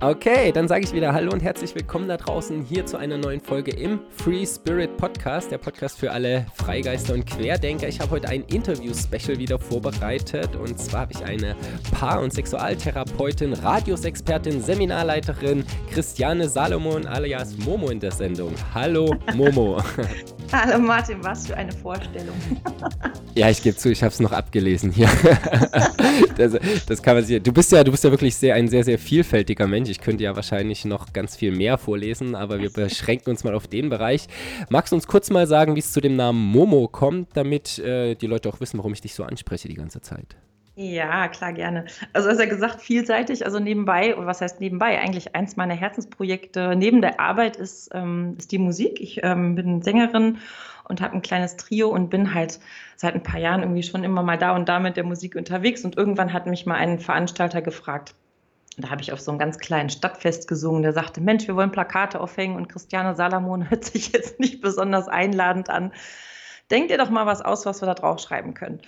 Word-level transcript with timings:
Okay, 0.00 0.52
dann 0.52 0.68
sage 0.68 0.84
ich 0.84 0.92
wieder 0.92 1.12
Hallo 1.12 1.32
und 1.32 1.42
herzlich 1.42 1.74
willkommen 1.74 2.06
da 2.06 2.16
draußen 2.16 2.62
hier 2.62 2.86
zu 2.86 2.96
einer 2.98 3.18
neuen 3.18 3.40
Folge 3.40 3.72
im 3.72 3.98
Free 4.10 4.46
Spirit 4.46 4.96
Podcast, 4.96 5.50
der 5.50 5.58
Podcast 5.58 5.98
für 5.98 6.12
alle 6.12 6.46
Freigeister 6.54 7.14
und 7.14 7.26
Querdenker. 7.26 7.88
Ich 7.88 7.98
habe 7.98 8.12
heute 8.12 8.28
ein 8.28 8.44
Interview-Special 8.44 9.38
wieder 9.38 9.58
vorbereitet 9.58 10.54
und 10.54 10.78
zwar 10.78 11.00
habe 11.00 11.14
ich 11.14 11.24
eine 11.24 11.56
Paar- 11.90 12.20
und 12.20 12.32
Sexualtherapeutin, 12.32 13.54
Radiusexpertin, 13.54 14.60
Seminarleiterin 14.62 15.64
Christiane 15.90 16.48
Salomon 16.48 17.04
alias 17.04 17.58
Momo 17.58 17.90
in 17.90 17.98
der 17.98 18.12
Sendung. 18.12 18.54
Hallo 18.72 19.16
Momo. 19.34 19.82
Hallo 20.52 20.78
Martin, 20.78 21.24
was 21.24 21.48
für 21.48 21.56
eine 21.56 21.72
Vorstellung. 21.72 22.36
ja, 23.34 23.50
ich 23.50 23.62
gebe 23.62 23.76
zu, 23.76 23.90
ich 23.90 24.02
habe 24.02 24.12
es 24.12 24.20
noch 24.20 24.32
abgelesen 24.32 24.90
hier. 24.90 25.08
das, 26.36 26.58
das, 26.86 27.02
kann 27.02 27.16
man 27.16 27.24
sich. 27.24 27.42
Du 27.42 27.52
bist 27.52 27.72
ja, 27.72 27.84
du 27.84 27.90
bist 27.90 28.04
ja 28.04 28.10
wirklich 28.10 28.36
sehr 28.36 28.54
ein 28.54 28.68
sehr 28.68 28.84
sehr 28.84 28.98
vielfältiger 28.98 29.66
Mensch. 29.66 29.88
Ich 29.88 30.00
könnte 30.00 30.24
ja 30.24 30.34
wahrscheinlich 30.34 30.84
noch 30.84 31.12
ganz 31.12 31.36
viel 31.36 31.52
mehr 31.52 31.78
vorlesen, 31.78 32.34
aber 32.34 32.60
wir 32.60 32.70
beschränken 32.70 33.30
uns 33.30 33.44
mal 33.44 33.54
auf 33.54 33.66
den 33.66 33.88
Bereich. 33.88 34.26
Magst 34.68 34.92
du 34.92 34.96
uns 34.96 35.06
kurz 35.06 35.30
mal 35.30 35.46
sagen, 35.46 35.74
wie 35.74 35.80
es 35.80 35.92
zu 35.92 36.00
dem 36.00 36.16
Namen 36.16 36.40
Momo 36.40 36.88
kommt, 36.88 37.36
damit 37.36 37.78
äh, 37.78 38.14
die 38.14 38.26
Leute 38.26 38.48
auch 38.48 38.60
wissen, 38.60 38.78
warum 38.78 38.92
ich 38.92 39.00
dich 39.00 39.14
so 39.14 39.24
anspreche 39.24 39.68
die 39.68 39.74
ganze 39.74 40.00
Zeit? 40.00 40.36
Ja, 40.80 41.26
klar, 41.26 41.52
gerne. 41.54 41.86
Also, 42.12 42.28
hast 42.28 42.38
ja 42.38 42.46
gesagt, 42.46 42.80
vielseitig, 42.80 43.44
also 43.44 43.58
nebenbei, 43.58 44.14
und 44.14 44.26
was 44.26 44.40
heißt 44.40 44.60
nebenbei? 44.60 45.00
Eigentlich 45.00 45.34
eins 45.34 45.56
meiner 45.56 45.74
Herzensprojekte 45.74 46.76
neben 46.76 47.02
der 47.02 47.18
Arbeit 47.18 47.56
ist, 47.56 47.90
ähm, 47.92 48.36
ist 48.38 48.52
die 48.52 48.58
Musik. 48.58 49.00
Ich 49.00 49.18
ähm, 49.24 49.56
bin 49.56 49.82
Sängerin 49.82 50.38
und 50.88 51.00
habe 51.00 51.14
ein 51.14 51.22
kleines 51.22 51.56
Trio 51.56 51.88
und 51.88 52.10
bin 52.10 52.34
halt 52.34 52.58
seit 52.96 53.14
ein 53.14 53.22
paar 53.22 53.40
Jahren 53.40 53.62
irgendwie 53.62 53.82
schon 53.82 54.04
immer 54.04 54.22
mal 54.22 54.38
da 54.38 54.54
und 54.54 54.68
da 54.68 54.80
mit 54.80 54.96
der 54.96 55.04
Musik 55.04 55.36
unterwegs. 55.36 55.84
Und 55.84 55.96
irgendwann 55.96 56.32
hat 56.32 56.46
mich 56.46 56.66
mal 56.66 56.76
ein 56.76 56.98
Veranstalter 56.98 57.62
gefragt, 57.62 58.14
da 58.78 58.90
habe 58.90 59.02
ich 59.02 59.12
auf 59.12 59.20
so 59.20 59.30
einem 59.30 59.38
ganz 59.38 59.58
kleinen 59.58 59.90
Stadtfest 59.90 60.48
gesungen. 60.48 60.82
Der 60.82 60.92
sagte, 60.92 61.20
Mensch, 61.20 61.46
wir 61.48 61.56
wollen 61.56 61.72
Plakate 61.72 62.20
aufhängen 62.20 62.56
und 62.56 62.68
Christiane 62.68 63.16
Salamon 63.16 63.68
hört 63.70 63.84
sich 63.84 64.12
jetzt 64.12 64.40
nicht 64.40 64.60
besonders 64.60 65.08
einladend 65.08 65.68
an. 65.68 65.92
Denkt 66.70 66.90
ihr 66.90 66.98
doch 66.98 67.10
mal 67.10 67.26
was 67.26 67.42
aus, 67.42 67.66
was 67.66 67.82
wir 67.82 67.86
da 67.86 67.94
draufschreiben 67.94 68.54
können. 68.54 68.80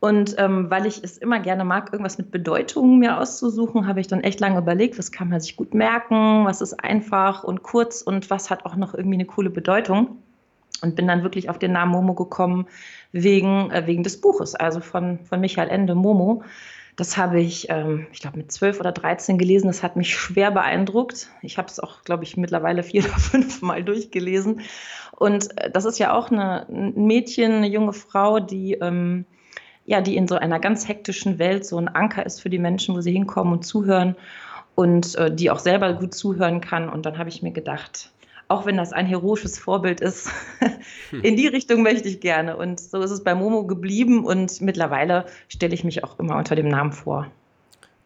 Und 0.00 0.36
ähm, 0.38 0.70
weil 0.70 0.86
ich 0.86 1.04
es 1.04 1.18
immer 1.18 1.40
gerne 1.40 1.64
mag, 1.64 1.92
irgendwas 1.92 2.16
mit 2.16 2.30
Bedeutungen 2.30 2.98
mir 2.98 3.18
auszusuchen, 3.18 3.86
habe 3.86 4.00
ich 4.00 4.06
dann 4.06 4.22
echt 4.22 4.40
lange 4.40 4.58
überlegt, 4.58 4.98
was 4.98 5.12
kann 5.12 5.28
man 5.28 5.40
sich 5.40 5.56
gut 5.56 5.74
merken, 5.74 6.46
was 6.46 6.62
ist 6.62 6.82
einfach 6.82 7.44
und 7.44 7.62
kurz 7.62 8.00
und 8.00 8.30
was 8.30 8.48
hat 8.48 8.64
auch 8.64 8.76
noch 8.76 8.94
irgendwie 8.94 9.16
eine 9.16 9.26
coole 9.26 9.50
Bedeutung. 9.50 10.22
Und 10.82 10.96
bin 10.96 11.06
dann 11.06 11.22
wirklich 11.22 11.50
auf 11.50 11.58
den 11.58 11.72
Namen 11.72 11.92
Momo 11.92 12.14
gekommen 12.14 12.66
wegen, 13.12 13.70
äh, 13.70 13.86
wegen 13.86 14.02
des 14.02 14.20
Buches, 14.20 14.54
also 14.54 14.80
von, 14.80 15.18
von 15.24 15.40
Michael 15.40 15.68
Ende 15.68 15.94
Momo. 15.94 16.42
Das 16.96 17.16
habe 17.16 17.40
ich, 17.40 17.70
ähm, 17.70 18.06
ich 18.12 18.20
glaube, 18.20 18.38
mit 18.38 18.52
zwölf 18.52 18.80
oder 18.80 18.92
dreizehn 18.92 19.38
gelesen. 19.38 19.68
Das 19.68 19.82
hat 19.82 19.96
mich 19.96 20.14
schwer 20.14 20.50
beeindruckt. 20.50 21.30
Ich 21.42 21.56
habe 21.56 21.68
es 21.68 21.80
auch, 21.80 22.02
glaube 22.04 22.24
ich, 22.24 22.36
mittlerweile 22.36 22.82
vier 22.82 23.04
oder 23.04 23.18
fünf 23.18 23.62
Mal 23.62 23.82
durchgelesen. 23.84 24.60
Und 25.16 25.56
äh, 25.58 25.70
das 25.70 25.84
ist 25.84 25.98
ja 25.98 26.12
auch 26.12 26.30
eine, 26.30 26.66
ein 26.68 27.06
Mädchen, 27.06 27.52
eine 27.52 27.68
junge 27.68 27.92
Frau, 27.92 28.40
die 28.40 28.74
ähm, 28.74 29.24
ja, 29.86 30.00
die 30.00 30.16
in 30.16 30.28
so 30.28 30.36
einer 30.36 30.60
ganz 30.60 30.86
hektischen 30.86 31.38
Welt 31.40 31.66
so 31.66 31.76
ein 31.76 31.88
Anker 31.88 32.24
ist 32.24 32.40
für 32.40 32.50
die 32.50 32.58
Menschen, 32.60 32.94
wo 32.94 33.00
sie 33.00 33.12
hinkommen 33.12 33.52
und 33.54 33.64
zuhören 33.64 34.14
und 34.74 35.16
äh, 35.16 35.34
die 35.34 35.50
auch 35.50 35.58
selber 35.58 35.94
gut 35.94 36.14
zuhören 36.14 36.60
kann. 36.60 36.88
Und 36.88 37.06
dann 37.06 37.18
habe 37.18 37.28
ich 37.28 37.42
mir 37.42 37.50
gedacht, 37.50 38.12
auch 38.50 38.66
wenn 38.66 38.76
das 38.76 38.92
ein 38.92 39.06
heroisches 39.06 39.58
Vorbild 39.58 40.00
ist, 40.00 40.30
hm. 41.10 41.20
in 41.22 41.36
die 41.36 41.46
Richtung 41.46 41.82
möchte 41.82 42.08
ich 42.08 42.20
gerne. 42.20 42.56
Und 42.56 42.80
so 42.80 43.00
ist 43.00 43.10
es 43.12 43.22
bei 43.22 43.34
Momo 43.34 43.64
geblieben 43.66 44.24
und 44.24 44.60
mittlerweile 44.60 45.26
stelle 45.48 45.74
ich 45.74 45.84
mich 45.84 46.02
auch 46.02 46.18
immer 46.18 46.36
unter 46.36 46.56
dem 46.56 46.68
Namen 46.68 46.92
vor. 46.92 47.30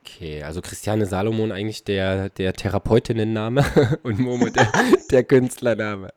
Okay, 0.07 0.43
also 0.43 0.61
Christiane 0.61 1.07
Salomon 1.07 1.51
eigentlich 1.51 1.83
der, 1.83 2.29
der 2.29 2.53
Therapeutinnenname 2.53 3.65
und 4.03 4.19
Momo 4.19 4.51
der, 4.51 4.71
der 5.11 5.25
Künstlername. 5.25 6.11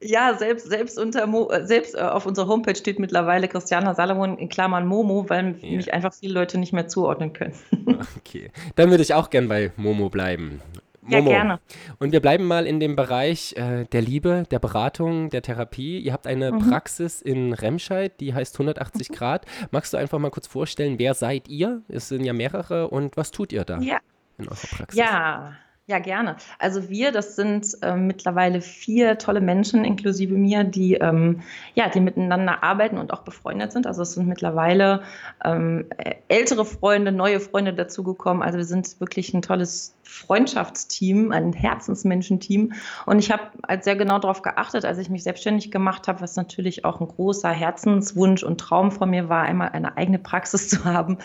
Ja, 0.00 0.34
selbst, 0.38 0.68
selbst, 0.70 0.98
unter 0.98 1.26
Mo, 1.26 1.50
äh, 1.50 1.66
selbst 1.66 1.94
äh, 1.94 1.98
auf 1.98 2.24
unserer 2.24 2.48
Homepage 2.48 2.74
steht 2.74 2.98
mittlerweile 2.98 3.46
Christiane 3.46 3.94
Salomon 3.94 4.38
in 4.38 4.48
Klammern 4.48 4.86
Momo, 4.86 5.28
weil 5.28 5.56
ja. 5.60 5.76
mich 5.76 5.92
einfach 5.92 6.14
viele 6.14 6.32
Leute 6.32 6.56
nicht 6.56 6.72
mehr 6.72 6.88
zuordnen 6.88 7.34
können. 7.34 7.52
Okay, 8.16 8.50
dann 8.74 8.90
würde 8.90 9.02
ich 9.02 9.12
auch 9.12 9.28
gern 9.28 9.48
bei 9.48 9.70
Momo 9.76 10.08
bleiben. 10.08 10.62
Momo. 11.08 11.30
Ja, 11.30 11.36
gerne. 11.36 11.60
Und 11.98 12.12
wir 12.12 12.20
bleiben 12.20 12.44
mal 12.44 12.66
in 12.66 12.80
dem 12.80 12.96
Bereich 12.96 13.54
äh, 13.56 13.84
der 13.84 14.02
Liebe, 14.02 14.44
der 14.50 14.58
Beratung, 14.58 15.30
der 15.30 15.42
Therapie. 15.42 15.98
Ihr 15.98 16.12
habt 16.12 16.26
eine 16.26 16.52
mhm. 16.52 16.70
Praxis 16.70 17.22
in 17.22 17.52
Remscheid, 17.52 18.20
die 18.20 18.34
heißt 18.34 18.54
180 18.54 19.10
mhm. 19.10 19.14
Grad. 19.14 19.46
Magst 19.70 19.92
du 19.92 19.96
einfach 19.96 20.18
mal 20.18 20.30
kurz 20.30 20.46
vorstellen, 20.46 20.98
wer 20.98 21.14
seid 21.14 21.48
ihr? 21.48 21.82
Es 21.88 22.08
sind 22.08 22.24
ja 22.24 22.32
mehrere 22.32 22.88
und 22.88 23.16
was 23.16 23.30
tut 23.30 23.52
ihr 23.52 23.64
da 23.64 23.78
ja. 23.80 23.98
in 24.38 24.48
eurer 24.48 24.68
Praxis? 24.70 24.98
Ja, 24.98 25.54
ja, 25.88 26.00
gerne. 26.00 26.34
Also 26.58 26.88
wir, 26.88 27.12
das 27.12 27.36
sind 27.36 27.78
ähm, 27.82 28.08
mittlerweile 28.08 28.60
vier 28.60 29.18
tolle 29.18 29.40
Menschen, 29.40 29.84
inklusive 29.84 30.34
mir, 30.34 30.64
die, 30.64 30.94
ähm, 30.94 31.42
ja, 31.74 31.88
die 31.88 32.00
miteinander 32.00 32.64
arbeiten 32.64 32.98
und 32.98 33.12
auch 33.12 33.22
befreundet 33.22 33.70
sind. 33.70 33.86
Also 33.86 34.02
es 34.02 34.14
sind 34.14 34.26
mittlerweile 34.26 35.02
ähm, 35.44 35.86
ältere 36.26 36.64
Freunde, 36.64 37.12
neue 37.12 37.38
Freunde 37.38 37.72
dazugekommen. 37.72 38.42
Also 38.42 38.58
wir 38.58 38.64
sind 38.64 38.98
wirklich 38.98 39.32
ein 39.32 39.42
tolles 39.42 39.96
Freundschaftsteam, 40.02 41.30
ein 41.30 41.52
Herzensmenschenteam. 41.52 42.72
Und 43.06 43.20
ich 43.20 43.30
habe 43.30 43.44
halt 43.68 43.84
sehr 43.84 43.94
genau 43.94 44.18
darauf 44.18 44.42
geachtet, 44.42 44.84
als 44.84 44.98
ich 44.98 45.08
mich 45.08 45.22
selbstständig 45.22 45.70
gemacht 45.70 46.08
habe, 46.08 46.20
was 46.20 46.34
natürlich 46.34 46.84
auch 46.84 47.00
ein 47.00 47.06
großer 47.06 47.50
Herzenswunsch 47.50 48.42
und 48.42 48.58
Traum 48.58 48.90
von 48.90 49.10
mir 49.10 49.28
war, 49.28 49.44
einmal 49.44 49.68
eine 49.68 49.96
eigene 49.96 50.18
Praxis 50.18 50.68
zu 50.68 50.84
haben. 50.84 51.18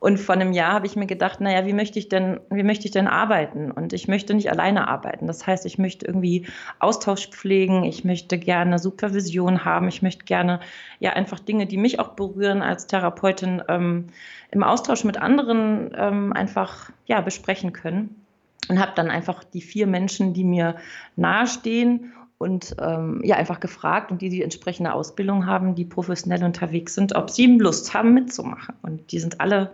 Und 0.00 0.18
vor 0.18 0.34
einem 0.34 0.52
Jahr 0.52 0.72
habe 0.72 0.86
ich 0.86 0.94
mir 0.94 1.06
gedacht, 1.06 1.40
naja, 1.40 1.66
wie 1.66 1.72
möchte 1.72 1.98
ich 1.98 2.08
denn, 2.08 2.38
wie 2.50 2.62
möchte 2.62 2.86
ich 2.86 2.92
denn 2.92 3.08
arbeiten? 3.08 3.70
Und 3.70 3.92
ich 3.92 4.06
möchte 4.06 4.34
nicht 4.34 4.50
alleine 4.50 4.86
arbeiten. 4.86 5.26
Das 5.26 5.46
heißt, 5.46 5.66
ich 5.66 5.78
möchte 5.78 6.06
irgendwie 6.06 6.46
Austausch 6.78 7.28
pflegen, 7.30 7.82
ich 7.82 8.04
möchte 8.04 8.38
gerne 8.38 8.78
Supervision 8.78 9.64
haben, 9.64 9.88
ich 9.88 10.02
möchte 10.02 10.24
gerne 10.24 10.60
ja 11.00 11.14
einfach 11.14 11.40
Dinge, 11.40 11.66
die 11.66 11.76
mich 11.76 11.98
auch 11.98 12.10
berühren 12.10 12.62
als 12.62 12.86
Therapeutin, 12.86 13.62
ähm, 13.68 14.06
im 14.50 14.62
Austausch 14.62 15.04
mit 15.04 15.20
anderen 15.20 15.90
ähm, 15.96 16.32
einfach 16.32 16.90
ja, 17.06 17.20
besprechen 17.20 17.72
können. 17.72 18.24
Und 18.68 18.80
habe 18.80 18.92
dann 18.94 19.10
einfach 19.10 19.44
die 19.44 19.62
vier 19.62 19.86
Menschen, 19.86 20.34
die 20.34 20.44
mir 20.44 20.76
nahestehen 21.16 22.12
und 22.38 22.76
ähm, 22.80 23.20
ja, 23.24 23.36
einfach 23.36 23.58
gefragt 23.58 24.12
und 24.12 24.22
die 24.22 24.28
die 24.28 24.42
entsprechende 24.42 24.92
Ausbildung 24.92 25.46
haben, 25.46 25.74
die 25.74 25.84
professionell 25.84 26.44
unterwegs 26.44 26.94
sind, 26.94 27.14
ob 27.14 27.30
sie 27.30 27.46
Lust 27.58 27.92
haben 27.94 28.14
mitzumachen. 28.14 28.76
Und 28.82 29.10
die 29.10 29.18
sind 29.18 29.40
alle 29.40 29.72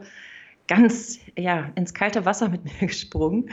ganz 0.67 1.19
ja, 1.37 1.71
ins 1.75 1.93
kalte 1.93 2.25
Wasser 2.25 2.49
mit 2.49 2.65
mir 2.81 2.89
gesprungen. 2.89 3.51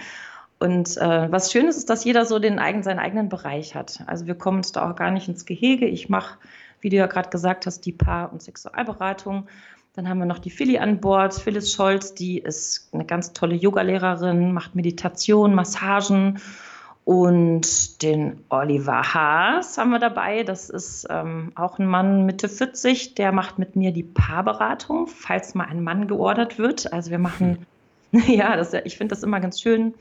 Und 0.60 0.96
äh, 0.98 1.32
was 1.32 1.52
schön 1.52 1.68
ist, 1.68 1.78
ist, 1.78 1.90
dass 1.90 2.06
jeder 2.06 2.26
so 2.26 2.40
den 2.40 2.60
eigen, 2.60 2.84
seinen 2.84 3.00
eigenen 3.00 3.30
Bereich 3.30 3.76
hat. 3.76 4.02
Also 4.08 4.28
wir 4.28 4.36
kommen 4.36 4.58
uns 4.58 4.72
da 4.72 4.90
auch 4.90 4.96
gar 4.96 5.12
nicht 5.12 5.28
ins 5.28 5.46
Gehege. 5.46 5.88
Ich 5.88 6.08
mache, 6.08 6.38
wie 6.80 6.90
du 6.90 6.96
ja 6.96 7.08
gerade 7.08 7.30
gesagt 7.30 7.66
hast, 7.66 7.86
die 7.86 7.92
Paar- 7.92 8.32
und 8.32 8.42
Sexualberatung. 8.42 9.48
Dann 9.94 10.08
haben 10.08 10.20
wir 10.20 10.26
noch 10.26 10.40
die 10.40 10.52
Philly 10.52 10.78
an 10.78 11.02
Bord, 11.02 11.34
Phyllis 11.34 11.74
Scholz, 11.74 12.14
die 12.14 12.38
ist 12.38 12.90
eine 12.94 13.04
ganz 13.04 13.34
tolle 13.34 13.56
Yogalehrerin, 13.56 14.54
macht 14.54 14.74
Meditation, 14.74 15.54
Massagen 15.54 16.40
und 17.04 18.02
den 18.04 18.44
Oliver 18.50 19.14
Haas 19.14 19.78
haben 19.78 19.90
wir 19.90 20.00
dabei. 20.00 20.44
Das 20.44 20.70
ist 20.70 21.08
ähm, 21.10 21.52
auch 21.56 21.80
ein 21.80 21.88
Mann 21.88 22.26
Mitte 22.26 22.48
40, 22.48 23.16
der 23.16 23.32
macht 23.32 23.58
mit 23.58 23.76
mir 23.76 23.92
die 23.92 24.04
Paarberatung, 24.04 25.08
falls 25.08 25.56
mal 25.56 25.66
ein 25.66 25.84
Mann 25.84 26.08
geordert 26.08 26.60
wird. 26.60 26.94
Also 26.94 27.10
wir 27.10 27.20
machen, 27.20 27.66
hm. 28.12 28.24
ja, 28.28 28.56
das, 28.56 28.74
ich 28.74 28.98
finde 28.98 29.16
das 29.16 29.24
immer 29.24 29.40
ganz 29.40 29.60
schön, 29.60 29.94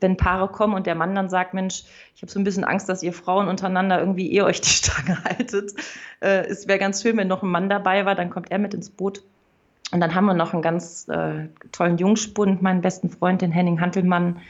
wenn 0.00 0.16
Paare 0.16 0.48
kommen 0.48 0.74
und 0.74 0.86
der 0.86 0.94
Mann 0.94 1.14
dann 1.14 1.28
sagt, 1.28 1.54
Mensch, 1.54 1.84
ich 2.16 2.22
habe 2.22 2.32
so 2.32 2.40
ein 2.40 2.44
bisschen 2.44 2.64
Angst, 2.64 2.88
dass 2.88 3.02
ihr 3.02 3.12
Frauen 3.12 3.48
untereinander 3.48 4.00
irgendwie 4.00 4.32
eh 4.32 4.42
euch 4.42 4.60
die 4.60 4.70
Stange 4.70 5.22
haltet. 5.24 5.72
Äh, 6.20 6.46
es 6.46 6.66
wäre 6.66 6.78
ganz 6.78 7.02
schön, 7.02 7.16
wenn 7.16 7.28
noch 7.28 7.42
ein 7.42 7.50
Mann 7.50 7.68
dabei 7.68 8.06
war, 8.06 8.14
dann 8.14 8.30
kommt 8.30 8.50
er 8.50 8.58
mit 8.58 8.74
ins 8.74 8.90
Boot. 8.90 9.22
Und 9.92 10.00
dann 10.00 10.14
haben 10.14 10.26
wir 10.26 10.34
noch 10.34 10.52
einen 10.52 10.62
ganz 10.62 11.08
äh, 11.08 11.48
tollen 11.72 11.98
Jungspund, 11.98 12.62
meinen 12.62 12.80
besten 12.80 13.10
Freund, 13.10 13.42
den 13.42 13.50
Henning 13.50 13.80
Hantelmann, 13.80 14.40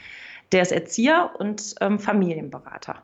der 0.51 0.61
ist 0.61 0.71
Erzieher 0.71 1.31
und 1.37 1.75
ähm, 1.81 1.99
Familienberater. 1.99 3.03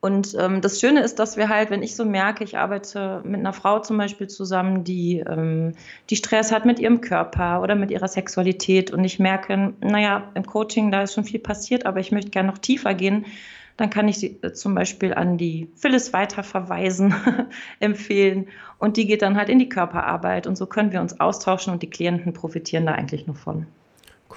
Und 0.00 0.36
ähm, 0.38 0.60
das 0.60 0.80
Schöne 0.80 1.00
ist, 1.00 1.18
dass 1.18 1.36
wir 1.36 1.48
halt, 1.48 1.70
wenn 1.70 1.82
ich 1.82 1.96
so 1.96 2.04
merke, 2.04 2.44
ich 2.44 2.56
arbeite 2.56 3.20
mit 3.24 3.40
einer 3.40 3.52
Frau 3.52 3.80
zum 3.80 3.98
Beispiel 3.98 4.28
zusammen, 4.28 4.84
die, 4.84 5.18
ähm, 5.18 5.72
die 6.08 6.16
Stress 6.16 6.52
hat 6.52 6.64
mit 6.64 6.78
ihrem 6.78 7.00
Körper 7.00 7.60
oder 7.62 7.74
mit 7.74 7.90
ihrer 7.90 8.06
Sexualität 8.06 8.92
und 8.92 9.02
ich 9.02 9.18
merke, 9.18 9.74
naja, 9.80 10.30
im 10.34 10.46
Coaching, 10.46 10.92
da 10.92 11.02
ist 11.02 11.14
schon 11.14 11.24
viel 11.24 11.40
passiert, 11.40 11.84
aber 11.84 11.98
ich 11.98 12.12
möchte 12.12 12.30
gerne 12.30 12.48
noch 12.48 12.58
tiefer 12.58 12.94
gehen, 12.94 13.26
dann 13.76 13.90
kann 13.90 14.06
ich 14.06 14.18
sie 14.18 14.38
äh, 14.42 14.52
zum 14.52 14.76
Beispiel 14.76 15.14
an 15.14 15.36
die 15.36 15.68
Phyllis 15.74 16.12
weiterverweisen, 16.12 17.12
empfehlen 17.80 18.46
und 18.78 18.96
die 18.96 19.06
geht 19.08 19.22
dann 19.22 19.36
halt 19.36 19.48
in 19.48 19.58
die 19.58 19.68
Körperarbeit 19.68 20.46
und 20.46 20.56
so 20.56 20.66
können 20.66 20.92
wir 20.92 21.00
uns 21.00 21.18
austauschen 21.18 21.72
und 21.72 21.82
die 21.82 21.90
Klienten 21.90 22.32
profitieren 22.32 22.86
da 22.86 22.92
eigentlich 22.92 23.26
nur 23.26 23.36
von. 23.36 23.66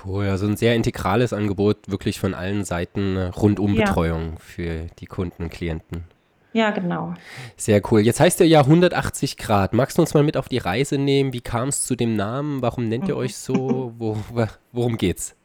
Cool, 0.03 0.27
also 0.27 0.48
ein 0.48 0.57
sehr 0.57 0.75
integrales 0.75 1.33
Angebot, 1.33 1.89
wirklich 1.89 2.19
von 2.19 2.33
allen 2.33 2.63
Seiten 2.63 3.18
äh, 3.18 3.25
Rundumbetreuung 3.27 4.31
ja. 4.31 4.39
für 4.39 4.88
die 5.00 5.06
Kunden 5.06 5.44
und 5.44 5.50
Klienten. 5.51 6.06
Ja, 6.53 6.71
genau. 6.71 7.13
Sehr 7.56 7.81
cool. 7.92 8.01
Jetzt 8.01 8.19
heißt 8.19 8.42
ihr 8.42 8.48
ja 8.48 8.59
180 8.59 9.38
Grad. 9.38 9.74
Magst 9.74 9.98
du 9.98 10.01
uns 10.01 10.13
mal 10.13 10.24
mit 10.24 10.36
auf 10.36 10.50
die 10.50 10.57
Reise 10.57 10.98
nehmen? 10.98 11.31
Wie 11.31 11.39
kam 11.39 11.69
es 11.69 11.86
zu 11.86 11.95
dem 11.95 12.15
Namen? 12.18 12.62
Warum 12.62 12.89
nennt 12.89 13.07
ihr 13.07 13.15
mhm. 13.15 13.21
euch 13.21 13.38
so? 13.38 13.94
Wo, 13.98 14.18
worum 14.74 14.98
geht's? 14.98 15.36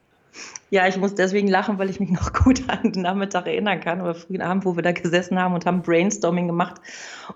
Ja, 0.70 0.88
ich 0.88 0.97
muss 0.97 1.14
deswegen 1.14 1.49
lachen, 1.49 1.79
weil 1.79 1.91
ich 1.91 2.00
mich 2.00 2.11
noch 2.11 2.32
gut 2.44 2.69
an 2.69 2.93
den 2.93 3.03
Nachmittag 3.03 3.47
erinnern 3.47 3.81
kann 3.81 4.00
oder 4.00 4.14
frühen 4.14 4.43
Abend, 4.43 4.64
wo 4.64 4.75
wir 4.75 4.82
da 4.82 4.93
gesessen 4.93 5.38
haben 5.38 5.55
und 5.55 5.64
haben 5.64 5.82
Brainstorming 5.82 6.49
gemacht. 6.49 6.81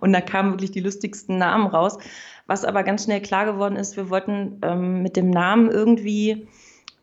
Und 0.01 0.13
da 0.13 0.21
kamen 0.21 0.53
wirklich 0.53 0.73
die 0.73 0.81
lustigsten 0.81 1.39
Namen 1.39 1.69
raus. 1.69 1.99
Was 2.49 2.65
aber 2.65 2.83
ganz 2.83 3.05
schnell 3.05 3.21
klar 3.21 3.47
geworden 3.47 3.77
ist, 3.77 3.97
wir 3.97 4.11
wollten 4.11 4.59
ähm, 4.63 5.03
mit 5.03 5.17
dem 5.17 5.31
Namen 5.31 5.71
irgendwie 5.71 6.49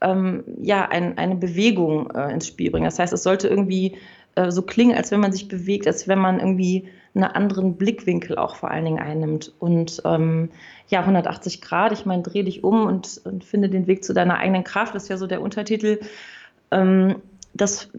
ähm, 0.01 0.43
ja, 0.61 0.87
ein, 0.89 1.17
eine 1.17 1.35
Bewegung 1.35 2.11
äh, 2.11 2.31
ins 2.31 2.47
Spiel 2.47 2.71
bringen. 2.71 2.85
Das 2.85 2.99
heißt, 2.99 3.13
es 3.13 3.23
sollte 3.23 3.47
irgendwie 3.47 3.97
äh, 4.35 4.51
so 4.51 4.61
klingen, 4.61 4.95
als 4.95 5.11
wenn 5.11 5.19
man 5.19 5.31
sich 5.31 5.47
bewegt, 5.47 5.87
als 5.87 6.07
wenn 6.07 6.19
man 6.19 6.39
irgendwie 6.39 6.87
einen 7.15 7.23
anderen 7.23 7.75
Blickwinkel 7.75 8.37
auch 8.37 8.55
vor 8.55 8.69
allen 8.69 8.85
Dingen 8.85 8.99
einnimmt. 8.99 9.53
Und 9.59 10.01
ähm, 10.05 10.49
ja, 10.87 10.99
180 10.99 11.61
Grad, 11.61 11.91
ich 11.91 12.05
meine, 12.05 12.23
dreh 12.23 12.43
dich 12.43 12.63
um 12.63 12.85
und, 12.85 13.21
und, 13.23 13.43
finde 13.43 13.69
den 13.69 13.87
Weg 13.87 14.03
zu 14.03 14.13
deiner 14.13 14.37
eigenen 14.37 14.63
Kraft, 14.63 14.93
das 14.93 15.03
ist 15.03 15.09
ja 15.09 15.17
so 15.17 15.27
der 15.27 15.41
Untertitel. 15.41 15.99
Ähm, 16.69 17.15
das, 17.53 17.89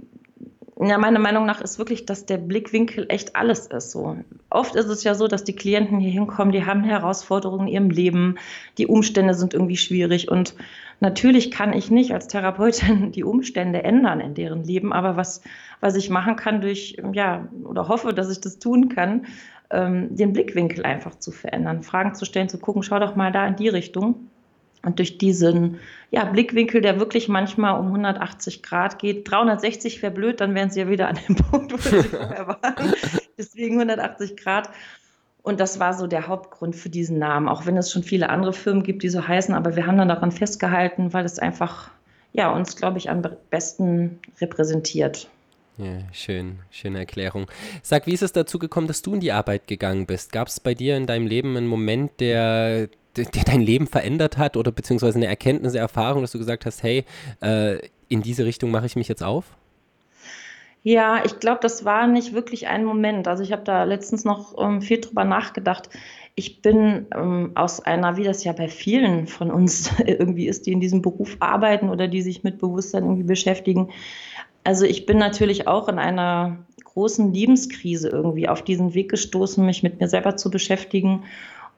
ja, 0.81 0.97
meiner 0.97 1.19
Meinung 1.19 1.45
nach 1.45 1.61
ist 1.61 1.79
wirklich, 1.79 2.07
dass 2.07 2.25
der 2.25 2.39
Blickwinkel 2.39 3.07
echt 3.09 3.35
alles 3.35 3.67
ist. 3.67 3.91
So. 3.91 4.17
Oft 4.49 4.77
ist 4.77 4.87
es 4.87 5.03
ja 5.03 5.15
so, 5.15 5.27
dass 5.27 5.43
die 5.43 5.57
Klienten 5.57 5.99
hier 5.99 6.13
hinkommen, 6.13 6.53
die 6.53 6.65
haben 6.65 6.85
Herausforderungen 6.85 7.67
in 7.67 7.75
ihrem 7.75 7.91
Leben, 7.91 8.37
die 8.79 8.87
Umstände 8.87 9.35
sind 9.35 9.55
irgendwie 9.55 9.77
schwierig 9.77 10.31
und 10.31 10.55
natürlich 11.01 11.51
kann 11.51 11.73
ich 11.73 11.91
nicht 11.91 12.13
als 12.13 12.29
Therapeutin 12.29 13.11
die 13.13 13.25
Umstände 13.25 13.83
ändern 13.83 14.21
in 14.21 14.35
deren 14.35 14.63
Leben, 14.63 14.93
aber 14.93 15.17
was, 15.17 15.43
was 15.81 15.97
ich 15.97 16.11
machen 16.11 16.37
kann 16.37 16.61
durch, 16.61 16.97
ja, 17.13 17.49
oder 17.65 17.89
hoffe, 17.89 18.15
dass 18.15 18.31
ich 18.31 18.41
das 18.41 18.61
tun 18.61 18.89
kann, 18.89 19.27
ähm, 19.71 20.15
den 20.15 20.33
Blickwinkel 20.33 20.85
einfach 20.85 21.19
zu 21.19 21.33
verändern, 21.33 21.83
Fragen 21.83 22.15
zu 22.15 22.25
stellen, 22.25 22.49
zu 22.49 22.59
gucken, 22.59 22.85
schau 22.85 23.01
doch 23.01 23.17
mal 23.17 23.33
da 23.33 23.47
in 23.47 23.57
die 23.57 23.69
Richtung. 23.69 24.31
Und 24.89 24.99
durch 24.99 25.19
diesen 25.19 25.81
ja, 26.11 26.25
Blickwinkel, 26.25 26.81
der 26.81 26.99
wirklich 26.99 27.29
manchmal 27.29 27.79
um 27.79 27.89
180 27.89 28.63
Grad 28.63 28.99
geht, 28.99 29.31
360 29.31 30.01
wäre 30.01 30.11
blöd, 30.11 30.41
dann 30.41 30.55
wären 30.55 30.71
sie 30.71 30.81
ja 30.81 30.89
wieder 30.89 31.09
an 31.09 31.19
dem 31.29 31.37
Punkt, 31.51 31.73
wo 31.75 31.77
sie 31.77 32.03
vorher 32.09 32.49
waren. 32.49 32.95
Deswegen 33.37 33.75
180 33.75 34.39
Grad. 34.39 34.71
Und 35.43 35.61
das 35.61 35.79
war 35.79 35.93
so 35.93 36.07
der 36.07 36.27
Hauptgrund 36.27 36.75
für 36.75 36.89
diesen 36.89 37.19
Namen, 37.19 37.49
auch 37.49 37.67
wenn 37.67 37.77
es 37.77 37.93
schon 37.93 38.03
viele 38.03 38.31
andere 38.31 38.55
Firmen 38.55 38.83
gibt, 38.83 39.03
die 39.03 39.11
so 39.11 39.29
heißen. 39.29 39.55
Aber 39.55 39.77
wir 39.77 39.87
haben 39.87 39.99
dann 39.99 40.09
daran 40.09 40.33
festgehalten, 40.33 41.13
weil 41.13 41.27
es 41.27 41.39
einfach 41.39 41.91
ja, 42.33 42.51
uns, 42.51 42.77
glaube 42.77 42.97
ich, 42.97 43.11
am 43.11 43.23
besten 43.51 44.21
repräsentiert. 44.41 45.29
Ja, 45.77 45.99
schön, 46.13 46.59
schöne 46.71 46.99
Erklärung. 46.99 47.47
Sag, 47.83 48.07
wie 48.07 48.15
ist 48.15 48.23
es 48.23 48.33
dazu 48.33 48.59
gekommen, 48.59 48.89
dass 48.89 49.03
du 49.03 49.15
in 49.15 49.21
die 49.21 49.33
Arbeit 49.33 49.67
gegangen 49.67 50.07
bist? 50.07 50.33
Gab 50.33 50.49
es 50.49 50.61
bei 50.61 50.75
dir 50.75 50.97
in 50.97 51.07
deinem 51.07 51.27
Leben 51.27 51.57
einen 51.57 51.69
Moment, 51.69 52.19
der, 52.21 52.89
der, 53.17 53.27
dein 53.45 53.61
Leben 53.61 53.87
verändert 53.87 54.39
hat 54.39 54.57
oder 54.57 54.73
beziehungsweise 54.73 55.17
eine 55.17 55.27
Erkenntnis, 55.27 55.73
eine 55.73 55.81
Erfahrung, 55.81 56.23
dass 56.23 56.33
du 56.33 56.39
gesagt 56.39 56.67
hast, 56.67 56.83
hey, 56.83 57.05
äh, 57.41 57.79
in 58.09 58.23
diese 58.23 58.45
Richtung 58.45 58.71
mache 58.71 58.87
ich 58.87 58.97
mich 58.97 59.09
jetzt 59.09 59.23
auf? 59.23 59.45
Ja, 60.83 61.25
ich 61.25 61.41
glaube, 61.41 61.59
das 61.61 61.85
war 61.85 62.07
nicht 62.07 62.33
wirklich 62.33 62.69
ein 62.69 62.85
Moment. 62.85 63.29
Also 63.29 63.43
ich 63.43 63.53
habe 63.53 63.63
da 63.63 63.85
letztens 63.85 64.25
noch 64.25 64.55
ähm, 64.59 64.81
viel 64.81 65.01
drüber 65.01 65.25
nachgedacht. 65.25 65.91
Ich 66.35 66.63
bin 66.63 67.07
ähm, 67.15 67.51
aus 67.57 67.81
einer, 67.81 68.17
wie 68.17 68.23
das 68.23 68.45
ja 68.45 68.53
bei 68.53 68.69
vielen 68.69 69.27
von 69.27 69.51
uns 69.51 69.91
irgendwie 70.07 70.47
ist, 70.47 70.67
die 70.67 70.73
in 70.73 70.81
diesem 70.81 71.03
Beruf 71.03 71.37
arbeiten 71.41 71.91
oder 71.91 72.09
die 72.09 72.23
sich 72.23 72.45
mit 72.45 72.59
Bewusstsein 72.59 73.03
irgendwie 73.03 73.25
beschäftigen, 73.25 73.91
also 74.69 74.85
ich 74.85 75.07
bin 75.07 75.17
natürlich 75.17 75.67
auch 75.67 75.89
in 75.89 75.99
einer 75.99 76.59
großen 76.85 77.33
Lebenskrise 77.33 78.11
irgendwie 78.11 78.51
auf 78.51 78.61
diesen 78.61 78.93
Weg 78.93 79.11
gestoßen, 79.11 79.65
mich 79.65 79.83
mit 79.83 79.99
mir 79.99 80.09
selber 80.09 80.37
zu 80.37 80.51
beschäftigen 80.51 81.25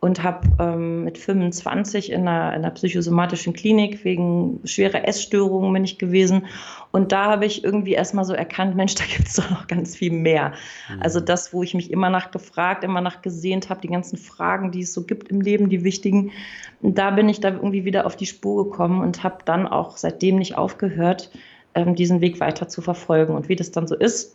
und 0.01 0.23
habe 0.23 0.49
ähm, 0.59 1.05
mit 1.05 1.19
25 1.19 2.11
in 2.11 2.23
einer, 2.23 2.55
in 2.55 2.65
einer, 2.65 2.71
psychosomatischen 2.71 3.53
Klinik 3.53 4.03
wegen 4.03 4.61
schwerer 4.65 5.07
Essstörungen 5.07 5.71
bin 5.75 5.85
ich 5.85 5.99
gewesen. 5.99 6.47
Und 6.91 7.13
da 7.13 7.27
habe 7.27 7.45
ich 7.45 7.63
irgendwie 7.65 7.93
erstmal 7.93 8.25
so 8.25 8.33
erkannt, 8.33 8.77
Mensch, 8.77 8.95
da 8.97 9.05
gibt 9.05 9.29
es 9.29 9.35
doch 9.35 9.51
noch 9.51 9.67
ganz 9.67 9.97
viel 9.97 10.13
mehr. 10.13 10.55
Mhm. 10.89 11.03
Also 11.03 11.21
das, 11.21 11.53
wo 11.53 11.63
ich 11.63 11.75
mich 11.75 11.91
immer 11.91 12.09
nach 12.09 12.31
gefragt, 12.31 12.83
immer 12.83 13.03
nach 13.03 13.21
gesehnt 13.21 13.69
habe, 13.69 13.83
die 13.83 13.89
ganzen 13.89 14.17
Fragen, 14.17 14.73
die 14.73 14.81
es 14.81 14.95
so 14.95 15.05
gibt 15.05 15.29
im 15.29 15.43
Leben, 15.43 15.69
die 15.69 15.85
wichtigen, 15.85 16.33
da 16.81 17.11
bin 17.11 17.29
ich 17.29 17.41
da 17.41 17.51
irgendwie 17.51 17.85
wieder 17.85 18.07
auf 18.07 18.17
die 18.17 18.27
Spur 18.27 18.71
gekommen 18.71 19.03
und 19.03 19.23
habe 19.23 19.39
dann 19.45 19.69
auch 19.69 19.99
seitdem 19.99 20.37
nicht 20.37 20.57
aufgehört, 20.57 21.31
ähm, 21.75 21.95
diesen 21.95 22.23
Weg 22.23 22.41
weiter 22.41 22.69
zu 22.69 22.81
verfolgen. 22.81 23.35
Und 23.35 23.51
wie 23.51 23.57
das 23.57 23.71
dann 23.71 23.87
so 23.87 23.97
ist, 23.97 24.35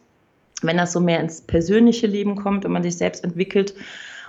wenn 0.61 0.77
das 0.77 0.94
so 0.94 1.00
mehr 1.00 1.19
ins 1.19 1.41
persönliche 1.41 2.06
Leben 2.06 2.35
kommt 2.35 2.65
und 2.65 2.71
man 2.71 2.83
sich 2.83 2.97
selbst 2.97 3.23
entwickelt 3.23 3.73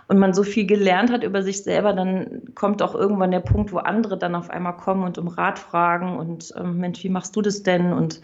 und 0.09 0.19
man 0.19 0.35
so 0.35 0.43
viel 0.43 0.67
gelernt 0.67 1.11
hat 1.11 1.25
über 1.25 1.43
sich 1.43 1.63
selber, 1.63 1.93
dann 1.93 2.55
kommt 2.55 2.83
auch 2.83 2.95
irgendwann 2.95 3.31
der 3.31 3.41
Punkt, 3.41 3.73
wo 3.73 3.79
andere 3.79 4.17
dann 4.17 4.35
auf 4.35 4.51
einmal 4.51 4.77
kommen 4.77 5.05
und 5.05 5.19
um 5.19 5.29
Rat 5.29 5.59
fragen 5.59 6.17
und 6.17 6.55
ähm, 6.57 6.79
Mensch, 6.79 7.03
wie 7.03 7.09
machst 7.09 7.35
du 7.35 7.43
das 7.43 7.63
denn? 7.63 7.93
Und 7.93 8.21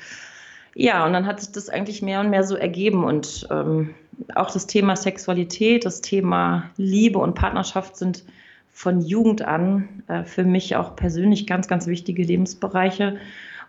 ja, 0.74 1.04
und 1.04 1.12
dann 1.12 1.26
hat 1.26 1.40
sich 1.40 1.52
das 1.52 1.68
eigentlich 1.68 2.02
mehr 2.02 2.20
und 2.20 2.30
mehr 2.30 2.44
so 2.44 2.56
ergeben 2.56 3.04
und 3.04 3.46
ähm, 3.50 3.94
auch 4.34 4.50
das 4.50 4.66
Thema 4.66 4.96
Sexualität, 4.96 5.84
das 5.84 6.00
Thema 6.00 6.70
Liebe 6.76 7.18
und 7.18 7.34
Partnerschaft 7.34 7.96
sind 7.96 8.24
von 8.70 9.00
Jugend 9.00 9.42
an 9.42 10.02
äh, 10.08 10.24
für 10.24 10.44
mich 10.44 10.76
auch 10.76 10.96
persönlich 10.96 11.46
ganz, 11.46 11.68
ganz 11.68 11.86
wichtige 11.86 12.22
Lebensbereiche 12.22 13.18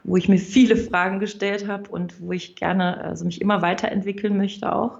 wo 0.04 0.18
ich 0.18 0.28
mir 0.28 0.38
viele 0.38 0.76
Fragen 0.76 1.20
gestellt 1.20 1.68
habe 1.68 1.90
und 1.90 2.22
wo 2.22 2.32
ich 2.32 2.56
gerne, 2.56 2.98
also 3.04 3.26
mich 3.26 3.42
immer 3.42 3.62
weiterentwickeln 3.62 4.38
möchte 4.38 4.74
auch. 4.74 5.00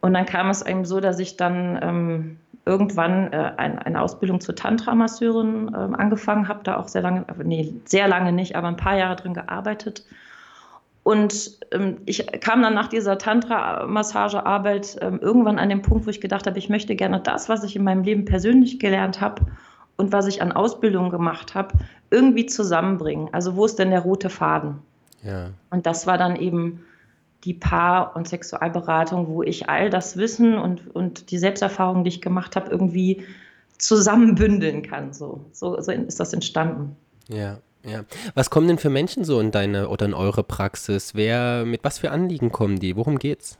Und 0.00 0.14
dann 0.14 0.26
kam 0.26 0.48
es 0.50 0.64
eben 0.64 0.84
so, 0.84 1.00
dass 1.00 1.18
ich 1.18 1.36
dann 1.36 1.78
ähm, 1.82 2.36
irgendwann 2.64 3.32
äh, 3.32 3.52
ein, 3.56 3.78
eine 3.78 4.00
Ausbildung 4.00 4.40
zur 4.40 4.54
Tantra-Masseurin 4.54 5.70
äh, 5.72 5.76
angefangen 5.96 6.48
habe, 6.48 6.60
da 6.62 6.76
auch 6.76 6.88
sehr 6.88 7.02
lange, 7.02 7.24
nee, 7.42 7.74
sehr 7.84 8.06
lange 8.08 8.32
nicht, 8.32 8.56
aber 8.56 8.68
ein 8.68 8.76
paar 8.76 8.96
Jahre 8.96 9.16
drin 9.16 9.34
gearbeitet. 9.34 10.04
Und 11.02 11.58
ähm, 11.72 11.96
ich 12.04 12.26
kam 12.40 12.60
dann 12.60 12.74
nach 12.74 12.88
dieser 12.88 13.16
Tantra-Massagearbeit 13.16 14.98
ähm, 15.00 15.18
irgendwann 15.22 15.58
an 15.58 15.70
den 15.70 15.80
Punkt, 15.80 16.06
wo 16.06 16.10
ich 16.10 16.20
gedacht 16.20 16.46
habe, 16.46 16.58
ich 16.58 16.68
möchte 16.68 16.94
gerne 16.94 17.20
das, 17.20 17.48
was 17.48 17.64
ich 17.64 17.74
in 17.74 17.82
meinem 17.82 18.02
Leben 18.02 18.26
persönlich 18.26 18.78
gelernt 18.78 19.20
habe 19.22 19.46
und 19.96 20.12
was 20.12 20.26
ich 20.26 20.42
an 20.42 20.52
Ausbildung 20.52 21.08
gemacht 21.08 21.54
habe, 21.54 21.78
irgendwie 22.10 22.44
zusammenbringen. 22.44 23.30
Also 23.32 23.56
wo 23.56 23.64
ist 23.64 23.78
denn 23.78 23.90
der 23.90 24.00
rote 24.00 24.28
Faden? 24.28 24.80
Ja. 25.22 25.48
Und 25.70 25.86
das 25.86 26.06
war 26.06 26.18
dann 26.18 26.36
eben 26.36 26.84
die 27.44 27.54
Paar- 27.54 28.16
und 28.16 28.28
Sexualberatung, 28.28 29.28
wo 29.28 29.42
ich 29.42 29.68
all 29.68 29.90
das 29.90 30.16
Wissen 30.16 30.58
und, 30.58 30.94
und 30.94 31.30
die 31.30 31.38
Selbsterfahrung, 31.38 32.04
die 32.04 32.08
ich 32.08 32.20
gemacht 32.20 32.56
habe, 32.56 32.70
irgendwie 32.70 33.24
zusammenbündeln 33.78 34.82
kann. 34.82 35.12
So, 35.12 35.44
so, 35.52 35.80
so 35.80 35.92
ist 35.92 36.18
das 36.18 36.32
entstanden. 36.32 36.96
Ja, 37.28 37.58
ja. 37.84 38.04
Was 38.34 38.50
kommen 38.50 38.66
denn 38.66 38.78
für 38.78 38.90
Menschen 38.90 39.24
so 39.24 39.40
in 39.40 39.50
deine 39.50 39.88
oder 39.88 40.06
in 40.06 40.14
eure 40.14 40.42
Praxis? 40.42 41.14
Wer, 41.14 41.64
mit 41.64 41.84
was 41.84 41.98
für 41.98 42.10
Anliegen 42.10 42.50
kommen 42.50 42.80
die? 42.80 42.96
Worum 42.96 43.18
geht's? 43.18 43.58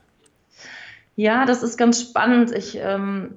Ja, 1.14 1.46
das 1.46 1.62
ist 1.62 1.76
ganz 1.76 2.00
spannend. 2.00 2.52
Ich 2.52 2.78
ähm, 2.80 3.36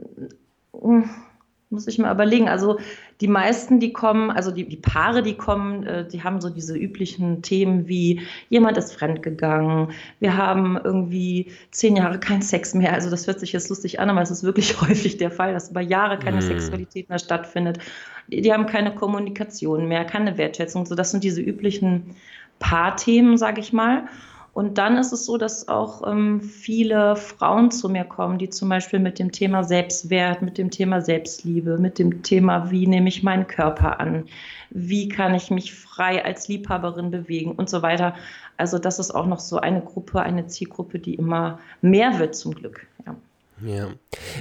muss 1.72 1.88
ich 1.88 1.98
mal 1.98 2.14
überlegen. 2.14 2.50
Also 2.50 2.80
die 3.22 3.28
meisten, 3.28 3.80
die 3.80 3.94
kommen, 3.94 4.30
also 4.30 4.52
die, 4.52 4.68
die 4.68 4.78
Paare, 4.78 5.24
die 5.24 5.36
kommen, 5.36 5.84
äh, 5.84 6.08
die 6.08 6.24
haben 6.24 6.42
so 6.42 6.50
diese 6.50 6.78
üblichen 6.78 7.42
Themen 7.42 7.88
wie 7.88 8.22
jemand 8.50 8.78
ist 8.78 8.94
fremdgegangen, 8.94 9.92
wir 10.20 10.38
haben 10.38 10.78
irgendwie 10.84 11.52
zehn 11.72 11.96
Jahre 11.96 12.20
keinen 12.20 12.42
Sex 12.42 12.74
mehr. 12.74 12.94
Also 12.94 13.10
das 13.10 13.26
hört 13.28 13.40
sich 13.40 13.54
jetzt 13.54 13.70
lustig 13.70 14.00
an, 14.00 14.10
aber 14.10 14.22
es 14.22 14.32
ist 14.32 14.44
wirklich 14.44 14.82
häufig 14.88 15.18
der 15.18 15.32
Fall, 15.32 15.54
dass 15.54 15.72
über 15.72 15.82
Jahre 15.82 16.20
keine 16.20 16.38
mm. 16.38 16.42
Sexualität 16.42 17.10
mehr 17.10 17.20
stattfindet. 17.20 17.80
Die, 18.28 18.42
die 18.42 18.54
haben 18.54 18.66
keine 18.66 18.94
Kommunikation 18.94 19.88
mehr, 19.88 20.06
keine 20.06 20.38
Wertschätzung. 20.38 20.86
So, 20.86 20.96
das 20.96 21.12
sind 21.12 21.24
diese 21.24 21.42
üblichen 21.42 22.16
Paarthemen, 22.60 23.38
sage 23.38 23.62
ich 23.62 23.74
mal. 23.74 24.08
Und 24.54 24.78
dann 24.78 24.98
ist 24.98 25.14
es 25.14 25.26
so, 25.26 25.38
dass 25.38 25.70
auch 25.70 26.06
ähm, 26.06 26.42
viele 26.42 27.16
Frauen 27.16 27.72
zu 27.72 27.88
mir 27.88 28.04
kommen, 28.04 28.38
die 28.38 28.50
zum 28.50 28.68
Beispiel 28.68 29.00
mit 29.00 29.18
dem 29.18 29.32
Thema 29.32 29.64
Selbstwert, 29.64 30.42
mit 30.42 30.58
dem 30.58 30.70
Thema 30.70 31.00
Selbstliebe, 31.02 31.78
mit 31.78 32.00
dem 32.00 32.22
Thema, 32.22 32.70
wie 32.70 32.86
nehme 32.86 33.08
ich 33.08 33.24
meinen 33.24 33.48
Körper 33.48 34.02
an, 34.02 34.26
wie 34.70 35.08
kann 35.08 35.34
ich 35.36 35.52
mich 35.52 35.74
frei 35.74 36.26
als 36.26 36.50
Liebhaberin 36.50 37.12
bewegen 37.12 37.54
und 37.54 37.70
so 37.70 37.82
weiter. 37.82 38.14
Also 38.58 38.78
das 38.78 39.00
ist 39.00 39.12
auch 39.12 39.26
noch 39.26 39.40
so 39.40 39.58
eine 39.58 39.82
Gruppe, 39.82 40.22
eine 40.22 40.48
Zielgruppe, 40.48 41.00
die 41.00 41.16
immer 41.16 41.60
mehr 41.82 42.20
wird 42.20 42.36
zum 42.36 42.54
Glück. 42.54 42.88
Ja. 43.06 43.16
Ja, 43.64 43.90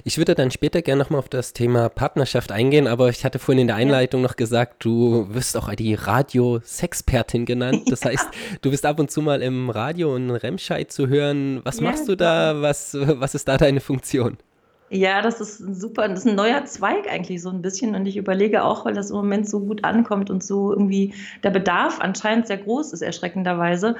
ich 0.05 0.19
würde 0.19 0.35
dann 0.35 0.51
später 0.51 0.83
gerne 0.83 1.03
nochmal 1.03 1.19
auf 1.19 1.29
das 1.29 1.53
Thema 1.53 1.89
Partnerschaft 1.89 2.53
eingehen, 2.53 2.87
aber 2.87 3.09
ich 3.09 3.25
hatte 3.25 3.39
vorhin 3.39 3.63
in 3.63 3.67
der 3.67 3.77
Einleitung 3.77 4.23
noch 4.23 4.37
gesagt, 4.37 4.85
du 4.85 5.27
wirst 5.31 5.57
auch 5.57 5.73
die 5.75 5.95
Radio-Sexpertin 5.95 7.45
genannt. 7.45 7.83
Das 7.91 8.05
heißt, 8.05 8.27
du 8.63 8.71
bist 8.71 8.87
ab 8.87 8.99
und 8.99 9.11
zu 9.11 9.21
mal 9.23 9.43
im 9.43 9.71
Radio 9.71 10.15
und 10.15 10.31
Remscheid 10.31 10.91
zu 10.91 11.09
hören. 11.09 11.61
Was 11.65 11.79
ja, 11.79 11.85
machst 11.85 12.09
du 12.09 12.17
da? 12.17 12.63
Was, 12.63 12.95
was 12.95 13.35
ist 13.35 13.49
da 13.49 13.59
deine 13.59 13.81
Funktion? 13.81 14.39
Ja, 14.93 15.23
das 15.23 15.41
ist 15.41 15.61
ein 15.61 15.73
super, 15.73 16.09
das 16.09 16.21
ist 16.21 16.27
ein 16.27 16.35
neuer 16.35 16.65
Zweig 16.65 17.09
eigentlich 17.09 17.41
so 17.41 17.49
ein 17.49 17.63
bisschen. 17.63 17.95
Und 17.95 18.07
ich 18.07 18.17
überlege 18.17 18.65
auch, 18.65 18.85
weil 18.85 18.95
das 18.95 19.11
im 19.11 19.17
Moment 19.17 19.49
so 19.49 19.61
gut 19.61 19.85
ankommt 19.85 20.31
und 20.31 20.43
so 20.43 20.73
irgendwie 20.73 21.15
der 21.45 21.51
Bedarf 21.51 22.01
anscheinend 22.01 22.49
sehr 22.49 22.57
groß 22.57 22.93
ist, 22.93 23.01
erschreckenderweise, 23.01 23.95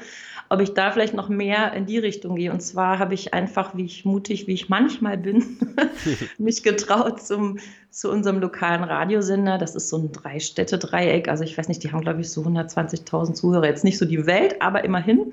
ob 0.49 0.59
ich 0.59 0.73
da 0.73 0.91
vielleicht 0.91 1.13
noch 1.13 1.29
mehr 1.29 1.71
in 1.71 1.85
die 1.85 1.97
Richtung 1.97 2.35
gehe. 2.35 2.51
Und 2.51 2.59
zwar 2.59 2.99
habe 2.99 3.13
ich 3.13 3.33
einfach, 3.33 3.73
wie 3.77 3.85
ich 3.85 4.03
mutig, 4.03 4.47
wie 4.47 4.53
ich 4.53 4.67
manchmal 4.67 5.17
bin, 5.17 5.57
mich 6.37 6.61
getraut 6.61 7.21
zum, 7.21 7.59
zu 7.89 8.11
unserem 8.11 8.41
lokalen 8.41 8.83
Radiosender. 8.83 9.57
Das 9.57 9.75
ist 9.75 9.87
so 9.87 9.97
ein 9.97 10.11
Drei-Städte-Dreieck. 10.11 11.29
Also 11.29 11.45
ich 11.45 11.57
weiß 11.57 11.69
nicht, 11.69 11.83
die 11.83 11.93
haben, 11.93 12.01
glaube 12.01 12.19
ich, 12.19 12.29
so 12.29 12.41
120.000 12.41 13.33
Zuhörer. 13.33 13.67
Jetzt 13.67 13.85
nicht 13.85 13.97
so 13.97 14.03
die 14.03 14.25
Welt, 14.25 14.61
aber 14.61 14.83
immerhin. 14.83 15.31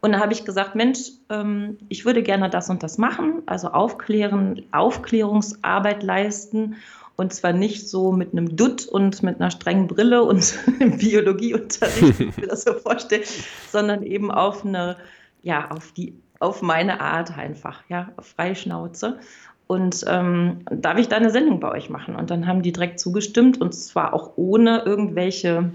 Und 0.00 0.12
da 0.12 0.20
habe 0.20 0.32
ich 0.32 0.44
gesagt, 0.44 0.74
Mensch, 0.74 1.10
ähm, 1.28 1.78
ich 1.88 2.04
würde 2.04 2.22
gerne 2.22 2.48
das 2.48 2.70
und 2.70 2.82
das 2.82 2.98
machen, 2.98 3.42
also 3.46 3.68
aufklären, 3.68 4.62
Aufklärungsarbeit 4.70 6.02
leisten. 6.02 6.76
Und 7.16 7.32
zwar 7.32 7.52
nicht 7.52 7.88
so 7.88 8.12
mit 8.12 8.30
einem 8.32 8.54
Dutt 8.56 8.86
und 8.86 9.24
mit 9.24 9.40
einer 9.40 9.50
strengen 9.50 9.88
Brille 9.88 10.22
und 10.22 10.56
im 10.78 10.98
Biologieunterricht, 10.98 12.18
wie 12.20 12.24
ich 12.24 12.36
mir 12.36 12.46
das 12.46 12.62
so 12.62 12.74
vorstelle, 12.74 13.24
sondern 13.70 14.04
eben 14.04 14.30
auf 14.30 14.64
eine, 14.64 14.96
ja, 15.42 15.68
auf 15.72 15.90
die, 15.92 16.14
auf 16.38 16.62
meine 16.62 17.00
Art 17.00 17.36
einfach, 17.36 17.82
ja, 17.88 18.12
auf 18.16 18.26
freie 18.26 18.54
Schnauze. 18.54 19.18
Und 19.66 20.04
ähm, 20.06 20.60
darf 20.70 20.96
ich 20.98 21.08
da 21.08 21.16
eine 21.16 21.30
Sendung 21.30 21.58
bei 21.58 21.72
euch 21.72 21.90
machen? 21.90 22.14
Und 22.14 22.30
dann 22.30 22.46
haben 22.46 22.62
die 22.62 22.72
direkt 22.72 23.00
zugestimmt 23.00 23.60
und 23.60 23.74
zwar 23.74 24.14
auch 24.14 24.32
ohne 24.36 24.82
irgendwelche 24.86 25.72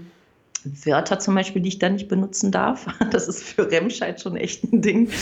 Wörter 0.64 1.18
zum 1.18 1.34
Beispiel, 1.34 1.62
die 1.62 1.68
ich 1.68 1.78
da 1.78 1.88
nicht 1.88 2.08
benutzen 2.08 2.50
darf. 2.50 2.86
Das 3.10 3.28
ist 3.28 3.42
für 3.42 3.70
Remscheid 3.70 4.20
schon 4.20 4.36
echt 4.36 4.64
ein 4.64 4.82
Ding. 4.82 5.10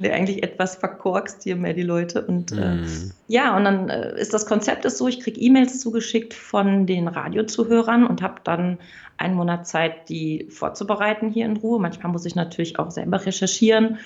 Der 0.00 0.14
eigentlich 0.14 0.42
etwas 0.42 0.74
verkorkst 0.74 1.44
hier 1.44 1.54
mehr 1.54 1.72
die 1.72 1.82
Leute. 1.82 2.26
Und 2.26 2.50
äh, 2.50 2.74
mm. 2.74 3.12
ja, 3.28 3.56
und 3.56 3.64
dann 3.64 3.88
äh, 3.88 4.20
ist 4.20 4.34
das 4.34 4.44
Konzept 4.44 4.84
ist 4.84 4.98
so, 4.98 5.06
ich 5.06 5.20
kriege 5.20 5.40
E-Mails 5.40 5.80
zugeschickt 5.80 6.34
von 6.34 6.86
den 6.86 7.06
Radiozuhörern 7.06 8.04
und 8.04 8.20
habe 8.20 8.40
dann 8.42 8.78
einen 9.18 9.36
Monat 9.36 9.68
Zeit, 9.68 10.08
die 10.08 10.48
vorzubereiten 10.50 11.30
hier 11.30 11.46
in 11.46 11.56
Ruhe. 11.56 11.80
Manchmal 11.80 12.10
muss 12.10 12.26
ich 12.26 12.34
natürlich 12.34 12.78
auch 12.80 12.90
selber 12.90 13.24
recherchieren. 13.24 13.98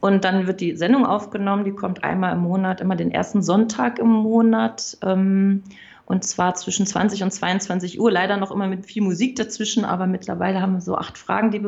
Und 0.00 0.24
dann 0.24 0.46
wird 0.46 0.60
die 0.60 0.76
Sendung 0.76 1.06
aufgenommen, 1.06 1.64
die 1.64 1.72
kommt 1.72 2.04
einmal 2.04 2.32
im 2.32 2.40
Monat, 2.40 2.80
immer 2.80 2.96
den 2.96 3.10
ersten 3.10 3.42
Sonntag 3.42 3.98
im 3.98 4.08
Monat. 4.08 4.98
Ähm, 5.02 5.62
und 6.06 6.24
zwar 6.24 6.54
zwischen 6.54 6.86
20 6.86 7.24
und 7.24 7.32
22 7.32 8.00
Uhr. 8.00 8.10
Leider 8.10 8.36
noch 8.36 8.52
immer 8.52 8.68
mit 8.68 8.86
viel 8.86 9.02
Musik 9.02 9.36
dazwischen, 9.36 9.84
aber 9.84 10.06
mittlerweile 10.06 10.62
haben 10.62 10.74
wir 10.74 10.80
so 10.80 10.96
acht 10.96 11.18
Fragen, 11.18 11.50
die, 11.50 11.60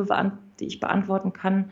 die 0.59 0.65
ich 0.65 0.79
beantworten 0.79 1.33
kann. 1.33 1.71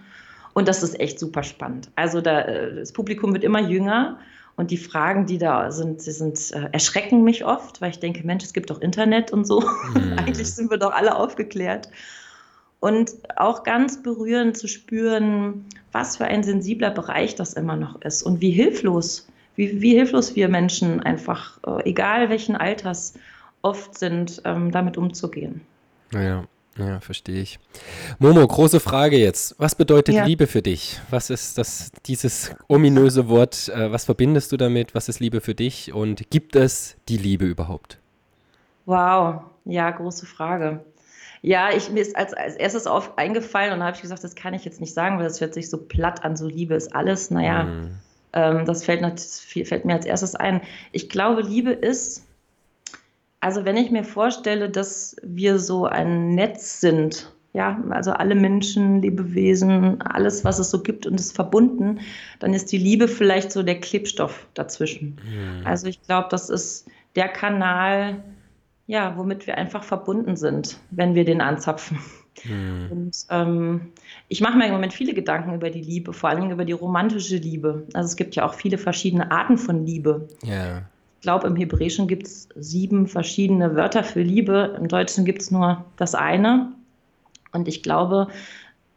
Und 0.54 0.68
das 0.68 0.84
ist 0.84 1.00
echt 1.00 1.18
super 1.18 1.44
spannend. 1.44 1.90
Also 1.96 2.20
da, 2.20 2.42
äh, 2.42 2.76
das 2.76 2.92
Publikum 2.92 3.34
wird 3.34 3.46
immer 3.46 3.62
jünger 3.62 4.20
und 4.58 4.72
die 4.72 4.78
Fragen, 4.78 5.26
die 5.26 5.38
da 5.38 5.72
sind, 5.72 6.06
die 6.06 6.12
sind 6.12 6.52
äh, 6.52 6.68
erschrecken 6.74 7.24
mich 7.24 7.46
oft, 7.46 7.80
weil 7.80 7.92
ich 7.92 8.00
denke, 8.00 8.26
Mensch, 8.26 8.44
es 8.44 8.54
gibt 8.54 8.70
doch 8.70 8.82
Internet 8.82 9.32
und 9.32 9.48
so. 9.48 9.62
Mhm. 9.62 10.14
Eigentlich 10.18 10.54
sind 10.54 10.70
wir 10.70 10.78
doch 10.78 10.92
alle 10.92 11.16
aufgeklärt. 11.16 11.90
Und 12.80 13.12
auch 13.38 13.64
ganz 13.64 14.04
berührend 14.04 14.58
zu 14.58 14.68
spüren, 14.68 15.66
was 15.94 16.18
für 16.18 16.26
ein 16.26 16.44
sensibler 16.44 16.92
Bereich 16.92 17.36
das 17.36 17.54
immer 17.54 17.76
noch 17.76 18.02
ist 18.02 18.24
und 18.24 18.42
wie 18.42 18.52
hilflos 18.52 19.28
wie, 19.58 19.82
wie 19.82 19.96
hilflos 19.96 20.36
wir 20.36 20.48
Menschen 20.48 21.02
einfach, 21.02 21.60
äh, 21.68 21.90
egal 21.90 22.30
welchen 22.30 22.56
Alters, 22.56 23.16
oft 23.62 23.98
sind, 23.98 24.42
ähm, 24.46 24.72
damit 24.72 24.98
umzugehen. 24.98 25.62
Ja, 26.14 26.46
ja, 26.78 27.00
verstehe 27.00 27.42
ich. 27.42 27.60
Momo, 28.20 28.46
große 28.48 28.80
Frage 28.80 29.18
jetzt. 29.18 29.56
Was 29.58 29.74
bedeutet 29.74 30.14
ja. 30.14 30.26
Liebe 30.26 30.46
für 30.46 30.62
dich? 30.62 31.00
Was 31.10 31.32
ist 31.32 31.58
das, 31.58 31.92
dieses 32.06 32.56
ominöse 32.68 33.28
Wort? 33.30 33.70
Äh, 33.70 33.92
was 33.92 34.06
verbindest 34.06 34.52
du 34.52 34.58
damit? 34.58 34.94
Was 34.94 35.10
ist 35.10 35.20
Liebe 35.20 35.42
für 35.42 35.56
dich? 35.56 35.92
Und 35.92 36.30
gibt 36.30 36.56
es 36.56 36.96
die 37.10 37.18
Liebe 37.18 37.46
überhaupt? 37.46 37.98
Wow, 38.86 39.42
ja, 39.66 39.90
große 39.90 40.28
Frage. 40.28 40.86
Ja, 41.42 41.70
ich, 41.76 41.90
mir 41.90 42.02
ist 42.02 42.16
als, 42.16 42.34
als 42.34 42.56
erstes 42.56 42.88
auf 42.88 43.18
eingefallen 43.18 43.74
und 43.74 43.80
da 43.80 43.86
habe 43.88 43.96
ich 43.96 44.02
gesagt, 44.02 44.24
das 44.24 44.36
kann 44.36 44.54
ich 44.54 44.66
jetzt 44.66 44.80
nicht 44.80 44.94
sagen, 44.94 45.18
weil 45.18 45.26
das 45.26 45.42
hört 45.42 45.54
sich 45.54 45.70
so 45.70 45.78
platt 45.78 46.24
an, 46.24 46.36
so 46.36 46.48
Liebe 46.48 46.76
ist 46.76 46.96
alles. 46.96 47.32
Naja, 47.32 47.64
mm. 47.64 48.00
Ähm, 48.34 48.66
das 48.66 48.84
fällt, 48.84 49.20
fällt 49.20 49.86
mir 49.86 49.94
als 49.94 50.06
erstes 50.06 50.36
ein. 50.36 50.62
Ich 50.92 51.10
glaube, 51.10 51.42
Liebe 51.42 51.72
ist, 51.72 52.26
also 53.40 53.66
wenn 53.66 53.78
ich 53.78 53.92
mir 53.92 54.04
vorstelle, 54.04 54.70
dass 54.70 55.16
wir 55.24 55.60
so 55.60 55.86
ein 55.86 56.36
Netz 56.36 56.82
sind, 56.82 57.32
ja, 57.54 57.82
also 57.90 58.12
alle 58.12 58.36
Menschen, 58.36 59.02
Lebewesen, 59.02 60.02
alles, 60.02 60.46
was 60.46 60.60
es 60.60 60.70
so 60.70 60.84
gibt 60.84 61.08
und 61.08 61.20
ist 61.20 61.36
verbunden, 61.36 62.00
dann 62.40 62.54
ist 62.54 62.72
die 62.72 62.78
Liebe 62.78 63.08
vielleicht 63.08 63.52
so 63.52 63.64
der 63.64 63.80
Klebstoff 63.80 64.48
dazwischen. 64.54 65.20
Mhm. 65.26 65.66
Also 65.66 65.88
ich 65.88 66.02
glaube, 66.04 66.28
das 66.30 66.50
ist 66.50 66.88
der 67.16 67.30
Kanal, 67.30 68.24
ja, 68.86 69.18
womit 69.18 69.48
wir 69.48 69.58
einfach 69.58 69.84
verbunden 69.84 70.36
sind, 70.36 70.80
wenn 70.92 71.16
wir 71.16 71.26
den 71.26 71.42
anzapfen. 71.42 71.98
Mhm. 72.44 72.88
Und 72.92 73.26
ähm, 73.30 73.82
ich 74.28 74.42
mache 74.42 74.58
mir 74.58 74.68
im 74.68 74.74
Moment 74.74 74.94
viele 74.94 75.14
Gedanken 75.14 75.54
über 75.54 75.70
die 75.70 75.82
Liebe, 75.82 76.14
vor 76.14 76.30
allem 76.30 76.50
über 76.52 76.66
die 76.66 76.74
romantische 76.74 77.38
Liebe. 77.38 77.84
Also 77.94 78.08
es 78.08 78.16
gibt 78.16 78.36
ja 78.36 78.46
auch 78.46 78.54
viele 78.54 78.78
verschiedene 78.78 79.32
Arten 79.32 79.58
von 79.58 79.86
Liebe. 79.86 80.28
Ja. 80.44 80.84
Ich 81.20 81.22
glaube, 81.22 81.48
im 81.48 81.56
Hebräischen 81.56 82.08
gibt 82.08 82.28
es 82.28 82.50
sieben 82.56 83.08
verschiedene 83.08 83.76
Wörter 83.76 84.04
für 84.04 84.22
Liebe. 84.22 84.76
Im 84.78 84.88
Deutschen 84.88 85.26
gibt 85.26 85.42
es 85.42 85.52
nur 85.52 85.84
das 85.98 86.16
eine. 86.16 86.72
Und 87.52 87.68
ich 87.68 87.82
glaube, 87.82 88.28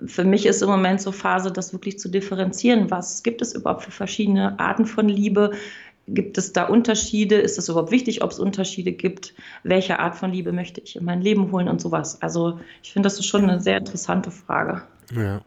für 0.05 0.25
mich 0.25 0.47
ist 0.47 0.63
im 0.63 0.69
Moment 0.69 1.01
so 1.01 1.13
Phase, 1.13 1.51
das 1.51 1.73
wirklich 1.73 1.99
zu 1.99 2.09
differenzieren. 2.09 2.91
Was 2.91 3.23
gibt 3.23 3.43
es 3.43 3.55
überhaupt 3.55 3.85
für 3.85 3.91
verschiedene 3.91 4.59
Arten 4.59 4.87
von 4.87 5.09
Liebe? 5.09 5.53
Gibt 6.13 6.39
es 6.39 6.53
da 6.53 6.65
Unterschiede? 6.65 7.37
Ist 7.37 7.59
es 7.59 7.69
überhaupt 7.69 7.91
wichtig, 7.91 8.23
ob 8.23 8.31
es 8.31 8.39
Unterschiede 8.39 8.93
gibt? 8.93 9.35
Welche 9.63 9.99
Art 9.99 10.17
von 10.17 10.33
Liebe 10.33 10.53
möchte 10.53 10.81
ich 10.81 10.97
in 10.97 11.05
mein 11.05 11.23
Leben 11.23 11.53
holen 11.53 11.69
und 11.69 11.81
sowas? 11.81 12.21
Also 12.21 12.59
ich 12.83 12.93
finde, 12.93 13.07
das 13.07 13.19
ist 13.19 13.27
schon 13.27 13.49
eine 13.49 13.61
sehr 13.61 13.79
interessante 13.79 14.31
Frage. 14.31 14.83
Ja. 15.15 15.43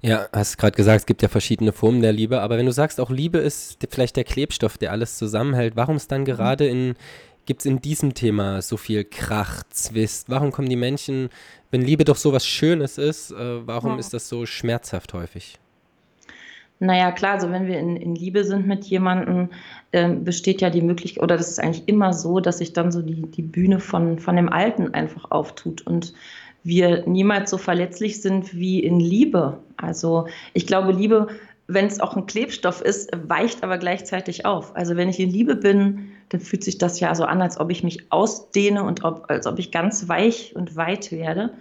Ja, 0.00 0.28
hast 0.32 0.58
gerade 0.58 0.76
gesagt, 0.76 1.00
es 1.00 1.06
gibt 1.06 1.22
ja 1.22 1.28
verschiedene 1.28 1.72
Formen 1.72 2.02
der 2.02 2.12
Liebe, 2.12 2.40
aber 2.40 2.58
wenn 2.58 2.66
du 2.66 2.72
sagst, 2.72 3.00
auch 3.00 3.10
Liebe 3.10 3.38
ist 3.38 3.78
vielleicht 3.90 4.16
der 4.16 4.22
Klebstoff, 4.22 4.78
der 4.78 4.92
alles 4.92 5.18
zusammenhält, 5.18 5.74
warum 5.74 5.96
ist 5.96 6.12
dann 6.12 6.24
gerade 6.24 6.68
in, 6.68 6.94
gibt 7.46 7.62
es 7.62 7.66
in 7.66 7.80
diesem 7.80 8.14
Thema 8.14 8.62
so 8.62 8.76
viel 8.76 9.02
Krach, 9.04 9.64
Zwist? 9.70 10.30
Warum 10.30 10.52
kommen 10.52 10.68
die 10.68 10.76
Menschen, 10.76 11.30
wenn 11.72 11.82
Liebe 11.82 12.04
doch 12.04 12.16
so 12.16 12.32
was 12.32 12.46
Schönes 12.46 12.98
ist, 12.98 13.32
äh, 13.32 13.66
warum 13.66 13.92
ja. 13.92 13.98
ist 13.98 14.14
das 14.14 14.28
so 14.28 14.46
schmerzhaft 14.46 15.14
häufig? 15.14 15.58
Naja, 16.80 17.10
klar, 17.10 17.34
also 17.34 17.50
wenn 17.50 17.66
wir 17.66 17.78
in, 17.78 17.96
in 17.96 18.14
Liebe 18.14 18.44
sind 18.44 18.66
mit 18.66 18.84
jemandem, 18.84 19.50
äh, 19.90 20.08
besteht 20.10 20.60
ja 20.60 20.70
die 20.70 20.82
Möglichkeit, 20.82 21.22
oder 21.22 21.36
das 21.36 21.48
ist 21.48 21.58
eigentlich 21.58 21.88
immer 21.88 22.12
so, 22.12 22.38
dass 22.38 22.58
sich 22.58 22.72
dann 22.72 22.92
so 22.92 23.02
die, 23.02 23.22
die 23.22 23.42
Bühne 23.42 23.80
von, 23.80 24.18
von 24.18 24.36
dem 24.36 24.48
Alten 24.48 24.94
einfach 24.94 25.30
auftut 25.30 25.84
und 25.86 26.14
wir 26.62 27.06
niemals 27.06 27.50
so 27.50 27.58
verletzlich 27.58 28.20
sind 28.20 28.54
wie 28.54 28.80
in 28.80 29.00
Liebe. 29.00 29.58
Also 29.76 30.26
ich 30.52 30.66
glaube, 30.66 30.92
Liebe, 30.92 31.28
wenn 31.66 31.86
es 31.86 32.00
auch 32.00 32.16
ein 32.16 32.26
Klebstoff 32.26 32.80
ist, 32.80 33.10
weicht 33.28 33.62
aber 33.62 33.78
gleichzeitig 33.78 34.44
auf. 34.44 34.76
Also 34.76 34.96
wenn 34.96 35.08
ich 35.08 35.18
in 35.18 35.30
Liebe 35.30 35.56
bin, 35.56 36.12
dann 36.28 36.40
fühlt 36.40 36.64
sich 36.64 36.78
das 36.78 37.00
ja 37.00 37.14
so 37.14 37.24
an, 37.24 37.42
als 37.42 37.58
ob 37.58 37.70
ich 37.70 37.82
mich 37.82 38.12
ausdehne 38.12 38.84
und 38.84 39.04
ob, 39.04 39.30
als 39.30 39.46
ob 39.46 39.58
ich 39.58 39.70
ganz 39.70 40.08
weich 40.08 40.54
und 40.54 40.76
weit 40.76 41.10
werde 41.10 41.54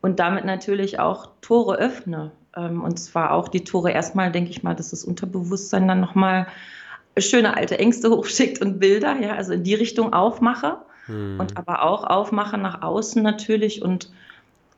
und 0.00 0.18
damit 0.18 0.44
natürlich 0.44 0.98
auch 0.98 1.28
Tore 1.40 1.76
öffne. 1.76 2.32
Ähm, 2.56 2.82
und 2.82 2.98
zwar 2.98 3.32
auch 3.32 3.48
die 3.48 3.64
Tore 3.64 3.90
erstmal, 3.90 4.32
denke 4.32 4.50
ich 4.50 4.62
mal, 4.62 4.74
dass 4.74 4.90
das 4.90 5.04
Unterbewusstsein 5.04 5.86
dann 5.86 6.00
nochmal 6.00 6.46
schöne 7.18 7.56
alte 7.56 7.78
Ängste 7.78 8.10
hochschickt 8.16 8.60
und 8.60 8.78
Bilder, 8.78 9.16
ja, 9.20 9.34
also 9.34 9.52
in 9.52 9.64
die 9.64 9.74
Richtung 9.74 10.12
aufmache 10.12 10.78
hm. 11.06 11.38
und 11.38 11.56
aber 11.56 11.82
auch 11.82 12.04
aufmache 12.04 12.58
nach 12.58 12.82
außen 12.82 13.22
natürlich 13.22 13.82
und 13.82 14.10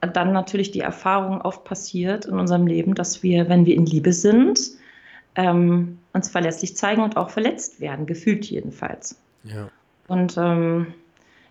dann 0.01 0.33
natürlich 0.33 0.71
die 0.71 0.81
Erfahrung 0.81 1.41
oft 1.41 1.65
passiert 1.65 2.27
in 2.27 2.39
unserem 2.39 2.67
Leben, 2.67 2.95
dass 2.95 3.23
wir, 3.23 3.49
wenn 3.49 3.67
wir 3.67 3.75
in 3.75 3.87
Liebe 3.87 4.13
sind, 4.13 4.61
ähm, 5.35 5.99
uns 6.13 6.29
verlässlich 6.29 6.77
zeigen 6.77 7.03
und 7.03 7.17
auch 7.17 7.31
verletzt 7.31 7.81
werden, 7.81 8.07
gefühlt 8.07 8.45
jedenfalls. 8.47 9.21
Ja. 9.43 9.69
Und 10.07 10.37
ähm, 10.37 10.95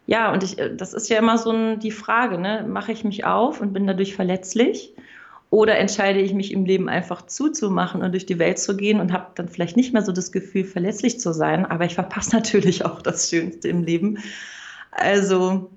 ja, 0.05 0.31
und 0.31 0.43
ich, 0.43 0.55
das 0.77 0.93
ist 0.93 1.09
ja 1.09 1.19
immer 1.19 1.37
so 1.37 1.51
ein, 1.51 1.79
die 1.79 1.91
Frage, 1.91 2.37
ne? 2.37 2.65
mache 2.67 2.93
ich 2.93 3.03
mich 3.03 3.25
auf 3.25 3.59
und 3.59 3.73
bin 3.73 3.85
dadurch 3.85 4.15
verletzlich? 4.15 4.93
Oder 5.49 5.77
entscheide 5.77 6.19
ich 6.19 6.33
mich 6.33 6.51
im 6.51 6.65
Leben 6.65 6.89
einfach 6.89 7.25
zuzumachen 7.25 8.01
und 8.01 8.11
durch 8.11 8.25
die 8.25 8.37
Welt 8.37 8.59
zu 8.59 8.75
gehen 8.75 8.99
und 8.99 9.13
habe 9.13 9.27
dann 9.35 9.47
vielleicht 9.47 9.77
nicht 9.77 9.93
mehr 9.93 10.01
so 10.01 10.11
das 10.11 10.31
Gefühl, 10.33 10.65
verletzlich 10.65 11.19
zu 11.19 11.33
sein, 11.33 11.65
aber 11.65 11.85
ich 11.85 11.95
verpasse 11.95 12.31
natürlich 12.35 12.83
auch 12.83 13.01
das 13.01 13.29
Schönste 13.29 13.69
im 13.69 13.83
Leben. 13.83 14.19
Also 14.91 15.69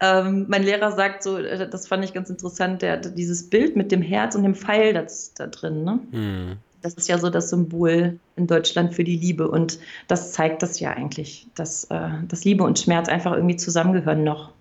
ähm, 0.00 0.46
mein 0.48 0.62
Lehrer 0.62 0.92
sagt 0.92 1.22
so, 1.22 1.38
äh, 1.38 1.68
das 1.68 1.86
fand 1.86 2.04
ich 2.04 2.14
ganz 2.14 2.30
interessant, 2.30 2.82
der, 2.82 2.96
dieses 2.96 3.50
Bild 3.50 3.76
mit 3.76 3.92
dem 3.92 4.02
Herz 4.02 4.34
und 4.34 4.42
dem 4.42 4.54
Pfeil 4.54 4.94
das, 4.94 5.34
da 5.34 5.46
drin. 5.46 5.84
Ne? 5.84 6.00
Mhm. 6.10 6.56
Das 6.82 6.94
ist 6.94 7.08
ja 7.08 7.18
so 7.18 7.28
das 7.28 7.50
Symbol 7.50 8.18
in 8.36 8.46
Deutschland 8.46 8.94
für 8.94 9.04
die 9.04 9.16
Liebe. 9.16 9.48
Und 9.48 9.78
das 10.08 10.32
zeigt 10.32 10.62
das 10.62 10.80
ja 10.80 10.90
eigentlich, 10.92 11.46
dass, 11.54 11.84
äh, 11.84 12.08
dass 12.26 12.44
Liebe 12.44 12.64
und 12.64 12.78
Schmerz 12.78 13.08
einfach 13.08 13.34
irgendwie 13.34 13.56
zusammengehören 13.56 14.24
noch. 14.24 14.52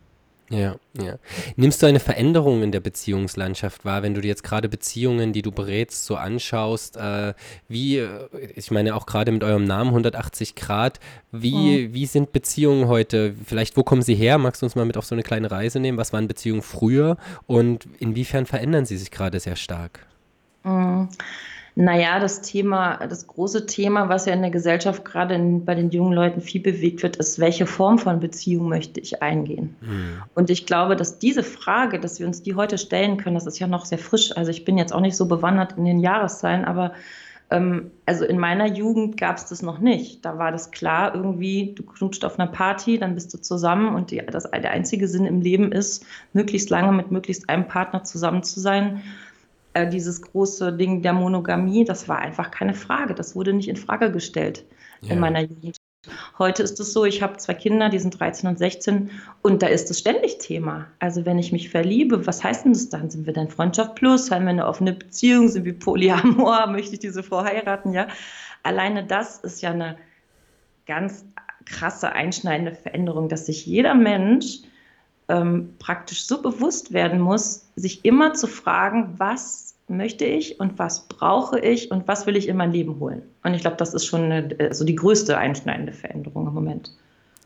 Ja, 0.50 0.76
ja. 1.00 1.20
Nimmst 1.58 1.82
du 1.82 1.86
eine 1.86 2.00
Veränderung 2.00 2.64
in 2.64 2.72
der 2.72 2.80
Beziehungslandschaft 2.80 3.86
wahr, 3.86 4.02
wenn 4.02 4.16
du 4.16 4.22
dir 4.22 4.30
jetzt 4.30 4.44
gerade 4.44 4.68
Beziehungen, 4.68 5.32
die 5.32 5.44
du 5.44 5.52
berätst, 5.52 6.06
so 6.06 6.16
anschaust, 6.16 6.98
äh, 6.98 7.34
wie, 7.68 7.98
äh, 7.98 8.28
ich 8.56 8.72
meine 8.72 8.96
auch 8.96 9.06
gerade 9.06 9.32
mit 9.32 9.44
eurem 9.44 9.66
Namen 9.66 9.90
180 9.90 10.56
Grad, 10.56 11.00
wie, 11.32 11.88
mhm. 11.88 11.94
wie 11.94 12.06
sind 12.08 12.32
Beziehungen 12.32 12.88
heute? 12.88 13.36
Vielleicht, 13.46 13.78
wo 13.78 13.84
kommen 13.84 14.02
sie 14.02 14.16
her? 14.16 14.40
Magst 14.40 14.64
du 14.64 14.66
uns 14.66 14.76
mal 14.76 14.86
mit 14.86 14.98
auf 14.98 15.06
so 15.06 15.14
eine 15.14 15.24
kleine 15.24 15.52
Reise 15.52 15.80
nehmen? 15.80 16.00
Was 16.00 16.14
waren 16.14 16.28
Beziehungen 16.28 16.64
früher 16.64 17.18
und 17.46 17.88
inwiefern 18.00 18.48
verändern 18.48 18.86
sie 18.86 18.98
sich 18.98 19.12
gerade 19.12 19.40
sehr 19.40 19.56
stark? 19.56 20.08
Mhm. 20.64 21.10
Naja, 21.82 22.20
das 22.20 22.42
Thema, 22.42 22.98
das 23.08 23.26
große 23.26 23.66
Thema, 23.66 24.10
was 24.10 24.26
ja 24.26 24.34
in 24.34 24.42
der 24.42 24.52
Gesellschaft 24.52 25.06
gerade 25.06 25.36
in, 25.36 25.64
bei 25.64 25.76
den 25.76 25.92
jungen 25.92 26.12
Leuten 26.12 26.42
viel 26.42 26.60
bewegt 26.62 27.04
wird, 27.04 27.16
ist, 27.16 27.40
welche 27.40 27.66
Form 27.66 28.00
von 28.00 28.20
Beziehung 28.20 28.68
möchte 28.68 29.00
ich 29.00 29.24
eingehen? 29.24 29.78
Mhm. 29.80 30.22
Und 30.36 30.50
ich 30.50 30.66
glaube, 30.66 30.98
dass 30.98 31.20
diese 31.20 31.42
Frage, 31.42 32.02
dass 32.02 32.20
wir 32.20 32.28
uns 32.28 32.44
die 32.44 32.56
heute 32.56 32.78
stellen 32.78 33.16
können, 33.16 33.36
das 33.36 33.46
ist 33.46 33.60
ja 33.60 33.68
noch 33.68 33.86
sehr 33.86 33.98
frisch. 33.98 34.36
Also 34.36 34.52
ich 34.52 34.66
bin 34.66 34.78
jetzt 34.78 34.92
auch 34.92 35.00
nicht 35.00 35.16
so 35.16 35.26
bewandert 35.26 35.78
in 35.78 35.86
den 35.86 36.02
Jahreszahlen, 36.02 36.66
aber 36.66 36.92
ähm, 37.50 37.92
also 38.06 38.26
in 38.26 38.40
meiner 38.40 38.68
Jugend 38.68 39.16
gab 39.16 39.38
es 39.38 39.46
das 39.46 39.62
noch 39.62 39.80
nicht. 39.80 40.26
Da 40.26 40.38
war 40.38 40.52
das 40.52 40.72
klar, 40.72 41.16
irgendwie, 41.16 41.76
du 41.78 41.84
knutscht 41.84 42.26
auf 42.26 42.38
einer 42.38 42.52
Party, 42.52 43.00
dann 43.00 43.16
bist 43.16 43.34
du 43.34 43.38
zusammen 43.38 43.96
und 43.96 44.12
die, 44.12 44.22
das, 44.30 44.52
der 44.52 44.72
einzige 44.72 45.08
Sinn 45.08 45.26
im 45.26 45.40
Leben 45.40 45.72
ist, 45.72 46.06
möglichst 46.34 46.70
lange 46.70 46.92
mit 46.92 47.10
möglichst 47.10 47.48
einem 47.48 47.70
Partner 47.70 48.04
zusammen 48.04 48.44
zu 48.44 48.60
sein 48.60 49.02
äh, 49.74 49.88
dieses 49.88 50.22
große 50.22 50.74
Ding 50.74 51.02
der 51.02 51.14
Monogamie, 51.14 51.86
das 51.86 52.08
war 52.08 52.20
einfach 52.20 52.52
keine 52.52 52.74
Frage. 52.74 53.14
Das 53.14 53.36
wurde 53.36 53.54
nicht 53.54 53.70
in 53.70 53.76
Frage 53.76 54.12
gestellt 54.12 54.66
ja. 55.02 55.14
in 55.14 55.20
meiner 55.20 55.42
Jugend. 55.42 55.78
Heute 56.38 56.64
ist 56.64 56.80
es 56.80 56.94
so, 56.94 57.04
ich 57.04 57.22
habe 57.22 57.38
zwei 57.38 57.54
Kinder, 57.54 57.90
die 57.90 58.00
sind 58.00 58.18
13 58.18 58.50
und 58.50 58.58
16 58.58 59.12
und 59.42 59.62
da 59.62 59.68
ist 59.68 59.92
es 59.92 60.00
ständig 60.00 60.38
Thema. 60.38 60.88
Also 61.00 61.26
wenn 61.26 61.38
ich 61.38 61.52
mich 61.52 61.70
verliebe, 61.70 62.26
was 62.26 62.42
heißt 62.42 62.64
denn 62.64 62.72
das 62.72 62.88
dann? 62.88 63.10
Sind 63.10 63.26
wir 63.26 63.34
dann 63.34 63.50
Freundschaft 63.50 63.96
plus? 63.96 64.32
Haben 64.32 64.46
wir 64.46 64.52
eine 64.52 64.66
offene 64.66 64.94
Beziehung? 64.94 65.50
Sind 65.50 65.66
wir 65.66 65.78
Polyamor? 65.78 66.68
Möchte 66.72 66.94
ich 66.94 67.00
diese 67.00 67.22
Frau 67.22 67.44
heiraten? 67.44 67.92
Ja. 67.92 68.08
Alleine 68.64 69.06
das 69.06 69.40
ist 69.40 69.62
ja 69.62 69.72
eine 69.72 69.98
ganz 70.86 71.26
krasse, 71.66 72.14
einschneidende 72.14 72.74
Veränderung, 72.74 73.28
dass 73.28 73.46
sich 73.46 73.66
jeder 73.66 73.94
Mensch 73.94 74.62
ähm, 75.30 75.76
praktisch 75.80 76.26
so 76.26 76.42
bewusst 76.42 76.92
werden 76.92 77.20
muss, 77.20 77.66
sich 77.76 78.04
immer 78.04 78.34
zu 78.34 78.48
fragen, 78.48 79.16
was 79.18 79.76
möchte 79.88 80.26
ich 80.26 80.60
und 80.60 80.78
was 80.78 81.08
brauche 81.08 81.60
ich 81.60 81.92
und 81.92 82.08
was 82.08 82.28
will 82.28 82.36
ich 82.36 82.48
in 82.48 82.58
mein 82.58 82.72
Leben 82.72 83.00
holen. 83.00 83.24
Und 83.44 83.54
ich 83.54 83.62
glaube, 83.62 83.78
das 83.78 83.94
ist 83.94 84.06
schon 84.06 84.24
eine, 84.24 84.56
also 84.60 84.86
die 84.86 84.96
größte 84.96 85.38
einschneidende 85.38 85.94
Veränderung 85.94 86.48
im 86.48 86.54
Moment. 86.54 86.92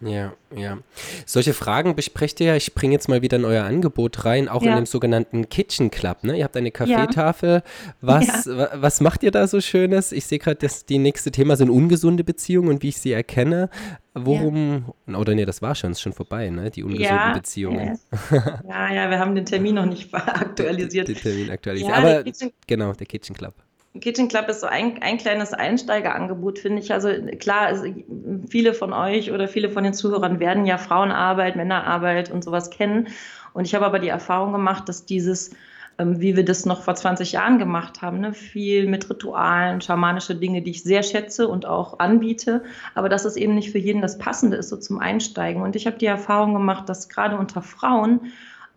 Ja, 0.05 0.33
ja. 0.55 0.77
Solche 1.25 1.53
Fragen 1.53 1.95
besprecht 1.95 2.39
ihr 2.39 2.47
ja. 2.47 2.55
Ich 2.55 2.73
bringe 2.73 2.93
jetzt 2.93 3.09
mal 3.09 3.21
wieder 3.21 3.37
in 3.37 3.45
euer 3.45 3.63
Angebot 3.63 4.25
rein, 4.25 4.49
auch 4.49 4.61
ja. 4.61 4.71
in 4.71 4.77
dem 4.77 4.85
sogenannten 4.85 5.49
Kitchen 5.49 5.91
Club. 5.91 6.23
Ne? 6.23 6.37
Ihr 6.37 6.43
habt 6.43 6.57
eine 6.57 6.71
Kaffeetafel. 6.71 7.49
Ja. 7.49 7.63
Was, 8.01 8.45
ja. 8.45 8.69
was 8.75 9.01
macht 9.01 9.23
ihr 9.23 9.31
da 9.31 9.47
so 9.47 9.61
Schönes? 9.61 10.11
Ich 10.11 10.25
sehe 10.25 10.39
gerade, 10.39 10.57
dass 10.57 10.85
die 10.85 10.97
nächste 10.97 11.31
Thema 11.31 11.55
sind 11.55 11.69
ungesunde 11.69 12.23
Beziehungen 12.23 12.69
und 12.69 12.83
wie 12.83 12.89
ich 12.89 12.97
sie 12.97 13.11
erkenne. 13.11 13.69
Worum, 14.15 14.93
oder 15.07 15.33
nee, 15.33 15.45
das 15.45 15.61
war 15.61 15.73
schon, 15.73 15.91
ist 15.91 16.01
schon 16.01 16.13
vorbei, 16.13 16.49
ne? 16.49 16.69
Die 16.69 16.83
ungesunden 16.83 17.33
Beziehungen. 17.33 17.99
Ja, 18.67 18.93
ja, 18.93 19.09
wir 19.09 19.17
haben 19.17 19.33
den 19.33 19.45
Termin 19.45 19.75
noch 19.75 19.85
nicht 19.85 20.13
aktualisiert. 20.13 21.07
Den 21.07 21.15
Termin 21.15 21.49
aktualisiert. 21.49 21.93
Aber 21.93 22.23
der 22.23 22.33
genau, 22.67 22.93
der 22.93 23.07
Kitchen 23.07 23.35
Club. 23.35 23.55
Kitchen 24.01 24.27
Club 24.27 24.49
ist 24.49 24.61
so 24.61 24.67
ein, 24.67 25.01
ein 25.03 25.17
kleines 25.17 25.53
Einsteigerangebot, 25.53 26.59
finde 26.59 26.81
ich. 26.81 26.91
Also 26.91 27.09
klar, 27.39 27.67
also 27.67 27.85
viele 28.49 28.73
von 28.73 28.91
euch 28.91 29.31
oder 29.31 29.47
viele 29.47 29.69
von 29.69 29.83
den 29.83 29.93
Zuhörern 29.93 30.39
werden 30.39 30.65
ja 30.65 30.77
Frauenarbeit, 30.79 31.55
Männerarbeit 31.55 32.31
und 32.31 32.43
sowas 32.43 32.71
kennen. 32.71 33.07
Und 33.53 33.65
ich 33.65 33.75
habe 33.75 33.85
aber 33.85 33.99
die 33.99 34.07
Erfahrung 34.07 34.51
gemacht, 34.51 34.89
dass 34.89 35.05
dieses, 35.05 35.51
ähm, 35.99 36.19
wie 36.19 36.35
wir 36.35 36.43
das 36.43 36.65
noch 36.65 36.81
vor 36.81 36.95
20 36.95 37.33
Jahren 37.33 37.59
gemacht 37.59 38.01
haben, 38.01 38.19
ne, 38.19 38.33
viel 38.33 38.87
mit 38.87 39.07
Ritualen, 39.11 39.79
schamanische 39.79 40.33
Dinge, 40.33 40.63
die 40.63 40.71
ich 40.71 40.81
sehr 40.81 41.03
schätze 41.03 41.47
und 41.47 41.67
auch 41.67 41.99
anbiete, 41.99 42.63
aber 42.95 43.09
dass 43.09 43.25
es 43.25 43.35
eben 43.35 43.53
nicht 43.53 43.71
für 43.71 43.77
jeden 43.77 44.01
das 44.01 44.17
Passende 44.17 44.57
ist, 44.57 44.69
so 44.69 44.77
zum 44.77 44.97
Einsteigen. 44.97 45.61
Und 45.61 45.75
ich 45.75 45.85
habe 45.85 45.99
die 45.99 46.07
Erfahrung 46.07 46.53
gemacht, 46.53 46.89
dass 46.89 47.09
gerade 47.09 47.37
unter 47.37 47.61
Frauen 47.61 48.31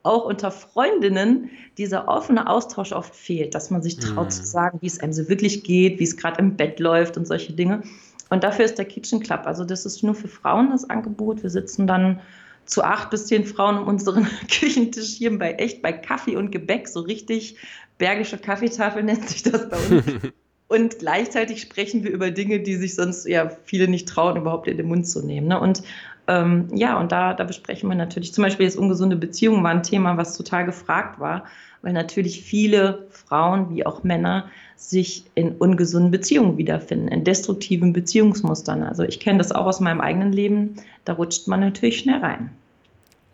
auch 0.06 0.24
unter 0.24 0.50
Freundinnen 0.50 1.50
dieser 1.78 2.08
offene 2.08 2.48
Austausch 2.48 2.92
oft 2.92 3.14
fehlt, 3.14 3.54
dass 3.54 3.70
man 3.70 3.82
sich 3.82 3.98
traut 3.98 4.26
mhm. 4.26 4.30
zu 4.30 4.44
sagen, 4.44 4.78
wie 4.80 4.86
es 4.86 5.00
einem 5.00 5.12
so 5.12 5.28
wirklich 5.28 5.64
geht, 5.64 5.98
wie 5.98 6.04
es 6.04 6.16
gerade 6.16 6.40
im 6.40 6.56
Bett 6.56 6.80
läuft 6.80 7.16
und 7.16 7.26
solche 7.26 7.52
Dinge. 7.52 7.82
Und 8.30 8.44
dafür 8.44 8.64
ist 8.64 8.78
der 8.78 8.86
Kitchen 8.86 9.20
Club. 9.20 9.42
Also 9.44 9.64
das 9.64 9.86
ist 9.86 10.02
nur 10.02 10.14
für 10.14 10.28
Frauen 10.28 10.70
das 10.70 10.88
Angebot. 10.88 11.42
Wir 11.42 11.50
sitzen 11.50 11.86
dann 11.86 12.20
zu 12.64 12.82
acht 12.82 13.10
bis 13.10 13.26
zehn 13.26 13.44
Frauen 13.44 13.78
um 13.78 13.86
unseren 13.86 14.26
Küchentisch 14.50 15.14
hier 15.14 15.36
bei 15.38 15.52
echt 15.52 15.82
bei 15.82 15.92
Kaffee 15.92 16.36
und 16.36 16.50
Gebäck, 16.50 16.88
so 16.88 17.00
richtig 17.00 17.56
bergische 17.98 18.38
Kaffeetafel 18.38 19.02
nennt 19.02 19.28
sich 19.28 19.42
das 19.42 19.68
bei 19.68 19.76
uns. 19.76 20.04
Und 20.68 20.98
gleichzeitig 20.98 21.60
sprechen 21.60 22.02
wir 22.02 22.10
über 22.10 22.32
Dinge, 22.32 22.58
die 22.58 22.74
sich 22.74 22.96
sonst 22.96 23.26
ja 23.26 23.50
viele 23.64 23.86
nicht 23.86 24.08
trauen, 24.08 24.36
überhaupt 24.36 24.66
in 24.66 24.76
den 24.76 24.88
Mund 24.88 25.06
zu 25.06 25.24
nehmen. 25.24 25.46
Ne? 25.46 25.60
Und 25.60 25.82
ähm, 26.28 26.68
ja, 26.74 26.98
und 26.98 27.12
da, 27.12 27.34
da 27.34 27.44
besprechen 27.44 27.88
wir 27.88 27.96
natürlich 27.96 28.34
zum 28.34 28.42
Beispiel 28.42 28.66
jetzt 28.66 28.78
ungesunde 28.78 29.16
Beziehungen 29.16 29.62
war 29.62 29.70
ein 29.70 29.82
Thema, 29.82 30.16
was 30.16 30.36
total 30.36 30.66
gefragt 30.66 31.20
war, 31.20 31.44
weil 31.82 31.92
natürlich 31.92 32.42
viele 32.42 33.06
Frauen 33.10 33.74
wie 33.74 33.86
auch 33.86 34.02
Männer 34.02 34.46
sich 34.76 35.24
in 35.34 35.52
ungesunden 35.52 36.10
Beziehungen 36.10 36.58
wiederfinden, 36.58 37.08
in 37.08 37.24
destruktiven 37.24 37.92
Beziehungsmustern. 37.92 38.82
Also 38.82 39.04
ich 39.04 39.20
kenne 39.20 39.38
das 39.38 39.52
auch 39.52 39.66
aus 39.66 39.80
meinem 39.80 40.00
eigenen 40.00 40.32
Leben, 40.32 40.76
da 41.04 41.14
rutscht 41.14 41.46
man 41.48 41.60
natürlich 41.60 41.98
schnell 41.98 42.20
rein. 42.20 42.50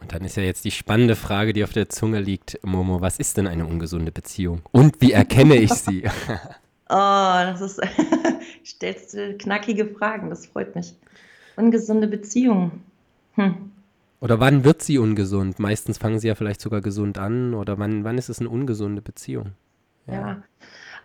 Und 0.01 0.13
dann 0.13 0.25
ist 0.25 0.37
ja 0.37 0.43
jetzt 0.43 0.65
die 0.65 0.73
spannende 0.73 1.15
Frage, 1.15 1.53
die 1.53 1.63
auf 1.63 1.73
der 1.73 1.89
Zunge 1.89 2.21
liegt, 2.21 2.59
Momo, 2.63 3.01
was 3.01 3.19
ist 3.19 3.37
denn 3.37 3.47
eine 3.47 3.67
ungesunde 3.67 4.11
Beziehung? 4.11 4.63
Und 4.73 5.01
wie 5.01 5.13
erkenne 5.13 5.55
ich 5.55 5.73
sie? 5.73 6.03
oh, 6.89 6.89
das 6.89 7.61
ist, 7.61 7.81
stellst 8.67 9.15
du 9.15 9.37
knackige 9.39 9.87
Fragen, 9.87 10.29
das 10.29 10.47
freut 10.47 10.75
mich. 10.75 10.95
Ungesunde 11.57 12.09
Beziehung. 12.09 12.83
Hm. 13.35 13.73
Oder 14.21 14.39
wann 14.39 14.65
wird 14.65 14.83
sie 14.83 14.99
ungesund? 14.99 15.59
Meistens 15.59 15.99
fangen 15.99 16.21
sie 16.21 16.29
ja 16.29 16.35
vielleicht 16.35 16.61
sogar 16.61 16.81
gesund 16.81 17.19
an. 17.19 17.55
Oder 17.55 17.79
wann, 17.79 18.05
wann 18.05 18.19
ist 18.19 18.29
es 18.29 18.39
eine 18.39 18.51
ungesunde 18.51 19.03
Beziehung? 19.03 19.53
Ja. 20.07 20.15
ja. 20.15 20.43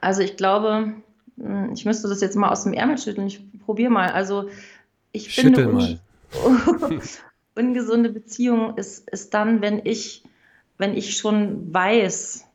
also 0.01 0.21
ich 0.21 0.37
glaube, 0.37 0.93
hm, 1.39 1.71
ich 1.73 1.85
müsste 1.85 2.07
das 2.07 2.21
jetzt 2.21 2.35
mal 2.35 2.49
aus 2.49 2.63
dem 2.63 2.73
Ärmel 2.73 2.97
schütteln. 2.97 3.27
Ich 3.27 3.41
probiere 3.65 3.91
mal. 3.91 4.11
Also 4.11 4.49
ich 5.11 5.33
Schüttel 5.33 5.65
finde, 5.65 5.73
mal. 5.73 6.99
ungesunde 7.55 8.09
Beziehung 8.09 8.77
ist, 8.77 9.09
ist 9.09 9.33
dann, 9.33 9.61
wenn 9.61 9.81
ich, 9.83 10.23
wenn 10.77 10.95
ich 10.95 11.17
schon 11.17 11.73
weiß, 11.73 12.45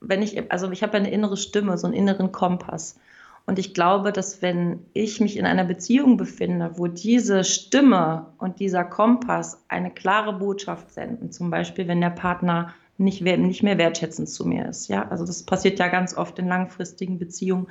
wenn 0.00 0.22
ich, 0.22 0.50
also 0.50 0.70
ich 0.70 0.82
habe 0.82 0.96
eine 0.96 1.10
innere 1.10 1.36
Stimme, 1.36 1.76
so 1.76 1.86
einen 1.86 1.96
inneren 1.96 2.32
Kompass. 2.32 2.98
Und 3.48 3.58
ich 3.58 3.72
glaube, 3.72 4.12
dass 4.12 4.42
wenn 4.42 4.80
ich 4.92 5.22
mich 5.22 5.38
in 5.38 5.46
einer 5.46 5.64
Beziehung 5.64 6.18
befinde, 6.18 6.72
wo 6.74 6.86
diese 6.86 7.44
Stimme 7.44 8.26
und 8.36 8.60
dieser 8.60 8.84
Kompass 8.84 9.64
eine 9.68 9.90
klare 9.90 10.34
Botschaft 10.34 10.92
senden, 10.92 11.32
zum 11.32 11.50
Beispiel 11.50 11.88
wenn 11.88 12.02
der 12.02 12.10
Partner 12.10 12.74
nicht, 12.98 13.22
nicht 13.22 13.62
mehr 13.62 13.78
wertschätzend 13.78 14.28
zu 14.28 14.46
mir 14.46 14.68
ist. 14.68 14.88
Ja, 14.88 15.08
also 15.08 15.24
das 15.24 15.44
passiert 15.44 15.78
ja 15.78 15.88
ganz 15.88 16.14
oft 16.14 16.38
in 16.38 16.46
langfristigen 16.46 17.18
Beziehungen, 17.18 17.68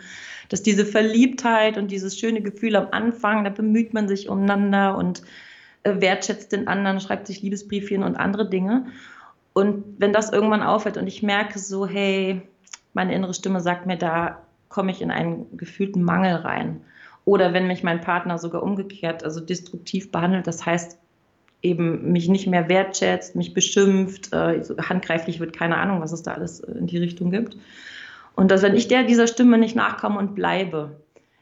dass 0.49 0.63
diese 0.63 0.83
Verliebtheit 0.83 1.77
und 1.77 1.91
dieses 1.91 2.17
schöne 2.17 2.41
Gefühl 2.41 2.75
am 2.75 2.87
Anfang, 2.89 3.43
da 3.43 3.51
bemüht 3.51 3.93
man 3.93 4.07
sich 4.07 4.29
umeinander 4.29 4.97
und 4.97 5.21
äh, 5.83 6.01
wertschätzt 6.01 6.53
den 6.53 6.67
anderen, 6.67 6.99
schreibt 6.99 7.27
sich 7.27 7.43
Liebesbriefchen 7.43 8.01
und 8.01 8.15
andere 8.15 8.49
Dinge. 8.49 8.87
Und 9.53 9.83
wenn 9.99 10.11
das 10.11 10.33
irgendwann 10.33 10.63
aufhört 10.63 10.97
und 10.97 11.05
ich 11.05 11.21
merke 11.21 11.59
so, 11.59 11.85
hey, 11.85 12.41
meine 12.95 13.13
innere 13.13 13.35
Stimme 13.35 13.61
sagt 13.61 13.85
mir 13.85 13.97
da, 13.97 14.41
komme 14.69 14.91
ich 14.91 15.01
in 15.01 15.11
einen 15.11 15.57
gefühlten 15.57 16.03
Mangel 16.03 16.35
rein. 16.35 16.81
Oder 17.25 17.53
wenn 17.53 17.67
mich 17.67 17.83
mein 17.83 18.01
Partner 18.01 18.37
sogar 18.37 18.63
umgekehrt, 18.63 19.23
also 19.23 19.41
destruktiv 19.41 20.11
behandelt, 20.11 20.47
das 20.47 20.65
heißt 20.65 20.97
eben 21.61 22.11
mich 22.11 22.29
nicht 22.29 22.47
mehr 22.47 22.69
wertschätzt, 22.69 23.35
mich 23.35 23.53
beschimpft, 23.53 24.31
äh, 24.31 24.61
handgreiflich 24.79 25.39
wird, 25.39 25.53
keine 25.53 25.77
Ahnung, 25.77 26.01
was 26.01 26.11
es 26.11 26.23
da 26.23 26.33
alles 26.33 26.59
in 26.59 26.87
die 26.87 26.97
Richtung 26.97 27.31
gibt. 27.31 27.57
Und 28.35 28.51
dass 28.51 28.61
wenn 28.61 28.75
ich 28.75 28.87
der 28.87 29.03
dieser 29.03 29.27
Stimme 29.27 29.57
nicht 29.57 29.75
nachkomme 29.75 30.19
und 30.19 30.35
bleibe, 30.35 31.01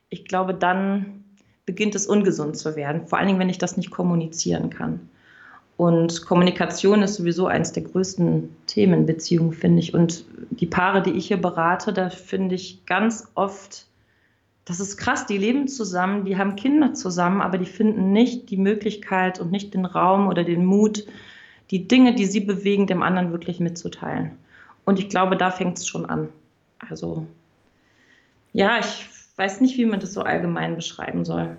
ich 0.09 0.25
glaube, 0.25 0.53
dann 0.53 1.23
beginnt 1.65 1.95
es 1.95 2.07
ungesund 2.07 2.57
zu 2.57 2.75
werden, 2.75 3.07
vor 3.07 3.17
allen 3.17 3.27
Dingen, 3.27 3.39
wenn 3.39 3.49
ich 3.49 3.57
das 3.57 3.75
nicht 3.75 3.91
kommunizieren 3.91 4.69
kann. 4.69 5.09
Und 5.77 6.25
Kommunikation 6.25 7.03
ist 7.03 7.15
sowieso 7.15 7.47
eines 7.47 7.73
der 7.73 7.83
größten 7.83 8.55
Themen 8.65 9.01
in 9.01 9.05
Beziehungen, 9.05 9.51
finde 9.51 9.79
ich. 9.79 9.93
Und 9.93 10.25
die 10.51 10.67
Paare, 10.67 11.01
die 11.01 11.11
ich 11.11 11.27
hier 11.27 11.41
berate, 11.41 11.91
da 11.91 12.09
finde 12.09 12.55
ich 12.55 12.85
ganz 12.85 13.27
oft, 13.35 13.85
das 14.63 14.79
ist 14.79 14.97
krass, 14.97 15.25
die 15.25 15.37
leben 15.37 15.67
zusammen, 15.67 16.23
die 16.23 16.37
haben 16.37 16.55
Kinder 16.55 16.93
zusammen, 16.93 17.41
aber 17.41 17.57
die 17.57 17.65
finden 17.65 18.13
nicht 18.13 18.49
die 18.49 18.57
Möglichkeit 18.57 19.39
und 19.39 19.51
nicht 19.51 19.73
den 19.73 19.85
Raum 19.85 20.27
oder 20.27 20.45
den 20.45 20.65
Mut, 20.65 21.05
die 21.71 21.87
Dinge, 21.87 22.15
die 22.15 22.25
sie 22.25 22.39
bewegen, 22.39 22.87
dem 22.87 23.03
anderen 23.03 23.31
wirklich 23.31 23.59
mitzuteilen. 23.59 24.31
Und 24.85 24.99
ich 24.99 25.09
glaube, 25.09 25.35
da 25.35 25.51
fängt 25.51 25.77
es 25.77 25.87
schon 25.87 26.05
an. 26.05 26.29
Also, 26.79 27.25
ja, 28.53 28.79
ich 28.79 29.07
weiß 29.35 29.59
nicht, 29.59 29.77
wie 29.77 29.85
man 29.85 29.99
das 29.99 30.13
so 30.13 30.21
allgemein 30.21 30.75
beschreiben 30.75 31.25
soll. 31.25 31.57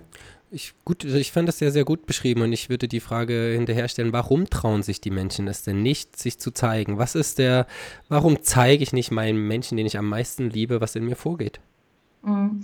Ich, 0.49 0.73
gut, 0.85 1.03
also 1.03 1.17
ich 1.17 1.33
fand 1.33 1.47
das 1.47 1.59
sehr, 1.59 1.71
sehr 1.71 1.83
gut 1.83 2.05
beschrieben 2.05 2.41
und 2.41 2.53
ich 2.53 2.69
würde 2.69 2.87
die 2.87 3.01
Frage 3.01 3.51
hinterherstellen, 3.53 4.13
warum 4.13 4.49
trauen 4.49 4.81
sich 4.81 5.01
die 5.01 5.11
Menschen 5.11 5.47
es 5.47 5.63
denn 5.63 5.81
nicht, 5.81 6.15
sich 6.15 6.39
zu 6.39 6.51
zeigen? 6.51 6.97
Was 6.97 7.15
ist 7.15 7.37
der, 7.37 7.67
warum 8.07 8.41
zeige 8.41 8.81
ich 8.81 8.93
nicht 8.93 9.11
meinem 9.11 9.47
Menschen, 9.47 9.75
den 9.75 9.85
ich 9.85 9.97
am 9.97 10.07
meisten 10.07 10.49
liebe, 10.49 10.79
was 10.79 10.95
in 10.95 11.05
mir 11.05 11.17
vorgeht? 11.17 11.59
Mhm. 12.23 12.63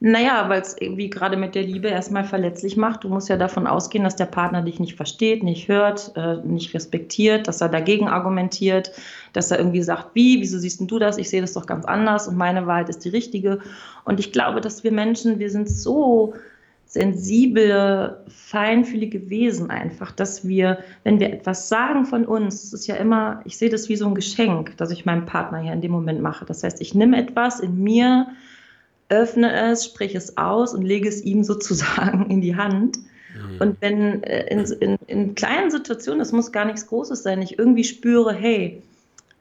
Naja, 0.00 0.48
weil 0.48 0.62
es 0.62 0.76
irgendwie 0.80 1.10
gerade 1.10 1.36
mit 1.36 1.56
der 1.56 1.64
Liebe 1.64 1.88
erstmal 1.88 2.22
verletzlich 2.22 2.76
macht. 2.76 3.02
Du 3.02 3.08
musst 3.08 3.28
ja 3.28 3.36
davon 3.36 3.66
ausgehen, 3.66 4.04
dass 4.04 4.14
der 4.14 4.26
Partner 4.26 4.62
dich 4.62 4.78
nicht 4.78 4.94
versteht, 4.94 5.42
nicht 5.42 5.66
hört, 5.66 6.12
äh, 6.14 6.36
nicht 6.44 6.72
respektiert, 6.72 7.48
dass 7.48 7.60
er 7.60 7.68
dagegen 7.68 8.06
argumentiert, 8.06 8.92
dass 9.32 9.50
er 9.50 9.58
irgendwie 9.58 9.82
sagt, 9.82 10.14
wie, 10.14 10.40
wieso 10.40 10.58
siehst 10.58 10.80
du 10.80 10.98
das? 11.00 11.18
Ich 11.18 11.28
sehe 11.28 11.40
das 11.40 11.54
doch 11.54 11.66
ganz 11.66 11.84
anders 11.84 12.28
und 12.28 12.36
meine 12.36 12.66
Wahrheit 12.68 12.88
ist 12.88 13.04
die 13.04 13.08
richtige. 13.08 13.58
Und 14.04 14.20
ich 14.20 14.30
glaube, 14.30 14.60
dass 14.60 14.84
wir 14.84 14.92
Menschen, 14.92 15.40
wir 15.40 15.50
sind 15.50 15.68
so 15.68 16.34
sensible, 16.88 18.24
feinfühlige 18.28 19.28
Wesen 19.28 19.70
einfach, 19.70 20.10
dass 20.10 20.48
wir, 20.48 20.78
wenn 21.04 21.20
wir 21.20 21.30
etwas 21.30 21.68
sagen 21.68 22.06
von 22.06 22.24
uns, 22.24 22.62
das 22.62 22.80
ist 22.80 22.86
ja 22.86 22.96
immer, 22.96 23.42
ich 23.44 23.58
sehe 23.58 23.68
das 23.68 23.90
wie 23.90 23.96
so 23.96 24.06
ein 24.06 24.14
Geschenk, 24.14 24.74
das 24.78 24.90
ich 24.90 25.04
meinem 25.04 25.26
Partner 25.26 25.58
hier 25.58 25.74
in 25.74 25.82
dem 25.82 25.92
Moment 25.92 26.22
mache. 26.22 26.46
Das 26.46 26.64
heißt, 26.64 26.80
ich 26.80 26.94
nehme 26.94 27.18
etwas 27.18 27.60
in 27.60 27.82
mir, 27.82 28.28
öffne 29.10 29.52
es, 29.70 29.84
spreche 29.84 30.16
es 30.16 30.38
aus 30.38 30.72
und 30.72 30.82
lege 30.82 31.08
es 31.08 31.22
ihm 31.22 31.44
sozusagen 31.44 32.30
in 32.30 32.40
die 32.40 32.56
Hand. 32.56 32.98
Mhm. 32.98 33.60
Und 33.60 33.76
wenn 33.82 34.22
äh, 34.22 34.46
in, 34.46 34.60
in, 34.80 34.98
in, 35.06 35.34
kleinen 35.34 35.70
Situationen, 35.70 36.22
es 36.22 36.32
muss 36.32 36.52
gar 36.52 36.64
nichts 36.64 36.86
Großes 36.86 37.22
sein, 37.22 37.42
ich 37.42 37.58
irgendwie 37.58 37.84
spüre, 37.84 38.32
hey, 38.32 38.82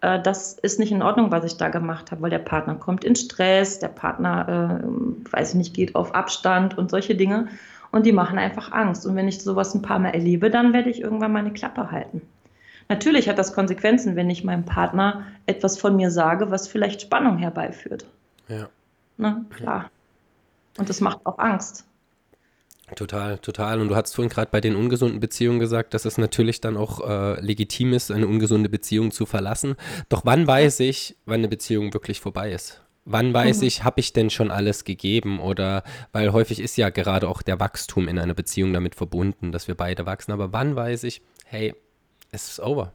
äh, 0.02 0.22
das 0.22 0.54
ist 0.54 0.80
nicht 0.80 0.92
in 0.92 1.02
Ordnung, 1.02 1.32
was 1.32 1.46
ich 1.46 1.58
da 1.58 1.70
gemacht 1.70 2.12
habe, 2.12 2.22
weil 2.22 2.30
der 2.30 2.40
Partner 2.40 2.76
kommt 2.76 3.04
in 3.04 3.16
Stress, 3.16 3.80
der 3.80 3.90
Partner, 3.90 4.82
äh, 4.84 5.32
weiß 5.32 5.50
ich 5.50 5.56
nicht, 5.56 5.74
geht 5.74 5.96
auf 5.96 6.14
Abstand 6.14 6.78
und 6.78 6.90
solche 6.90 7.16
Dinge. 7.16 7.48
Und 7.92 8.06
die 8.06 8.12
machen 8.12 8.38
einfach 8.38 8.72
Angst. 8.72 9.06
Und 9.06 9.16
wenn 9.16 9.28
ich 9.28 9.42
sowas 9.42 9.74
ein 9.74 9.82
paar 9.82 10.00
Mal 10.00 10.10
erlebe, 10.10 10.50
dann 10.50 10.74
werde 10.74 10.90
ich 10.90 11.02
irgendwann 11.02 11.32
meine 11.32 11.54
Klappe 11.54 11.90
halten. 11.92 12.22
Natürlich 12.90 13.28
hat 13.28 13.38
das 13.38 13.54
Konsequenzen, 13.54 14.16
wenn 14.16 14.30
ich 14.30 14.44
meinem 14.44 14.66
Partner 14.66 15.24
etwas 15.46 15.78
von 15.78 15.96
mir 15.96 16.12
sage, 16.12 16.52
was 16.52 16.68
vielleicht 16.68 17.02
Spannung 17.02 17.38
herbeiführt. 17.38 18.06
Ja. 18.48 18.70
Ne? 19.18 19.46
Klar. 19.50 19.90
Und 20.78 20.90
das 20.90 21.02
macht 21.02 21.26
auch 21.26 21.40
Angst. 21.40 21.86
Total, 22.95 23.38
total. 23.39 23.82
Und 23.82 23.89
du 23.89 23.95
hast 23.95 24.15
vorhin 24.15 24.30
gerade 24.30 24.50
bei 24.50 24.62
den 24.62 24.76
ungesunden 24.76 25.19
Beziehungen 25.19 25.60
gesagt, 25.60 25.93
dass 25.93 26.06
es 26.06 26.17
natürlich 26.17 26.62
dann 26.62 26.78
auch 26.78 27.08
äh, 27.08 27.39
legitim 27.41 27.93
ist, 27.93 28.12
eine 28.12 28.28
ungesunde 28.28 28.69
Beziehung 28.69 29.12
zu 29.12 29.26
verlassen. 29.26 29.76
Doch 30.08 30.21
wann 30.23 30.47
weiß 30.47 30.80
ich, 30.80 31.17
wann 31.26 31.41
eine 31.41 31.50
Beziehung 31.50 31.93
wirklich 31.93 32.21
vorbei 32.21 32.52
ist? 32.52 32.82
Wann 33.04 33.34
weiß 33.34 33.62
mhm. 33.62 33.67
ich, 33.67 33.84
habe 33.84 34.00
ich 34.00 34.13
denn 34.13 34.30
schon 34.30 34.52
alles 34.52 34.86
gegeben? 34.86 35.39
Oder 35.39 35.84
weil 36.13 36.32
häufig 36.32 36.62
ist 36.62 36.78
ja 36.78 36.89
gerade 36.89 37.28
auch 37.28 37.41
der 37.41 37.60
Wachstum 37.60 38.08
in 38.08 38.19
einer 38.19 38.34
Beziehung 38.34 38.71
damit 38.71 38.95
verbunden, 38.95 39.52
dass 39.52 39.67
wir 39.67 39.76
beide 39.76 40.06
wachsen. 40.06 40.32
Aber 40.32 40.54
wann 40.54 40.76
weiß 40.76 41.04
ich, 41.04 41.21
hey, 41.45 41.73
es 42.32 42.50
ist 42.50 42.60
over? 42.62 42.93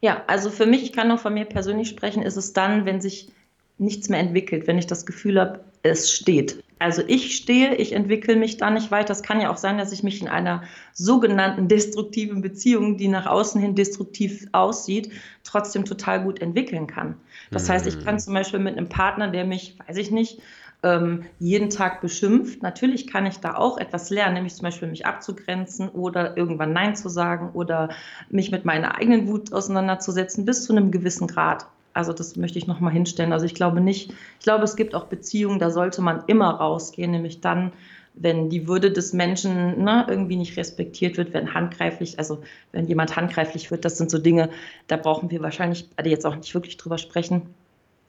Ja, 0.00 0.24
also 0.26 0.50
für 0.50 0.66
mich, 0.66 0.82
ich 0.82 0.92
kann 0.92 1.08
nur 1.08 1.18
von 1.18 1.32
mir 1.32 1.44
persönlich 1.44 1.88
sprechen, 1.88 2.22
ist 2.22 2.36
es 2.36 2.52
dann, 2.52 2.86
wenn 2.86 3.00
sich 3.00 3.30
nichts 3.78 4.08
mehr 4.08 4.20
entwickelt, 4.20 4.66
wenn 4.66 4.78
ich 4.78 4.86
das 4.86 5.06
Gefühl 5.06 5.40
habe, 5.40 5.64
es 5.82 6.10
steht. 6.10 6.62
Also 6.78 7.02
ich 7.06 7.36
stehe, 7.36 7.74
ich 7.76 7.92
entwickle 7.92 8.36
mich 8.36 8.56
da 8.56 8.70
nicht 8.70 8.90
weiter. 8.90 9.12
Es 9.12 9.22
kann 9.22 9.40
ja 9.40 9.50
auch 9.50 9.56
sein, 9.56 9.78
dass 9.78 9.92
ich 9.92 10.02
mich 10.02 10.20
in 10.20 10.28
einer 10.28 10.64
sogenannten 10.92 11.68
destruktiven 11.68 12.42
Beziehung, 12.42 12.96
die 12.96 13.08
nach 13.08 13.26
außen 13.26 13.60
hin 13.60 13.74
destruktiv 13.74 14.46
aussieht, 14.52 15.10
trotzdem 15.44 15.84
total 15.84 16.22
gut 16.22 16.40
entwickeln 16.40 16.86
kann. 16.86 17.16
Das 17.50 17.68
heißt, 17.68 17.86
ich 17.86 18.04
kann 18.04 18.16
hm. 18.16 18.18
zum 18.18 18.34
Beispiel 18.34 18.58
mit 18.58 18.76
einem 18.76 18.88
Partner, 18.88 19.28
der 19.28 19.44
mich, 19.44 19.78
weiß 19.86 19.96
ich 19.96 20.10
nicht, 20.10 20.40
ähm, 20.84 21.24
jeden 21.38 21.70
Tag 21.70 22.00
beschimpft. 22.00 22.62
Natürlich 22.62 23.06
kann 23.06 23.24
ich 23.26 23.38
da 23.38 23.54
auch 23.54 23.78
etwas 23.78 24.10
lernen, 24.10 24.34
nämlich 24.34 24.54
zum 24.54 24.64
Beispiel 24.64 24.88
mich 24.88 25.06
abzugrenzen 25.06 25.88
oder 25.88 26.36
irgendwann 26.36 26.72
Nein 26.72 26.94
zu 26.94 27.08
sagen 27.08 27.50
oder 27.54 27.90
mich 28.28 28.50
mit 28.50 28.64
meiner 28.64 28.96
eigenen 28.96 29.26
Wut 29.26 29.52
auseinanderzusetzen 29.52 30.44
bis 30.44 30.64
zu 30.64 30.72
einem 30.72 30.90
gewissen 30.90 31.26
Grad. 31.26 31.66
Also 31.94 32.12
das 32.12 32.36
möchte 32.36 32.58
ich 32.58 32.66
nochmal 32.66 32.92
hinstellen. 32.92 33.32
Also 33.32 33.46
ich 33.46 33.54
glaube 33.54 33.80
nicht, 33.80 34.10
ich 34.10 34.44
glaube, 34.44 34.64
es 34.64 34.76
gibt 34.76 34.94
auch 34.94 35.04
Beziehungen, 35.04 35.60
da 35.60 35.70
sollte 35.70 36.02
man 36.02 36.24
immer 36.26 36.50
rausgehen, 36.50 37.12
nämlich 37.12 37.40
dann, 37.40 37.72
wenn 38.14 38.50
die 38.50 38.66
Würde 38.66 38.90
des 38.90 39.12
Menschen 39.12 39.82
ne, 39.82 40.04
irgendwie 40.08 40.36
nicht 40.36 40.56
respektiert 40.56 41.16
wird, 41.16 41.32
wenn 41.32 41.54
handgreiflich, 41.54 42.18
also 42.18 42.42
wenn 42.72 42.86
jemand 42.86 43.16
handgreiflich 43.16 43.70
wird, 43.70 43.84
das 43.84 43.96
sind 43.96 44.10
so 44.10 44.18
Dinge, 44.18 44.50
da 44.88 44.96
brauchen 44.96 45.30
wir 45.30 45.40
wahrscheinlich 45.40 45.88
jetzt 46.04 46.26
auch 46.26 46.36
nicht 46.36 46.52
wirklich 46.54 46.76
drüber 46.76 46.98
sprechen. 46.98 47.42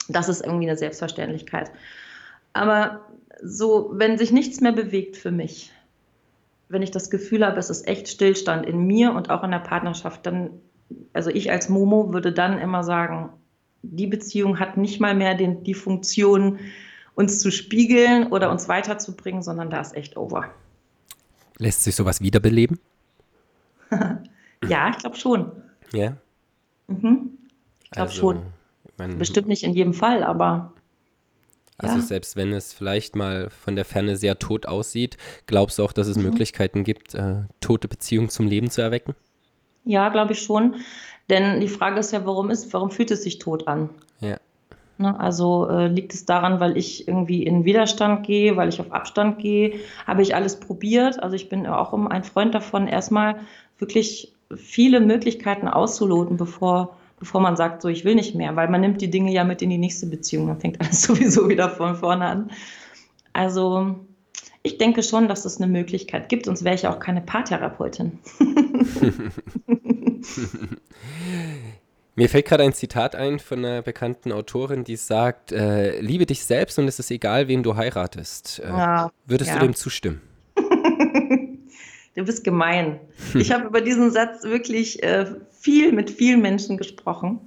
Das 0.10 0.30
ist 0.30 0.44
irgendwie 0.44 0.68
eine 0.68 0.78
Selbstverständlichkeit. 0.78 1.72
Aber 2.54 3.02
so, 3.42 3.92
wenn 3.94 4.18
sich 4.18 4.32
nichts 4.32 4.62
mehr 4.62 4.72
bewegt 4.72 5.18
für 5.18 5.32
mich, 5.32 5.72
wenn 6.70 6.82
ich 6.82 6.92
das 6.92 7.12
Gefühl 7.12 7.46
habe, 7.46 7.60
es 7.60 7.70
ist 7.70 7.88
echt 7.88 8.08
Stillstand 8.08 8.66
in 8.66 8.88
mir 8.88 9.14
und 9.14 9.30
auch 9.30 9.44
in 9.44 9.52
der 9.52 9.60
Partnerschaft, 9.60 10.26
dann, 10.26 10.50
also 11.14 11.30
ich 11.30 11.52
als 11.52 11.70
Momo 11.70 12.14
würde 12.14 12.32
dann 12.32 12.60
immer 12.60 12.84
sagen, 12.84 13.30
die 13.92 14.08
Beziehung 14.08 14.60
hat 14.60 14.78
nicht 14.78 15.00
mal 15.00 15.16
mehr 15.16 15.36
den, 15.36 15.64
die 15.64 15.74
Funktion, 15.74 16.60
uns 17.16 17.40
zu 17.40 17.52
spiegeln 17.52 18.28
oder 18.28 18.52
uns 18.52 18.68
weiterzubringen, 18.68 19.42
sondern 19.42 19.70
da 19.70 19.82
ist 19.82 19.96
echt 19.96 20.18
over. 20.18 20.54
Lässt 21.58 21.84
sich 21.84 21.96
sowas 21.96 22.22
wiederbeleben? 22.22 22.80
ja, 24.68 24.90
ich 24.90 24.98
glaube 24.98 25.16
schon. 25.16 25.52
Ja? 25.94 26.18
Mhm. 26.88 27.38
Ich 27.84 27.92
glaube 27.92 28.10
also, 28.10 28.20
schon. 28.20 28.42
Man, 28.98 29.18
Bestimmt 29.18 29.48
nicht 29.48 29.64
in 29.64 29.74
jedem 29.74 29.94
Fall, 29.94 30.24
aber. 30.24 30.74
Also 31.78 31.98
ja. 31.98 32.02
selbst 32.02 32.38
wenn 32.38 32.54
es 32.54 32.72
vielleicht 32.72 33.16
mal 33.16 33.50
von 33.50 33.76
der 33.76 33.84
Ferne 33.84 34.16
sehr 34.16 34.40
tot 34.40 34.66
aussieht, 34.66 35.18
glaubst 35.46 35.78
du 35.78 35.84
auch, 35.84 35.92
dass 35.92 36.08
es 36.08 36.18
mhm. 36.18 36.24
Möglichkeiten 36.24 36.84
gibt, 36.86 37.14
äh, 37.16 37.44
tote 37.60 37.90
Beziehungen 37.90 38.30
zum 38.30 38.48
Leben 38.48 38.70
zu 38.70 38.82
erwecken? 38.82 39.14
Ja, 39.84 40.10
glaube 40.10 40.34
ich 40.34 40.42
schon. 40.42 40.76
Denn 41.30 41.60
die 41.60 41.68
Frage 41.68 42.00
ist 42.00 42.12
ja, 42.12 42.26
warum 42.26 42.50
ist, 42.50 42.72
warum 42.74 42.92
fühlt 42.92 43.12
es 43.12 43.24
sich 43.24 43.40
tot 43.40 43.68
an? 43.68 43.90
Ja. 44.20 44.38
Ne, 44.98 45.20
also 45.20 45.68
äh, 45.68 45.88
liegt 45.88 46.14
es 46.14 46.26
daran, 46.26 46.62
weil 46.62 46.78
ich 46.78 47.08
irgendwie 47.08 47.44
in 47.44 47.66
Widerstand 47.66 48.26
gehe, 48.26 48.56
weil 48.56 48.70
ich 48.70 48.80
auf 48.80 48.94
Abstand 48.94 49.40
gehe? 49.40 49.80
Habe 50.08 50.22
ich 50.22 50.36
alles 50.36 50.60
probiert? 50.60 51.22
Also 51.22 51.36
ich 51.36 51.50
bin 51.50 51.68
auch 51.68 51.94
ein 51.94 52.24
Freund 52.24 52.56
davon, 52.56 52.88
erstmal 52.88 53.36
wirklich 53.78 54.34
viele 54.56 55.02
Möglichkeiten 55.02 55.68
auszuloten, 55.68 56.38
bevor, 56.38 56.96
bevor 57.20 57.42
man 57.42 57.58
sagt, 57.58 57.82
so 57.82 57.90
ich 57.90 58.06
will 58.06 58.16
nicht 58.16 58.36
mehr, 58.36 58.56
weil 58.56 58.70
man 58.70 58.80
nimmt 58.80 59.02
die 59.02 59.10
Dinge 59.10 59.34
ja 59.34 59.44
mit 59.44 59.62
in 59.62 59.70
die 59.70 59.78
nächste 59.78 60.08
Beziehung, 60.08 60.48
dann 60.48 60.62
fängt 60.62 60.80
alles 60.82 61.02
sowieso 61.02 61.50
wieder 61.50 61.70
von 61.70 61.96
vorne 61.96 62.26
an. 62.26 62.52
Also 63.34 63.96
ich 64.64 64.78
denke 64.78 65.04
schon, 65.04 65.28
dass 65.28 65.44
es 65.44 65.58
eine 65.58 65.70
Möglichkeit 65.70 66.30
gibt, 66.30 66.46
sonst 66.46 66.64
wäre 66.64 66.76
ich 66.76 66.88
auch 66.88 67.00
keine 67.00 67.20
Paartherapeutin. 67.20 68.20
Mir 72.16 72.30
fällt 72.30 72.46
gerade 72.46 72.64
ein 72.64 72.74
Zitat 72.74 73.14
ein 73.14 73.40
von 73.40 73.66
einer 73.66 73.82
bekannten 73.82 74.32
Autorin, 74.32 74.86
die 74.86 74.96
sagt, 74.96 75.52
äh, 75.52 76.00
liebe 76.00 76.26
dich 76.26 76.46
selbst 76.46 76.80
und 76.80 76.88
es 76.88 76.98
ist 76.98 77.12
egal, 77.12 77.50
wen 77.50 77.62
du 77.62 77.76
heiratest. 77.76 78.62
Äh, 78.64 78.70
ja, 78.70 79.12
würdest 79.26 79.52
ja. 79.52 79.60
du 79.60 79.66
dem 79.66 79.76
zustimmen? 79.76 80.22
du 80.56 82.24
bist 82.24 82.46
gemein. 82.46 83.02
Ich 83.34 83.52
habe 83.52 83.66
über 83.66 83.82
diesen 83.82 84.12
Satz 84.12 84.44
wirklich 84.44 85.04
äh, 85.04 85.26
viel 85.52 85.92
mit 85.92 86.10
vielen 86.10 86.42
Menschen 86.42 86.78
gesprochen 86.78 87.42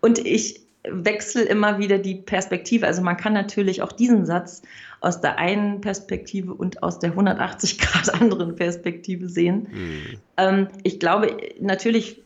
und 0.00 0.18
ich 0.18 0.67
wechsle 0.92 1.42
immer 1.42 1.78
wieder 1.78 1.98
die 1.98 2.16
Perspektive. 2.16 2.86
Also 2.86 3.02
man 3.02 3.16
kann 3.16 3.32
natürlich 3.32 3.82
auch 3.82 3.92
diesen 3.92 4.26
Satz 4.26 4.62
aus 5.00 5.20
der 5.20 5.38
einen 5.38 5.80
Perspektive 5.80 6.54
und 6.54 6.82
aus 6.82 6.98
der 6.98 7.10
180 7.10 7.78
Grad 7.78 8.20
anderen 8.20 8.56
Perspektive 8.56 9.28
sehen. 9.28 9.68
Mhm. 9.70 10.18
Ähm, 10.36 10.68
ich 10.82 11.00
glaube, 11.00 11.36
natürlich, 11.60 12.22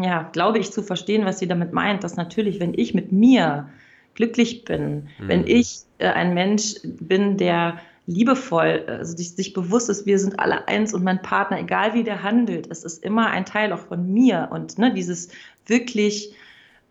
ja, 0.00 0.28
glaube 0.32 0.58
ich 0.58 0.72
zu 0.72 0.82
verstehen, 0.82 1.24
was 1.24 1.38
sie 1.38 1.48
damit 1.48 1.72
meint, 1.72 2.04
dass 2.04 2.16
natürlich, 2.16 2.60
wenn 2.60 2.74
ich 2.74 2.94
mit 2.94 3.12
mir 3.12 3.68
glücklich 4.14 4.64
bin, 4.64 5.08
mhm. 5.18 5.28
wenn 5.28 5.46
ich 5.46 5.80
äh, 5.98 6.08
ein 6.08 6.34
Mensch 6.34 6.74
bin, 6.84 7.36
der 7.36 7.80
liebevoll, 8.06 8.84
also 8.86 9.16
sich, 9.16 9.30
sich 9.30 9.54
bewusst 9.54 9.88
ist, 9.88 10.04
wir 10.04 10.18
sind 10.18 10.38
alle 10.38 10.68
eins 10.68 10.92
und 10.92 11.04
mein 11.04 11.22
Partner, 11.22 11.58
egal 11.58 11.94
wie 11.94 12.04
der 12.04 12.22
handelt, 12.22 12.70
es 12.70 12.84
ist 12.84 13.02
immer 13.02 13.30
ein 13.30 13.46
Teil 13.46 13.72
auch 13.72 13.78
von 13.78 14.12
mir 14.12 14.48
und 14.52 14.78
ne, 14.78 14.92
dieses 14.92 15.30
wirklich 15.66 16.34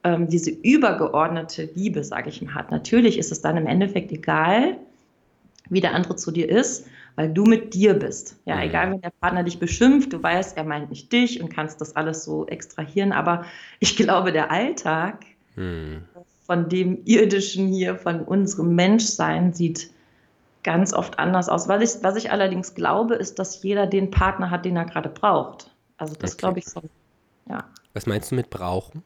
ähm, 0.03 0.27
diese 0.27 0.51
übergeordnete 0.51 1.69
Liebe, 1.75 2.03
sage 2.03 2.29
ich 2.29 2.41
mal, 2.41 2.55
hat. 2.55 2.71
Natürlich 2.71 3.17
ist 3.17 3.31
es 3.31 3.41
dann 3.41 3.57
im 3.57 3.67
Endeffekt 3.67 4.11
egal, 4.11 4.77
wie 5.69 5.81
der 5.81 5.93
andere 5.93 6.15
zu 6.15 6.31
dir 6.31 6.49
ist, 6.49 6.87
weil 7.15 7.31
du 7.31 7.45
mit 7.45 7.73
dir 7.73 7.93
bist. 7.93 8.37
Ja, 8.45 8.55
mhm. 8.55 8.61
egal, 8.61 8.91
wenn 8.91 9.01
der 9.01 9.13
Partner 9.21 9.43
dich 9.43 9.59
beschimpft, 9.59 10.13
du 10.13 10.21
weißt, 10.21 10.57
er 10.57 10.63
meint 10.63 10.89
nicht 10.89 11.11
dich 11.11 11.41
und 11.41 11.49
kannst 11.49 11.79
das 11.79 11.95
alles 11.95 12.23
so 12.23 12.47
extrahieren. 12.47 13.11
Aber 13.11 13.45
ich 13.79 13.95
glaube, 13.95 14.31
der 14.31 14.51
Alltag 14.51 15.25
mhm. 15.55 16.03
von 16.45 16.69
dem 16.69 16.99
irdischen 17.05 17.67
hier, 17.67 17.95
von 17.95 18.21
unserem 18.21 18.75
Menschsein 18.75 19.53
sieht 19.53 19.89
ganz 20.63 20.93
oft 20.93 21.19
anders 21.19 21.49
aus. 21.49 21.67
Was 21.67 21.97
ich, 21.97 22.03
was 22.03 22.15
ich 22.15 22.31
allerdings 22.31 22.73
glaube, 22.73 23.15
ist, 23.15 23.37
dass 23.39 23.61
jeder 23.63 23.85
den 23.85 24.11
Partner 24.11 24.49
hat, 24.49 24.65
den 24.65 24.75
er 24.75 24.85
gerade 24.85 25.09
braucht. 25.09 25.69
Also 25.97 26.15
das 26.15 26.33
okay. 26.33 26.39
glaube 26.39 26.59
ich 26.59 26.65
so. 26.65 26.81
Ja. 27.49 27.65
Was 27.93 28.05
meinst 28.05 28.31
du 28.31 28.35
mit 28.35 28.49
brauchen? 28.49 29.03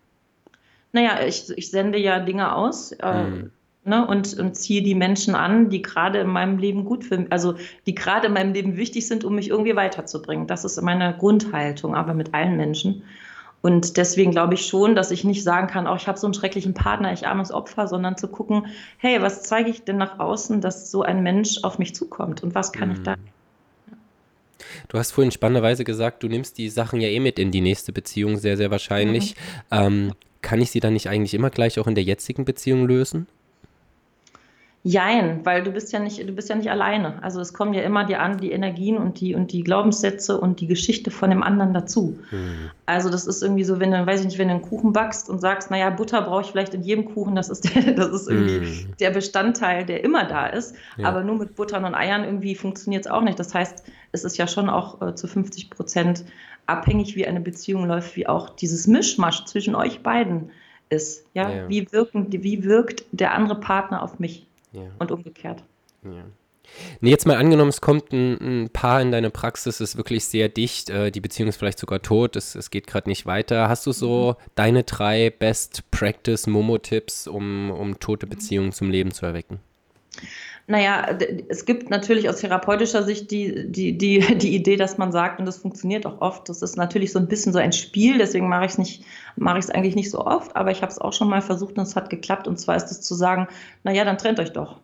Naja, 0.91 1.19
ich, 1.25 1.49
ich 1.55 1.69
sende 1.69 1.99
ja 1.99 2.19
Dinge 2.19 2.55
aus. 2.55 2.91
Äh, 2.93 3.23
mhm 3.23 3.51
ne, 3.87 4.05
und, 4.05 4.37
und 4.37 4.55
ziehe 4.55 4.83
die 4.83 4.93
Menschen 4.93 5.33
an, 5.33 5.69
die 5.69 5.81
gerade 5.81 6.19
in 6.19 6.27
meinem 6.27 6.57
Leben 6.57 6.85
gut 6.85 7.03
für 7.03 7.25
also 7.29 7.55
die 7.85 7.95
gerade 7.95 8.27
in 8.27 8.33
meinem 8.33 8.53
Leben 8.53 8.77
wichtig 8.77 9.07
sind, 9.07 9.23
um 9.23 9.35
mich 9.35 9.49
irgendwie 9.49 9.75
weiterzubringen. 9.75 10.45
Das 10.45 10.65
ist 10.65 10.79
meine 10.81 11.15
Grundhaltung, 11.17 11.95
aber 11.95 12.13
mit 12.13 12.33
allen 12.33 12.57
Menschen. 12.57 13.03
Und 13.61 13.97
deswegen 13.97 14.31
glaube 14.31 14.53
ich 14.53 14.67
schon, 14.67 14.95
dass 14.95 15.09
ich 15.09 15.23
nicht 15.23 15.43
sagen 15.43 15.67
kann, 15.67 15.87
oh, 15.87 15.95
ich 15.95 16.07
habe 16.07 16.19
so 16.19 16.27
einen 16.27 16.35
schrecklichen 16.35 16.73
Partner, 16.75 17.11
ich 17.11 17.27
armes 17.27 17.51
Opfer, 17.51 17.87
sondern 17.87 18.15
zu 18.15 18.27
gucken, 18.27 18.67
hey, 18.97 19.21
was 19.21 19.43
zeige 19.43 19.69
ich 19.69 19.83
denn 19.83 19.97
nach 19.97 20.19
außen, 20.19 20.61
dass 20.61 20.91
so 20.91 21.01
ein 21.01 21.23
Mensch 21.23 21.63
auf 21.63 21.79
mich 21.79 21.95
zukommt 21.95 22.43
und 22.43 22.53
was 22.53 22.71
kann 22.71 22.89
mhm. 22.89 22.95
ich 22.95 23.03
da? 23.03 23.15
Du 24.87 24.97
hast 24.97 25.11
vorhin 25.11 25.31
spannenderweise 25.31 25.83
gesagt, 25.83 26.23
du 26.23 26.27
nimmst 26.27 26.57
die 26.57 26.69
Sachen 26.69 27.01
ja 27.01 27.07
eh 27.07 27.19
mit 27.19 27.39
in 27.39 27.51
die 27.51 27.61
nächste 27.61 27.91
Beziehung, 27.91 28.37
sehr, 28.37 28.57
sehr 28.57 28.71
wahrscheinlich. 28.71 29.35
Mhm. 29.71 29.77
Ähm, 29.77 30.13
kann 30.41 30.61
ich 30.61 30.71
sie 30.71 30.79
dann 30.79 30.93
nicht 30.93 31.09
eigentlich 31.09 31.33
immer 31.33 31.49
gleich 31.49 31.79
auch 31.79 31.87
in 31.87 31.95
der 31.95 32.03
jetzigen 32.03 32.45
Beziehung 32.45 32.87
lösen? 32.87 33.27
Jein, 34.87 35.45
weil 35.45 35.63
du 35.63 35.71
bist 35.71 35.91
ja 35.91 35.99
nicht, 35.99 36.17
du 36.17 36.31
bist 36.31 36.47
ja 36.47 36.55
nicht 36.55 36.71
alleine. 36.71 37.21
Also 37.21 37.41
es 37.41 37.53
kommen 37.53 37.73
ja 37.73 37.81
immer 37.81 38.05
die 38.05 38.15
an, 38.15 38.37
die 38.37 38.53
Energien 38.53 38.97
und 38.97 39.19
die 39.19 39.35
und 39.35 39.51
die 39.51 39.61
Glaubenssätze 39.61 40.39
und 40.39 40.61
die 40.61 40.67
Geschichte 40.67 41.11
von 41.11 41.29
dem 41.29 41.43
anderen 41.43 41.73
dazu. 41.73 42.17
Hm. 42.29 42.71
Also 42.85 43.09
das 43.09 43.27
ist 43.27 43.43
irgendwie 43.43 43.65
so, 43.65 43.81
wenn 43.81 43.91
du, 43.91 44.05
weiß 44.05 44.21
ich 44.21 44.27
nicht, 44.27 44.37
wenn 44.37 44.47
du 44.47 44.53
einen 44.53 44.63
Kuchen 44.63 44.93
backst 44.93 45.29
und 45.29 45.41
sagst, 45.41 45.71
naja, 45.71 45.89
Butter 45.89 46.21
brauche 46.21 46.43
ich 46.43 46.47
vielleicht 46.47 46.73
in 46.73 46.83
jedem 46.83 47.03
Kuchen, 47.03 47.35
das 47.35 47.49
ist 47.49 47.75
der, 47.75 47.95
das 47.95 48.11
ist 48.11 48.29
irgendwie 48.29 48.83
hm. 48.83 48.93
der 48.97 49.09
Bestandteil, 49.09 49.85
der 49.85 50.05
immer 50.05 50.23
da 50.23 50.47
ist. 50.47 50.73
Ja. 50.95 51.09
Aber 51.09 51.21
nur 51.21 51.35
mit 51.35 51.55
Buttern 51.55 51.83
und 51.83 51.93
Eiern 51.93 52.23
irgendwie 52.23 52.55
funktioniert 52.55 53.05
es 53.05 53.11
auch 53.11 53.21
nicht. 53.21 53.37
Das 53.39 53.53
heißt, 53.53 53.83
es 54.13 54.23
ist 54.23 54.37
ja 54.37 54.47
schon 54.47 54.69
auch 54.69 55.01
äh, 55.01 55.15
zu 55.15 55.27
50 55.27 55.69
Prozent 55.69 56.23
abhängig, 56.65 57.17
wie 57.17 57.27
eine 57.27 57.41
Beziehung 57.41 57.87
läuft, 57.87 58.15
wie 58.15 58.27
auch 58.27 58.51
dieses 58.51 58.87
Mischmasch 58.87 59.43
zwischen 59.43 59.75
euch 59.75 60.01
beiden 60.01 60.49
ist. 60.89 61.25
Ja, 61.33 61.49
ja. 61.49 61.69
Wie, 61.69 61.91
wirken, 61.91 62.27
wie 62.31 62.63
wirkt 62.63 63.03
der 63.11 63.33
andere 63.33 63.59
Partner 63.59 64.01
auf 64.01 64.19
mich? 64.19 64.46
Ja. 64.71 64.91
Und 64.99 65.11
umgekehrt. 65.11 65.63
Ja. 66.03 66.25
Nee, 66.99 67.11
jetzt 67.11 67.25
mal 67.25 67.37
angenommen, 67.37 67.69
es 67.69 67.81
kommt 67.81 68.11
ein, 68.11 68.65
ein, 68.65 68.69
Paar 68.69 69.01
in 69.01 69.11
deine 69.11 69.29
Praxis, 69.29 69.79
ist 69.79 69.97
wirklich 69.97 70.25
sehr 70.25 70.49
dicht, 70.49 70.89
äh, 70.89 71.11
die 71.11 71.21
Beziehung 71.21 71.49
ist 71.49 71.57
vielleicht 71.57 71.79
sogar 71.79 72.01
tot, 72.01 72.35
es, 72.35 72.55
es 72.55 72.69
geht 72.69 72.87
gerade 72.87 73.09
nicht 73.09 73.25
weiter. 73.25 73.69
Hast 73.69 73.85
du 73.85 73.91
so 73.91 74.35
mhm. 74.37 74.51
deine 74.55 74.83
drei 74.83 75.29
Best 75.29 75.89
Practice 75.91 76.47
Momo-Tipps, 76.47 77.27
um, 77.27 77.71
um 77.71 77.99
tote 77.99 78.27
Beziehungen 78.27 78.71
zum 78.71 78.89
Leben 78.89 79.11
zu 79.11 79.25
erwecken? 79.25 79.59
Naja, 80.69 81.17
es 81.47 81.63
gibt 81.63 81.89
natürlich 81.89 82.27
aus 82.27 82.41
therapeutischer 82.41 83.03
Sicht 83.03 83.31
die, 83.31 83.71
die, 83.71 83.97
die, 83.97 84.19
die 84.37 84.53
Idee, 84.53 84.75
dass 84.75 84.97
man 84.97 85.13
sagt, 85.13 85.39
und 85.39 85.45
das 85.45 85.57
funktioniert 85.57 86.05
auch 86.05 86.19
oft, 86.19 86.49
das 86.49 86.61
ist 86.61 86.75
natürlich 86.75 87.13
so 87.13 87.19
ein 87.19 87.27
bisschen 87.29 87.53
so 87.53 87.59
ein 87.59 87.71
Spiel, 87.71 88.17
deswegen 88.17 88.49
mache 88.49 88.65
ich 88.65 88.71
es 88.71 88.77
nicht, 88.77 89.05
mache 89.37 89.59
ich 89.59 89.65
es 89.65 89.71
eigentlich 89.71 89.95
nicht 89.95 90.11
so 90.11 90.25
oft, 90.25 90.55
aber 90.57 90.71
ich 90.71 90.81
habe 90.81 90.91
es 90.91 90.99
auch 90.99 91.13
schon 91.13 91.29
mal 91.29 91.41
versucht 91.41 91.77
und 91.77 91.83
es 91.83 91.95
hat 91.95 92.09
geklappt. 92.09 92.47
Und 92.47 92.59
zwar 92.59 92.75
ist 92.75 92.91
es 92.91 93.01
zu 93.01 93.15
sagen, 93.15 93.47
naja, 93.83 94.03
dann 94.03 94.17
trennt 94.17 94.41
euch 94.41 94.51
doch. 94.51 94.79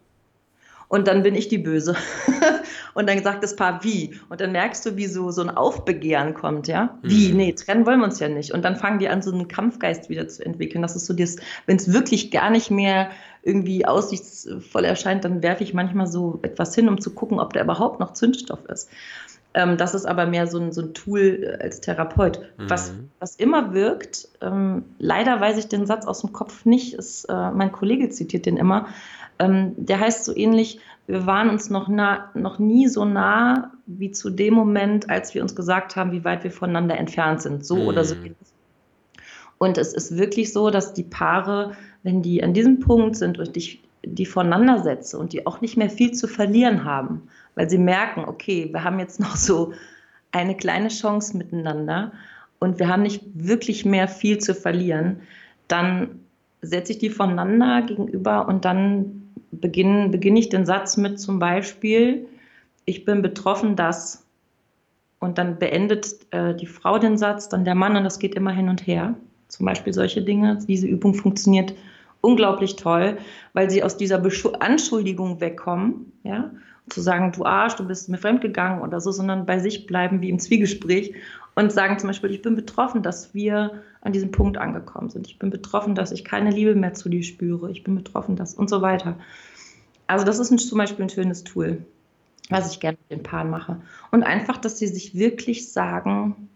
Und 0.88 1.08
dann 1.08 1.24
bin 1.24 1.36
ich 1.36 1.50
die 1.50 1.58
Böse. 1.58 1.98
und 2.94 3.08
dann 3.10 3.24
sagt 3.24 3.44
das 3.44 3.56
Paar, 3.56 3.84
wie? 3.84 4.20
Und 4.30 4.42
dann 4.42 4.52
merkst 4.52 4.86
du, 4.86 4.96
wie 4.96 5.08
so, 5.08 5.32
so 5.32 5.42
ein 5.42 5.50
Aufbegehren 5.50 6.34
kommt, 6.34 6.68
ja? 6.68 6.98
Wie? 7.02 7.32
Mhm. 7.32 7.38
Nee, 7.38 7.54
trennen 7.54 7.86
wollen 7.86 8.00
wir 8.00 8.06
uns 8.06 8.20
ja 8.20 8.30
nicht. 8.30 8.52
Und 8.54 8.64
dann 8.64 8.76
fangen 8.76 9.00
die 9.00 9.10
an, 9.10 9.22
so 9.22 9.32
einen 9.32 9.48
Kampfgeist 9.48 10.10
wieder 10.10 10.28
zu 10.28 10.46
entwickeln. 10.46 10.82
Das 10.82 10.96
ist 10.96 11.06
so 11.06 11.14
das, 11.14 11.38
wenn 11.66 11.78
es 11.78 11.92
wirklich 11.92 12.32
gar 12.32 12.50
nicht 12.50 12.72
mehr 12.72 13.10
irgendwie 13.42 13.86
aussichtsvoll 13.86 14.86
erscheint, 14.86 15.26
dann 15.26 15.44
werfe 15.44 15.64
ich 15.64 15.74
manchmal 15.74 16.08
so 16.08 16.40
etwas 16.44 16.74
hin, 16.76 16.88
um 16.88 17.02
zu 17.02 17.14
gucken, 17.14 17.40
ob 17.40 17.54
da 17.54 17.62
überhaupt 17.62 18.00
noch 18.00 18.14
Zündstoff 18.14 18.64
ist. 18.66 18.90
Ähm, 19.54 19.78
das 19.78 19.94
ist 19.94 20.06
aber 20.06 20.26
mehr 20.26 20.48
so 20.48 20.60
ein, 20.60 20.72
so 20.72 20.82
ein 20.82 20.94
Tool 20.94 21.44
äh, 21.44 21.64
als 21.64 21.82
Therapeut. 21.82 22.40
Mhm. 22.58 22.70
Was, 22.70 22.94
was 23.20 23.36
immer 23.36 23.74
wirkt, 23.74 24.28
ähm, 24.42 24.86
leider 24.98 25.40
weiß 25.40 25.58
ich 25.58 25.68
den 25.68 25.86
Satz 25.86 26.06
aus 26.06 26.22
dem 26.22 26.34
Kopf 26.34 26.66
nicht, 26.66 26.94
ist, 26.96 27.26
äh, 27.26 27.52
mein 27.52 27.72
Kollege 27.72 28.10
zitiert 28.10 28.46
den 28.46 28.58
immer, 28.58 28.88
ähm, 29.39 29.74
der 29.78 30.00
heißt 30.00 30.26
so 30.26 30.36
ähnlich, 30.36 30.80
wir 31.08 31.26
waren 31.26 31.50
uns 31.50 31.69
noch, 31.69 31.88
nah, 31.89 32.30
noch 32.34 32.60
nie 32.60 32.88
so 32.88 33.04
nah 33.06 33.72
wie 33.86 34.12
zu 34.12 34.30
dem 34.30 34.54
Moment, 34.54 35.10
als 35.10 35.34
wir 35.36 35.41
uns 35.41 35.56
gesagt 35.56 35.96
haben, 35.96 36.12
wie 36.12 36.24
weit 36.24 36.43
wir 36.43 36.52
voneinander 36.52 36.98
entfernt 36.98 37.41
sind, 37.41 37.65
so 37.65 37.76
mhm. 37.76 37.88
oder 37.88 38.06
so. 38.06 38.15
Und 39.58 39.78
es 39.78 39.93
ist 39.93 40.17
wirklich 40.17 40.54
so, 40.54 40.69
dass 40.69 40.93
die 40.93 41.04
Paare, 41.04 41.76
wenn 42.04 42.22
die 42.22 42.43
an 42.43 42.54
diesem 42.54 42.80
Punkt 42.80 43.15
sind 43.15 43.39
und 43.39 43.56
ich 43.58 43.82
die 44.06 44.26
voneinander 44.26 44.84
setze 44.84 45.17
und 45.17 45.32
die 45.32 45.46
auch 45.48 45.62
nicht 45.62 45.78
mehr 45.78 45.89
viel 45.89 46.12
zu 46.12 46.28
verlieren 46.28 46.84
haben, 46.84 47.24
weil 47.56 47.69
sie 47.69 47.78
merken, 47.78 48.26
okay, 48.26 48.69
wir 48.72 48.84
haben 48.84 49.00
jetzt 49.00 49.19
noch 49.19 49.36
so 49.36 49.74
eine 50.32 50.58
kleine 50.58 50.89
Chance 50.89 51.38
miteinander 51.38 52.12
und 52.60 52.80
wir 52.80 52.88
haben 52.88 53.04
nicht 53.04 53.24
wirklich 53.34 53.86
mehr 53.86 54.08
viel 54.08 54.39
zu 54.39 54.56
verlieren, 54.56 55.22
dann 55.67 56.19
setze 56.62 56.93
ich 56.93 56.98
die 56.98 57.10
voneinander 57.10 57.82
gegenüber 57.84 58.48
und 58.48 58.65
dann 58.65 59.23
beginne, 59.60 60.10
beginne 60.10 60.39
ich 60.39 60.50
den 60.50 60.66
Satz 60.66 60.98
mit 60.98 61.20
zum 61.20 61.39
Beispiel, 61.39 62.28
ich 62.86 63.06
bin 63.06 63.22
betroffen, 63.22 63.76
dass. 63.76 64.26
Und 65.20 65.38
dann 65.38 65.58
beendet 65.58 66.18
äh, 66.32 66.54
die 66.54 66.66
Frau 66.66 67.00
den 67.00 67.18
Satz, 67.18 67.48
dann 67.48 67.63
der 67.63 67.76
Mann 67.76 67.96
und 67.96 68.04
das 68.04 68.20
geht 68.20 68.36
immer 68.36 68.52
hin 68.52 68.68
und 68.68 68.86
her. 68.86 69.16
Zum 69.48 69.66
Beispiel 69.66 69.94
solche 69.94 70.22
Dinge. 70.22 70.60
Diese 70.68 70.86
Übung 70.86 71.13
funktioniert 71.13 71.74
unglaublich 72.20 72.76
toll, 72.76 73.18
weil 73.54 73.70
sie 73.70 73.84
aus 73.84 73.96
dieser 73.96 74.18
Beschu 74.18 74.50
Anschuldigung 74.50 75.39
wegkommen, 75.39 76.12
ja, 76.24 76.52
zu 76.89 77.02
sagen, 77.02 77.32
du 77.32 77.46
Arsch, 77.46 77.76
du 77.76 77.88
bist 77.88 78.10
mir 78.10 78.17
fremdgegangen 78.17 78.82
oder 78.82 79.00
so, 79.00 79.12
sondern 79.12 79.46
bei 79.46 79.60
sich 79.60 79.88
bleiben 79.88 80.22
wie 80.22 80.30
im 80.30 80.39
Zwiegespräch 80.39 81.15
und 81.56 81.72
sagen 81.72 82.00
zum 82.00 82.08
Beispiel, 82.08 82.32
ich 82.32 82.41
bin 82.41 82.56
betroffen, 82.56 83.04
dass 83.04 83.34
wir 83.34 83.82
an 84.02 84.12
diesem 84.12 84.32
Punkt 84.32 84.58
angekommen 84.58 85.10
sind. 85.10 85.28
Ich 85.28 85.39
bin 85.39 85.50
betroffen, 85.50 85.96
dass 85.96 86.12
ich 86.12 86.26
keine 86.26 86.50
Liebe 86.50 86.76
mehr 86.76 86.93
zu 86.93 87.10
dir 87.10 87.24
spüre. 87.24 87.72
Ich 87.72 87.84
bin 87.84 87.96
betroffen, 87.96 88.36
dass 88.36 88.54
und 88.54 88.69
so 88.69 88.82
weiter. 88.82 89.17
Also 90.08 90.26
das 90.26 90.39
ist 90.39 90.52
ein, 90.52 90.58
zum 90.58 90.78
Beispiel 90.78 91.06
ein 91.06 91.10
schönes 91.10 91.43
Tool, 91.43 91.86
was 92.50 92.72
ich 92.72 92.80
gerne 92.80 92.98
mit 93.08 93.19
den 93.19 93.24
Paaren 93.24 93.50
mache. 93.50 93.78
Und 94.12 94.24
einfach, 94.24 94.58
dass 94.58 94.78
sie 94.78 94.88
sich 94.88 95.15
wirklich 95.15 95.72
sagen, 95.72 96.50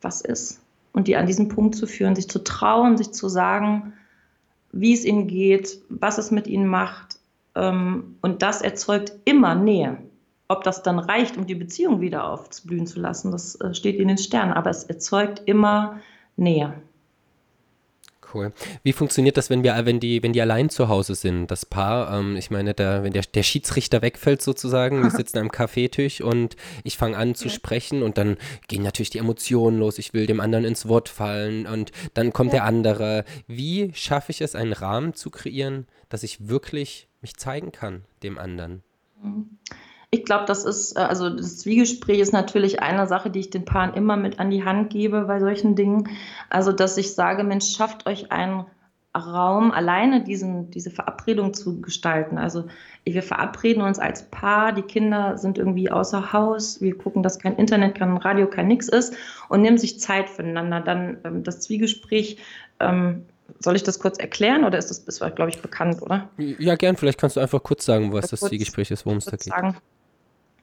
was 0.00 0.22
ist. 0.22 0.60
Und 0.92 1.06
die 1.06 1.16
an 1.16 1.26
diesen 1.26 1.48
Punkt 1.48 1.74
zu 1.74 1.86
führen, 1.86 2.16
sich 2.16 2.28
zu 2.28 2.42
trauen, 2.42 2.96
sich 2.96 3.12
zu 3.12 3.28
sagen, 3.28 3.92
wie 4.72 4.94
es 4.94 5.04
ihnen 5.04 5.26
geht, 5.26 5.80
was 5.88 6.18
es 6.18 6.30
mit 6.30 6.46
ihnen 6.46 6.66
macht. 6.66 7.09
Ähm, 7.60 8.16
und 8.22 8.42
das 8.42 8.62
erzeugt 8.62 9.12
immer 9.24 9.54
Nähe. 9.54 9.98
Ob 10.48 10.64
das 10.64 10.82
dann 10.82 10.98
reicht, 10.98 11.36
um 11.36 11.46
die 11.46 11.54
Beziehung 11.54 12.00
wieder 12.00 12.24
aufblühen 12.24 12.86
zu 12.86 12.98
lassen, 12.98 13.30
das 13.30 13.54
äh, 13.60 13.74
steht 13.74 14.00
in 14.00 14.08
den 14.08 14.18
Sternen. 14.18 14.52
Aber 14.52 14.70
es 14.70 14.84
erzeugt 14.84 15.42
immer 15.44 16.00
Nähe. 16.36 16.74
Cool. 18.32 18.52
Wie 18.82 18.92
funktioniert 18.92 19.36
das, 19.36 19.50
wenn 19.50 19.64
wir, 19.64 19.74
wenn 19.86 19.98
die, 19.98 20.22
wenn 20.22 20.32
die 20.32 20.40
allein 20.40 20.70
zu 20.70 20.88
Hause 20.88 21.14
sind, 21.14 21.48
das 21.48 21.66
Paar? 21.66 22.16
Ähm, 22.16 22.36
ich 22.36 22.50
meine, 22.50 22.74
der, 22.74 23.02
wenn 23.02 23.12
der, 23.12 23.22
der 23.22 23.42
Schiedsrichter 23.42 24.02
wegfällt 24.02 24.40
sozusagen, 24.40 25.02
wir 25.02 25.10
sitzen 25.10 25.38
am 25.38 25.50
Kaffeetisch 25.50 26.20
und 26.20 26.56
ich 26.84 26.96
fange 26.96 27.16
an 27.16 27.34
zu 27.34 27.48
ja. 27.48 27.54
sprechen 27.54 28.02
und 28.02 28.18
dann 28.18 28.36
gehen 28.68 28.82
natürlich 28.82 29.10
die 29.10 29.18
Emotionen 29.18 29.78
los. 29.78 29.98
Ich 29.98 30.14
will 30.14 30.26
dem 30.26 30.40
anderen 30.40 30.64
ins 30.64 30.88
Wort 30.88 31.08
fallen 31.08 31.66
und 31.66 31.92
dann 32.14 32.32
kommt 32.32 32.52
ja. 32.52 32.60
der 32.60 32.64
andere. 32.64 33.24
Wie 33.46 33.90
schaffe 33.94 34.30
ich 34.32 34.40
es, 34.40 34.54
einen 34.54 34.72
Rahmen 34.72 35.14
zu 35.14 35.30
kreieren, 35.30 35.86
dass 36.08 36.22
ich 36.22 36.48
wirklich 36.48 37.09
mich 37.20 37.36
zeigen 37.36 37.72
kann 37.72 38.04
dem 38.22 38.38
anderen? 38.38 38.82
Ich 40.10 40.24
glaube, 40.24 40.44
das 40.46 40.64
ist, 40.64 40.96
äh, 40.96 41.00
also 41.00 41.30
das 41.30 41.58
Zwiegespräch 41.58 42.18
ist 42.18 42.32
natürlich 42.32 42.82
eine 42.82 43.06
Sache, 43.06 43.30
die 43.30 43.40
ich 43.40 43.50
den 43.50 43.64
Paaren 43.64 43.94
immer 43.94 44.16
mit 44.16 44.40
an 44.40 44.50
die 44.50 44.64
Hand 44.64 44.90
gebe 44.90 45.22
bei 45.22 45.38
solchen 45.38 45.76
Dingen. 45.76 46.08
Also, 46.48 46.72
dass 46.72 46.96
ich 46.96 47.14
sage, 47.14 47.44
Mensch, 47.44 47.76
schafft 47.76 48.06
euch 48.06 48.32
einen 48.32 48.64
Raum, 49.16 49.72
alleine 49.72 50.22
diesen, 50.22 50.70
diese 50.70 50.90
Verabredung 50.90 51.52
zu 51.52 51.80
gestalten. 51.80 52.38
Also 52.38 52.66
wir 53.04 53.22
verabreden 53.24 53.82
uns 53.82 53.98
als 53.98 54.30
Paar, 54.30 54.72
die 54.72 54.82
Kinder 54.82 55.36
sind 55.36 55.58
irgendwie 55.58 55.90
außer 55.90 56.32
Haus, 56.32 56.80
wir 56.80 56.96
gucken, 56.96 57.24
dass 57.24 57.40
kein 57.40 57.56
Internet, 57.56 57.96
kein 57.96 58.16
Radio, 58.16 58.46
kein 58.46 58.68
Nix 58.68 58.88
ist 58.88 59.16
und 59.48 59.62
nehmen 59.62 59.78
sich 59.78 59.98
Zeit 59.98 60.30
füreinander. 60.30 60.80
Dann 60.80 61.18
ähm, 61.24 61.42
das 61.42 61.60
Zwiegespräch 61.60 62.38
ähm, 62.78 63.26
soll 63.58 63.76
ich 63.76 63.82
das 63.82 63.98
kurz 63.98 64.18
erklären 64.18 64.64
oder 64.64 64.78
ist 64.78 64.90
das, 64.90 65.04
das 65.04 65.18
glaube 65.18 65.50
ich, 65.50 65.60
bekannt, 65.60 66.02
oder? 66.02 66.28
Ja, 66.38 66.76
gern. 66.76 66.96
Vielleicht 66.96 67.18
kannst 67.18 67.36
du 67.36 67.40
einfach 67.40 67.62
kurz 67.62 67.84
sagen, 67.84 68.12
was 68.12 68.30
das 68.30 68.40
Zwiegespräch 68.40 68.90
ist, 68.90 69.06
worum 69.06 69.18
es 69.18 69.26
da 69.26 69.32
geht. 69.32 69.44
Sagen. 69.44 69.76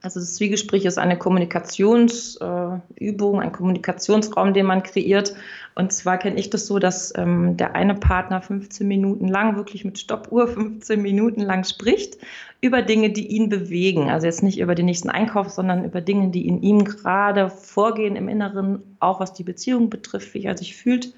Also 0.02 0.20
das 0.20 0.36
Zwiegespräch 0.36 0.86
ist 0.86 1.00
eine 1.00 1.18
Kommunikationsübung, 1.18 3.42
äh, 3.42 3.44
ein 3.44 3.52
Kommunikationsraum, 3.52 4.54
den 4.54 4.68
man 4.68 4.84
kreiert. 4.84 5.34
Und 5.76 5.92
zwar 5.92 6.18
kenne 6.18 6.40
ich 6.40 6.50
das 6.50 6.68
so, 6.68 6.80
dass 6.80 7.14
ähm, 7.18 7.58
der 7.58 7.76
eine 7.76 7.96
Partner 7.96 8.42
15 8.42 8.88
Minuten 8.88 9.28
lang, 9.28 9.56
wirklich 9.56 9.86
mit 9.86 9.98
Stoppuhr 9.98 10.48
15 10.48 11.02
Minuten 11.02 11.42
lang 11.42 11.64
spricht 11.64 12.18
über 12.62 12.82
Dinge, 12.82 13.12
die 13.12 13.28
ihn 13.28 13.50
bewegen. 13.50 14.10
Also 14.10 14.28
jetzt 14.28 14.44
nicht 14.44 14.60
über 14.60 14.76
den 14.76 14.86
nächsten 14.86 15.10
Einkauf, 15.10 15.50
sondern 15.50 15.84
über 15.84 16.02
Dinge, 16.02 16.30
die 16.30 16.48
in 16.48 16.62
ihm 16.62 16.86
gerade 16.86 17.50
vorgehen 17.50 18.16
im 18.16 18.30
Inneren, 18.30 18.84
auch 19.00 19.20
was 19.20 19.34
die 19.34 19.44
Beziehung 19.44 19.90
betrifft, 19.90 20.34
wie 20.34 20.44
er 20.44 20.58
sich 20.58 20.76
fühlt. 20.76 21.14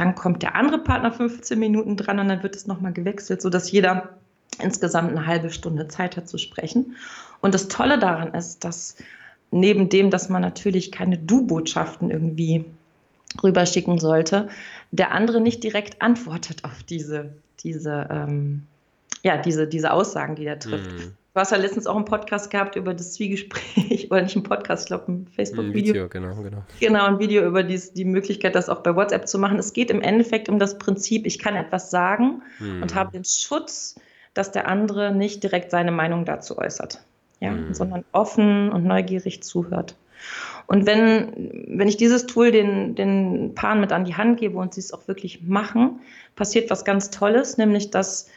Dann 0.00 0.14
kommt 0.14 0.42
der 0.42 0.54
andere 0.54 0.78
Partner 0.78 1.12
15 1.12 1.58
Minuten 1.58 1.94
dran 1.94 2.18
und 2.18 2.28
dann 2.28 2.42
wird 2.42 2.56
es 2.56 2.66
nochmal 2.66 2.94
gewechselt, 2.94 3.42
sodass 3.42 3.70
jeder 3.70 4.14
insgesamt 4.58 5.10
eine 5.10 5.26
halbe 5.26 5.50
Stunde 5.50 5.88
Zeit 5.88 6.16
hat 6.16 6.26
zu 6.26 6.38
sprechen. 6.38 6.96
Und 7.42 7.52
das 7.52 7.68
Tolle 7.68 7.98
daran 7.98 8.32
ist, 8.32 8.64
dass 8.64 8.96
neben 9.50 9.90
dem, 9.90 10.10
dass 10.10 10.30
man 10.30 10.40
natürlich 10.40 10.90
keine 10.90 11.18
Du-Botschaften 11.18 12.10
irgendwie 12.10 12.64
rüberschicken 13.42 13.98
sollte, 13.98 14.48
der 14.90 15.12
andere 15.12 15.42
nicht 15.42 15.62
direkt 15.62 16.00
antwortet 16.00 16.64
auf 16.64 16.82
diese, 16.82 17.34
diese, 17.62 18.08
ähm, 18.10 18.62
ja, 19.22 19.36
diese, 19.36 19.66
diese 19.66 19.92
Aussagen, 19.92 20.34
die 20.34 20.46
er 20.46 20.58
trifft. 20.58 20.92
Mhm. 20.92 21.12
Du 21.32 21.38
hast 21.38 21.52
ja 21.52 21.58
letztens 21.58 21.86
auch 21.86 21.94
einen 21.94 22.06
Podcast 22.06 22.50
gehabt 22.50 22.74
über 22.74 22.92
das 22.92 23.12
Zwiegespräch, 23.14 24.06
oder 24.10 24.22
nicht 24.22 24.34
ein 24.34 24.42
Podcast, 24.42 24.84
ich 24.84 24.86
glaube 24.88 25.12
ein 25.12 25.26
Facebook-Video. 25.28 25.94
Video, 25.94 26.08
genau, 26.08 26.34
genau. 26.42 26.64
Genau, 26.80 27.06
ein 27.06 27.18
Video 27.20 27.46
über 27.46 27.62
dies, 27.62 27.92
die 27.92 28.04
Möglichkeit, 28.04 28.56
das 28.56 28.68
auch 28.68 28.80
bei 28.80 28.96
WhatsApp 28.96 29.28
zu 29.28 29.38
machen. 29.38 29.58
Es 29.58 29.72
geht 29.72 29.90
im 29.90 30.02
Endeffekt 30.02 30.48
um 30.48 30.58
das 30.58 30.78
Prinzip, 30.78 31.26
ich 31.26 31.38
kann 31.38 31.54
etwas 31.54 31.90
sagen 31.90 32.42
mhm. 32.58 32.82
und 32.82 32.94
habe 32.96 33.12
den 33.12 33.24
Schutz, 33.24 33.94
dass 34.34 34.50
der 34.50 34.66
andere 34.66 35.14
nicht 35.14 35.42
direkt 35.44 35.70
seine 35.70 35.92
Meinung 35.92 36.24
dazu 36.24 36.58
äußert, 36.58 37.00
ja, 37.38 37.52
mhm. 37.52 37.74
sondern 37.74 38.04
offen 38.10 38.70
und 38.70 38.84
neugierig 38.84 39.42
zuhört. 39.44 39.94
Und 40.66 40.86
wenn, 40.86 41.66
wenn 41.66 41.88
ich 41.88 41.96
dieses 41.96 42.26
Tool 42.26 42.50
den, 42.50 42.94
den 42.94 43.54
Paaren 43.54 43.80
mit 43.80 43.92
an 43.92 44.04
die 44.04 44.14
Hand 44.14 44.38
gebe 44.38 44.58
und 44.58 44.74
sie 44.74 44.80
es 44.80 44.92
auch 44.92 45.06
wirklich 45.08 45.42
machen, 45.42 46.00
passiert 46.36 46.70
was 46.70 46.84
ganz 46.84 47.10
Tolles, 47.10 47.56
nämlich 47.56 47.90
dass 47.90 48.28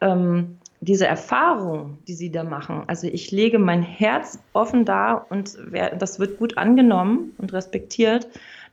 ähm, 0.00 0.58
diese 0.80 1.06
Erfahrung, 1.06 1.98
die 2.06 2.14
sie 2.14 2.30
da 2.30 2.44
machen, 2.44 2.84
also 2.86 3.06
ich 3.06 3.30
lege 3.30 3.58
mein 3.58 3.82
Herz 3.82 4.38
offen 4.52 4.84
da 4.84 5.14
und 5.14 5.56
wer, 5.66 5.94
das 5.96 6.18
wird 6.18 6.38
gut 6.38 6.58
angenommen 6.58 7.32
und 7.38 7.52
respektiert, 7.52 8.28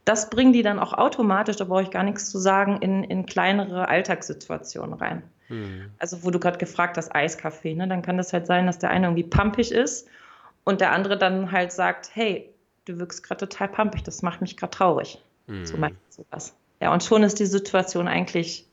das 0.06 0.30
bringen 0.30 0.52
die 0.52 0.64
dann 0.64 0.80
auch 0.80 0.94
automatisch, 0.94 1.56
da 1.56 1.66
brauche 1.66 1.84
ich 1.84 1.92
gar 1.92 2.04
nichts 2.04 2.30
zu 2.30 2.38
sagen, 2.38 2.78
in, 2.82 3.04
in 3.04 3.26
kleinere 3.26 3.88
Alltagssituationen 3.88 4.94
rein. 4.96 5.24
Mhm. 5.48 5.92
Also 6.00 6.24
wo 6.24 6.32
du 6.32 6.40
gerade 6.40 6.58
gefragt 6.58 6.98
hast, 6.98 7.14
Eiskaffee, 7.16 7.74
ne? 7.74 7.88
dann 7.88 8.02
kann 8.02 8.18
das 8.18 8.34
halt 8.34 8.48
sein, 8.48 8.66
dass 8.66 8.80
der 8.80 8.90
eine 8.90 9.08
irgendwie 9.08 9.24
pumpig 9.24 9.72
ist 9.72 10.08
und 10.66 10.82
der 10.82 10.92
andere 10.92 11.18
dann 11.18 11.52
halt 11.52 11.72
sagt, 11.72 12.12
hey, 12.14 12.50
du 12.86 13.00
wirkst 13.00 13.24
gerade 13.24 13.48
total 13.48 13.70
pumpig, 13.70 14.04
das 14.04 14.22
macht 14.22 14.42
mich 14.42 14.58
gerade 14.58 14.72
traurig. 14.72 15.22
Mhm. 15.48 15.66
So 15.66 15.78
meint 15.78 15.96
sowas. 16.10 16.54
Ja, 16.82 16.92
und 16.92 17.04
schon 17.04 17.24
ist 17.24 17.40
die 17.40 17.46
Situation 17.46 18.10
eigentlich 18.10 18.68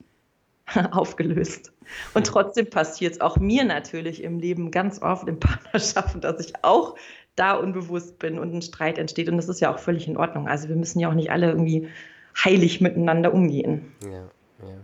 aufgelöst. 0.91 1.73
Und 2.13 2.27
trotzdem 2.27 2.69
passiert 2.69 3.13
es 3.13 3.21
auch 3.21 3.37
mir 3.37 3.63
natürlich 3.63 4.23
im 4.23 4.39
Leben 4.39 4.71
ganz 4.71 5.01
oft 5.01 5.27
in 5.27 5.39
Partnerschaften, 5.39 6.21
dass 6.21 6.45
ich 6.45 6.53
auch 6.63 6.95
da 7.35 7.53
unbewusst 7.53 8.19
bin 8.19 8.39
und 8.39 8.53
ein 8.53 8.61
Streit 8.61 8.97
entsteht. 8.97 9.29
Und 9.29 9.37
das 9.37 9.49
ist 9.49 9.61
ja 9.61 9.73
auch 9.73 9.79
völlig 9.79 10.07
in 10.07 10.17
Ordnung. 10.17 10.47
Also 10.47 10.67
wir 10.69 10.75
müssen 10.75 10.99
ja 10.99 11.09
auch 11.09 11.13
nicht 11.13 11.31
alle 11.31 11.49
irgendwie 11.49 11.87
heilig 12.35 12.81
miteinander 12.81 13.33
umgehen. 13.33 13.93
Ja, 14.03 14.09
ja. 14.67 14.77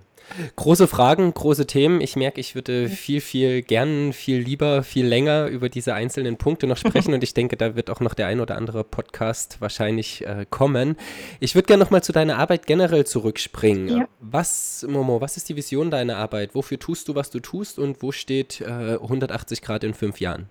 Große 0.55 0.87
Fragen, 0.87 1.33
große 1.33 1.67
Themen. 1.67 2.01
Ich 2.01 2.15
merke, 2.15 2.39
ich 2.39 2.55
würde 2.55 2.89
viel, 2.89 3.21
viel 3.21 3.61
gern, 3.61 4.13
viel 4.13 4.39
lieber, 4.39 4.83
viel 4.83 5.05
länger 5.05 5.47
über 5.47 5.69
diese 5.69 5.93
einzelnen 5.93 6.37
Punkte 6.37 6.67
noch 6.67 6.77
sprechen 6.77 7.13
und 7.13 7.23
ich 7.23 7.33
denke, 7.33 7.57
da 7.57 7.75
wird 7.75 7.89
auch 7.89 7.99
noch 7.99 8.13
der 8.13 8.27
ein 8.27 8.39
oder 8.39 8.55
andere 8.55 8.83
Podcast 8.83 9.61
wahrscheinlich 9.61 10.25
äh, 10.25 10.45
kommen. 10.49 10.97
Ich 11.39 11.55
würde 11.55 11.67
gerne 11.67 11.83
nochmal 11.83 12.03
zu 12.03 12.11
deiner 12.11 12.37
Arbeit 12.37 12.67
generell 12.67 13.05
zurückspringen. 13.05 13.87
Ja. 13.89 14.07
Was, 14.19 14.85
Momo, 14.87 15.21
was 15.21 15.37
ist 15.37 15.49
die 15.49 15.55
Vision 15.55 15.91
deiner 15.91 16.17
Arbeit? 16.17 16.55
Wofür 16.55 16.79
tust 16.79 17.07
du, 17.07 17.15
was 17.15 17.29
du 17.29 17.39
tust 17.39 17.79
und 17.79 18.01
wo 18.01 18.11
steht 18.11 18.61
äh, 18.61 18.97
180 19.01 19.61
Grad 19.61 19.83
in 19.83 19.93
fünf 19.93 20.19
Jahren? 20.19 20.49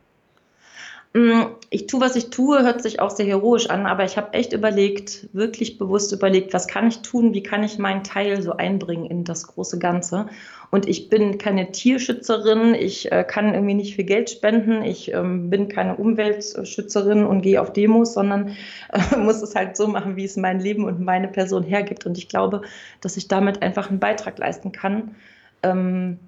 Mm, 1.16 1.46
ich 1.70 1.87
tue, 1.87 2.02
was 2.02 2.14
ich 2.14 2.29
tue, 2.29 2.62
hört 2.62 2.83
sich 2.83 3.00
auch 3.00 3.09
sehr 3.09 3.24
heroisch 3.24 3.70
an, 3.70 3.87
aber 3.87 4.05
ich 4.05 4.18
habe 4.18 4.35
echt 4.35 4.52
überlegt, 4.52 5.31
wirklich 5.33 5.79
bewusst 5.79 6.12
überlegt, 6.12 6.52
was 6.52 6.68
kann 6.68 6.88
ich 6.88 7.00
tun, 7.00 7.33
wie 7.33 7.42
kann 7.42 7.64
ich 7.64 7.79
meinen 7.79 8.05
Teil 8.05 8.42
so 8.42 8.52
einbringen 8.52 9.07
in 9.07 9.24
das 9.24 9.46
große 9.46 9.79
Ganze. 9.79 10.26
Und 10.70 10.87
ich 10.87 11.09
bin 11.09 11.38
keine 11.38 11.72
Tierschützerin, 11.72 12.74
ich 12.74 13.11
äh, 13.12 13.24
kann 13.24 13.55
irgendwie 13.55 13.72
nicht 13.72 13.96
viel 13.96 14.05
Geld 14.05 14.29
spenden, 14.29 14.83
ich 14.83 15.11
ähm, 15.14 15.48
bin 15.48 15.68
keine 15.68 15.96
Umweltschützerin 15.96 17.24
und 17.24 17.40
gehe 17.40 17.62
auf 17.62 17.72
Demos, 17.72 18.12
sondern 18.12 18.55
äh, 18.92 19.16
muss 19.18 19.40
es 19.40 19.55
halt 19.55 19.79
so 19.79 19.88
machen, 19.88 20.16
wie 20.16 20.24
es 20.24 20.37
mein 20.37 20.61
Leben 20.61 20.85
und 20.85 21.00
meine 21.00 21.29
Person 21.29 21.62
hergibt. 21.62 22.05
Und 22.05 22.18
ich 22.18 22.29
glaube, 22.29 22.61
dass 23.00 23.16
ich 23.16 23.26
damit 23.26 23.62
einfach 23.62 23.88
einen 23.88 24.00
Beitrag 24.00 24.38
leisten 24.38 24.70
kann. 24.70 25.14
Ähm, 25.62 26.18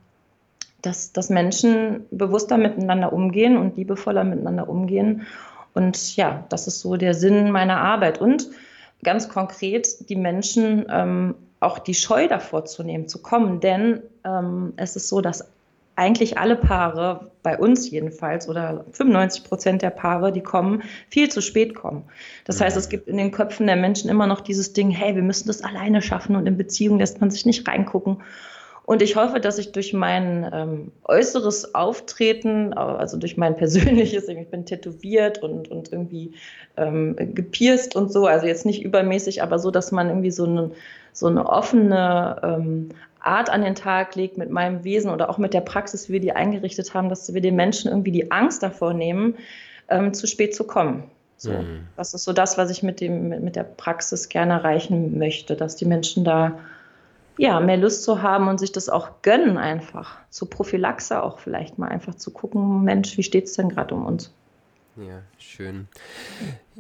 dass, 0.82 1.12
dass 1.12 1.30
Menschen 1.30 2.06
bewusster 2.10 2.56
miteinander 2.56 3.12
umgehen 3.12 3.56
und 3.56 3.76
liebevoller 3.76 4.24
miteinander 4.24 4.68
umgehen. 4.68 5.26
Und 5.74 6.16
ja, 6.16 6.44
das 6.48 6.66
ist 6.66 6.80
so 6.80 6.96
der 6.96 7.14
Sinn 7.14 7.50
meiner 7.50 7.80
Arbeit. 7.80 8.20
Und 8.20 8.48
ganz 9.02 9.28
konkret, 9.28 10.08
die 10.08 10.16
Menschen 10.16 10.86
ähm, 10.90 11.34
auch 11.60 11.78
die 11.78 11.94
Scheu 11.94 12.28
davor 12.28 12.64
zu 12.64 12.84
nehmen, 12.84 13.08
zu 13.08 13.20
kommen. 13.20 13.60
Denn 13.60 14.02
ähm, 14.24 14.72
es 14.76 14.96
ist 14.96 15.08
so, 15.08 15.20
dass 15.20 15.48
eigentlich 15.96 16.38
alle 16.38 16.54
Paare, 16.54 17.32
bei 17.42 17.58
uns 17.58 17.90
jedenfalls, 17.90 18.48
oder 18.48 18.84
95 18.92 19.42
Prozent 19.42 19.82
der 19.82 19.90
Paare, 19.90 20.30
die 20.30 20.42
kommen, 20.42 20.84
viel 21.10 21.28
zu 21.28 21.42
spät 21.42 21.74
kommen. 21.74 22.04
Das 22.44 22.60
heißt, 22.60 22.76
es 22.76 22.88
gibt 22.88 23.08
in 23.08 23.16
den 23.16 23.32
Köpfen 23.32 23.66
der 23.66 23.74
Menschen 23.74 24.08
immer 24.08 24.28
noch 24.28 24.40
dieses 24.40 24.72
Ding, 24.72 24.90
hey, 24.90 25.16
wir 25.16 25.22
müssen 25.22 25.48
das 25.48 25.64
alleine 25.64 26.00
schaffen 26.00 26.36
und 26.36 26.46
in 26.46 26.56
Beziehungen 26.56 27.00
lässt 27.00 27.20
man 27.20 27.32
sich 27.32 27.46
nicht 27.46 27.66
reingucken. 27.66 28.22
Und 28.88 29.02
ich 29.02 29.16
hoffe, 29.16 29.38
dass 29.38 29.58
ich 29.58 29.72
durch 29.72 29.92
mein 29.92 30.48
ähm, 30.50 30.92
äußeres 31.04 31.74
Auftreten, 31.74 32.72
also 32.72 33.18
durch 33.18 33.36
mein 33.36 33.54
persönliches, 33.58 34.28
ich 34.28 34.48
bin 34.48 34.64
tätowiert 34.64 35.42
und, 35.42 35.70
und 35.70 35.92
irgendwie 35.92 36.32
ähm, 36.78 37.14
gepierst 37.34 37.96
und 37.96 38.10
so, 38.10 38.24
also 38.26 38.46
jetzt 38.46 38.64
nicht 38.64 38.82
übermäßig, 38.82 39.42
aber 39.42 39.58
so, 39.58 39.70
dass 39.70 39.92
man 39.92 40.08
irgendwie 40.08 40.30
so 40.30 40.46
eine, 40.46 40.70
so 41.12 41.26
eine 41.26 41.46
offene 41.46 42.40
ähm, 42.42 42.88
Art 43.20 43.50
an 43.50 43.60
den 43.60 43.74
Tag 43.74 44.14
legt 44.14 44.38
mit 44.38 44.48
meinem 44.48 44.84
Wesen 44.84 45.10
oder 45.10 45.28
auch 45.28 45.36
mit 45.36 45.52
der 45.52 45.60
Praxis, 45.60 46.08
wie 46.08 46.14
wir 46.14 46.20
die 46.20 46.32
eingerichtet 46.32 46.94
haben, 46.94 47.10
dass 47.10 47.34
wir 47.34 47.42
den 47.42 47.56
Menschen 47.56 47.90
irgendwie 47.90 48.12
die 48.12 48.30
Angst 48.30 48.62
davor 48.62 48.94
nehmen, 48.94 49.34
ähm, 49.90 50.14
zu 50.14 50.26
spät 50.26 50.54
zu 50.54 50.64
kommen. 50.64 51.02
So, 51.36 51.52
mhm. 51.52 51.80
Das 51.98 52.14
ist 52.14 52.24
so 52.24 52.32
das, 52.32 52.56
was 52.56 52.70
ich 52.70 52.82
mit, 52.82 53.02
dem, 53.02 53.28
mit 53.44 53.54
der 53.54 53.64
Praxis 53.64 54.30
gerne 54.30 54.54
erreichen 54.54 55.18
möchte, 55.18 55.56
dass 55.56 55.76
die 55.76 55.84
Menschen 55.84 56.24
da 56.24 56.58
ja, 57.38 57.60
mehr 57.60 57.76
Lust 57.76 58.02
zu 58.02 58.20
haben 58.20 58.48
und 58.48 58.58
sich 58.58 58.72
das 58.72 58.88
auch 58.88 59.22
gönnen 59.22 59.56
einfach. 59.56 60.18
Zur 60.30 60.50
Prophylaxe 60.50 61.22
auch 61.22 61.38
vielleicht 61.38 61.78
mal 61.78 61.88
einfach 61.88 62.14
zu 62.16 62.30
gucken, 62.32 62.82
Mensch, 62.84 63.16
wie 63.16 63.22
steht 63.22 63.44
es 63.44 63.54
denn 63.54 63.68
gerade 63.68 63.94
um 63.94 64.04
uns? 64.04 64.32
Ja, 64.96 65.22
schön. 65.38 65.88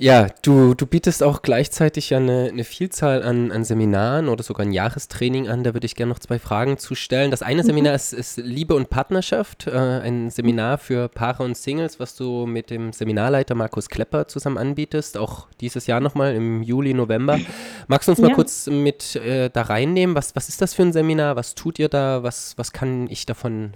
Ja, 0.00 0.28
du, 0.42 0.74
du 0.74 0.86
bietest 0.86 1.24
auch 1.24 1.42
gleichzeitig 1.42 2.10
ja 2.10 2.18
eine, 2.18 2.50
eine 2.52 2.62
Vielzahl 2.62 3.24
an, 3.24 3.50
an 3.50 3.64
Seminaren 3.64 4.28
oder 4.28 4.44
sogar 4.44 4.64
ein 4.64 4.70
Jahrestraining 4.70 5.48
an. 5.48 5.64
Da 5.64 5.74
würde 5.74 5.86
ich 5.86 5.96
gerne 5.96 6.12
noch 6.12 6.20
zwei 6.20 6.38
Fragen 6.38 6.78
zu 6.78 6.94
stellen. 6.94 7.32
Das 7.32 7.42
eine 7.42 7.62
mhm. 7.62 7.66
Seminar 7.66 7.94
ist, 7.96 8.12
ist, 8.12 8.36
Liebe 8.36 8.76
und 8.76 8.90
Partnerschaft, 8.90 9.66
äh, 9.66 9.72
ein 9.72 10.30
Seminar 10.30 10.78
für 10.78 11.08
Paare 11.08 11.42
und 11.42 11.56
Singles, 11.56 11.98
was 11.98 12.14
du 12.14 12.46
mit 12.46 12.70
dem 12.70 12.92
Seminarleiter 12.92 13.56
Markus 13.56 13.88
Klepper 13.88 14.28
zusammen 14.28 14.56
anbietest, 14.56 15.18
auch 15.18 15.48
dieses 15.60 15.88
Jahr 15.88 15.98
nochmal 15.98 16.36
im 16.36 16.62
Juli, 16.62 16.94
November. 16.94 17.40
Magst 17.88 18.06
du 18.06 18.12
uns 18.12 18.20
mal 18.20 18.28
ja. 18.28 18.34
kurz 18.36 18.68
mit 18.68 19.16
äh, 19.16 19.50
da 19.50 19.62
reinnehmen? 19.62 20.14
Was, 20.14 20.36
was 20.36 20.48
ist 20.48 20.62
das 20.62 20.74
für 20.74 20.82
ein 20.82 20.92
Seminar? 20.92 21.34
Was 21.34 21.56
tut 21.56 21.80
ihr 21.80 21.88
da? 21.88 22.22
Was, 22.22 22.56
was 22.56 22.72
kann 22.72 23.08
ich 23.10 23.26
davon 23.26 23.72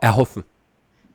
erhoffen? 0.00 0.44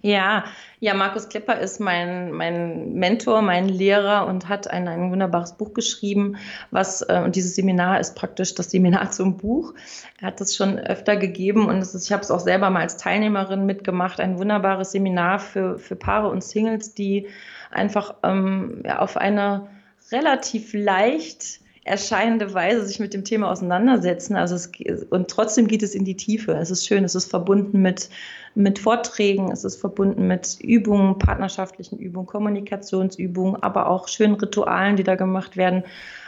Ja, 0.03 0.45
ja, 0.79 0.95
Markus 0.95 1.29
Klepper 1.29 1.59
ist 1.59 1.79
mein, 1.79 2.31
mein 2.31 2.93
Mentor, 2.93 3.43
mein 3.43 3.69
Lehrer 3.69 4.25
und 4.25 4.49
hat 4.49 4.67
ein, 4.67 4.87
ein 4.87 5.11
wunderbares 5.11 5.55
Buch 5.57 5.73
geschrieben, 5.73 6.37
was, 6.71 7.03
äh, 7.03 7.21
und 7.23 7.35
dieses 7.35 7.55
Seminar 7.55 7.99
ist 7.99 8.15
praktisch 8.15 8.55
das 8.55 8.71
Seminar 8.71 9.11
zum 9.11 9.37
Buch. 9.37 9.75
Er 10.19 10.27
hat 10.27 10.41
das 10.41 10.55
schon 10.55 10.79
öfter 10.79 11.17
gegeben 11.17 11.67
und 11.67 11.77
ist, 11.77 11.93
ich 11.93 12.11
habe 12.11 12.23
es 12.23 12.31
auch 12.31 12.39
selber 12.39 12.71
mal 12.71 12.81
als 12.81 12.97
Teilnehmerin 12.97 13.67
mitgemacht, 13.67 14.19
ein 14.19 14.39
wunderbares 14.39 14.91
Seminar 14.91 15.37
für, 15.37 15.77
für 15.77 15.95
Paare 15.95 16.29
und 16.29 16.43
Singles, 16.43 16.95
die 16.95 17.27
einfach 17.69 18.15
ähm, 18.23 18.81
ja, 18.83 18.99
auf 18.99 19.17
eine 19.17 19.67
relativ 20.11 20.73
leicht 20.73 21.60
erscheinende 21.83 22.53
Weise 22.53 22.85
sich 22.85 22.99
mit 22.99 23.13
dem 23.13 23.23
Thema 23.23 23.49
auseinandersetzen. 23.49 24.35
Also 24.35 24.55
es, 24.55 24.69
und 25.09 25.29
trotzdem 25.29 25.67
geht 25.67 25.81
es 25.81 25.95
in 25.95 26.05
die 26.05 26.15
Tiefe. 26.15 26.53
Es 26.53 26.69
ist 26.69 26.85
schön, 26.85 27.03
es 27.03 27.15
ist 27.15 27.29
verbunden 27.29 27.81
mit, 27.81 28.09
mit 28.53 28.77
Vorträgen, 28.77 29.51
es 29.51 29.63
ist 29.63 29.77
verbunden 29.77 30.27
mit 30.27 30.59
Übungen, 30.61 31.17
partnerschaftlichen 31.17 31.97
Übungen, 31.97 32.27
Kommunikationsübungen, 32.27 33.61
aber 33.63 33.89
auch 33.89 34.07
schönen 34.07 34.35
Ritualen, 34.35 34.95
die 34.95 35.03
da 35.03 35.15
gemacht 35.15 35.57
werden. 35.57 35.83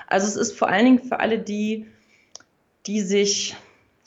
Also 0.08 0.28
es 0.28 0.36
ist 0.36 0.58
vor 0.58 0.70
allen 0.70 0.86
Dingen 0.86 1.04
für 1.04 1.20
alle 1.20 1.38
die, 1.38 1.86
die 2.88 3.02
sich 3.02 3.56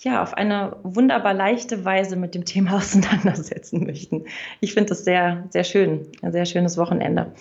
ja, 0.01 0.23
auf 0.23 0.35
eine 0.35 0.77
wunderbar 0.83 1.33
leichte 1.33 1.85
Weise 1.85 2.17
mit 2.17 2.35
dem 2.35 2.45
Thema 2.45 2.73
auseinandersetzen 2.77 3.85
möchten. 3.85 4.25
Ich 4.61 4.75
finde 4.75 4.91
das 4.91 5.05
sehr, 5.05 5.45
sehr 5.51 5.65
schön, 5.65 6.07
ein 6.23 6.33
sehr 6.33 6.45
schönes 6.45 6.77
Wochenende. 6.77 7.33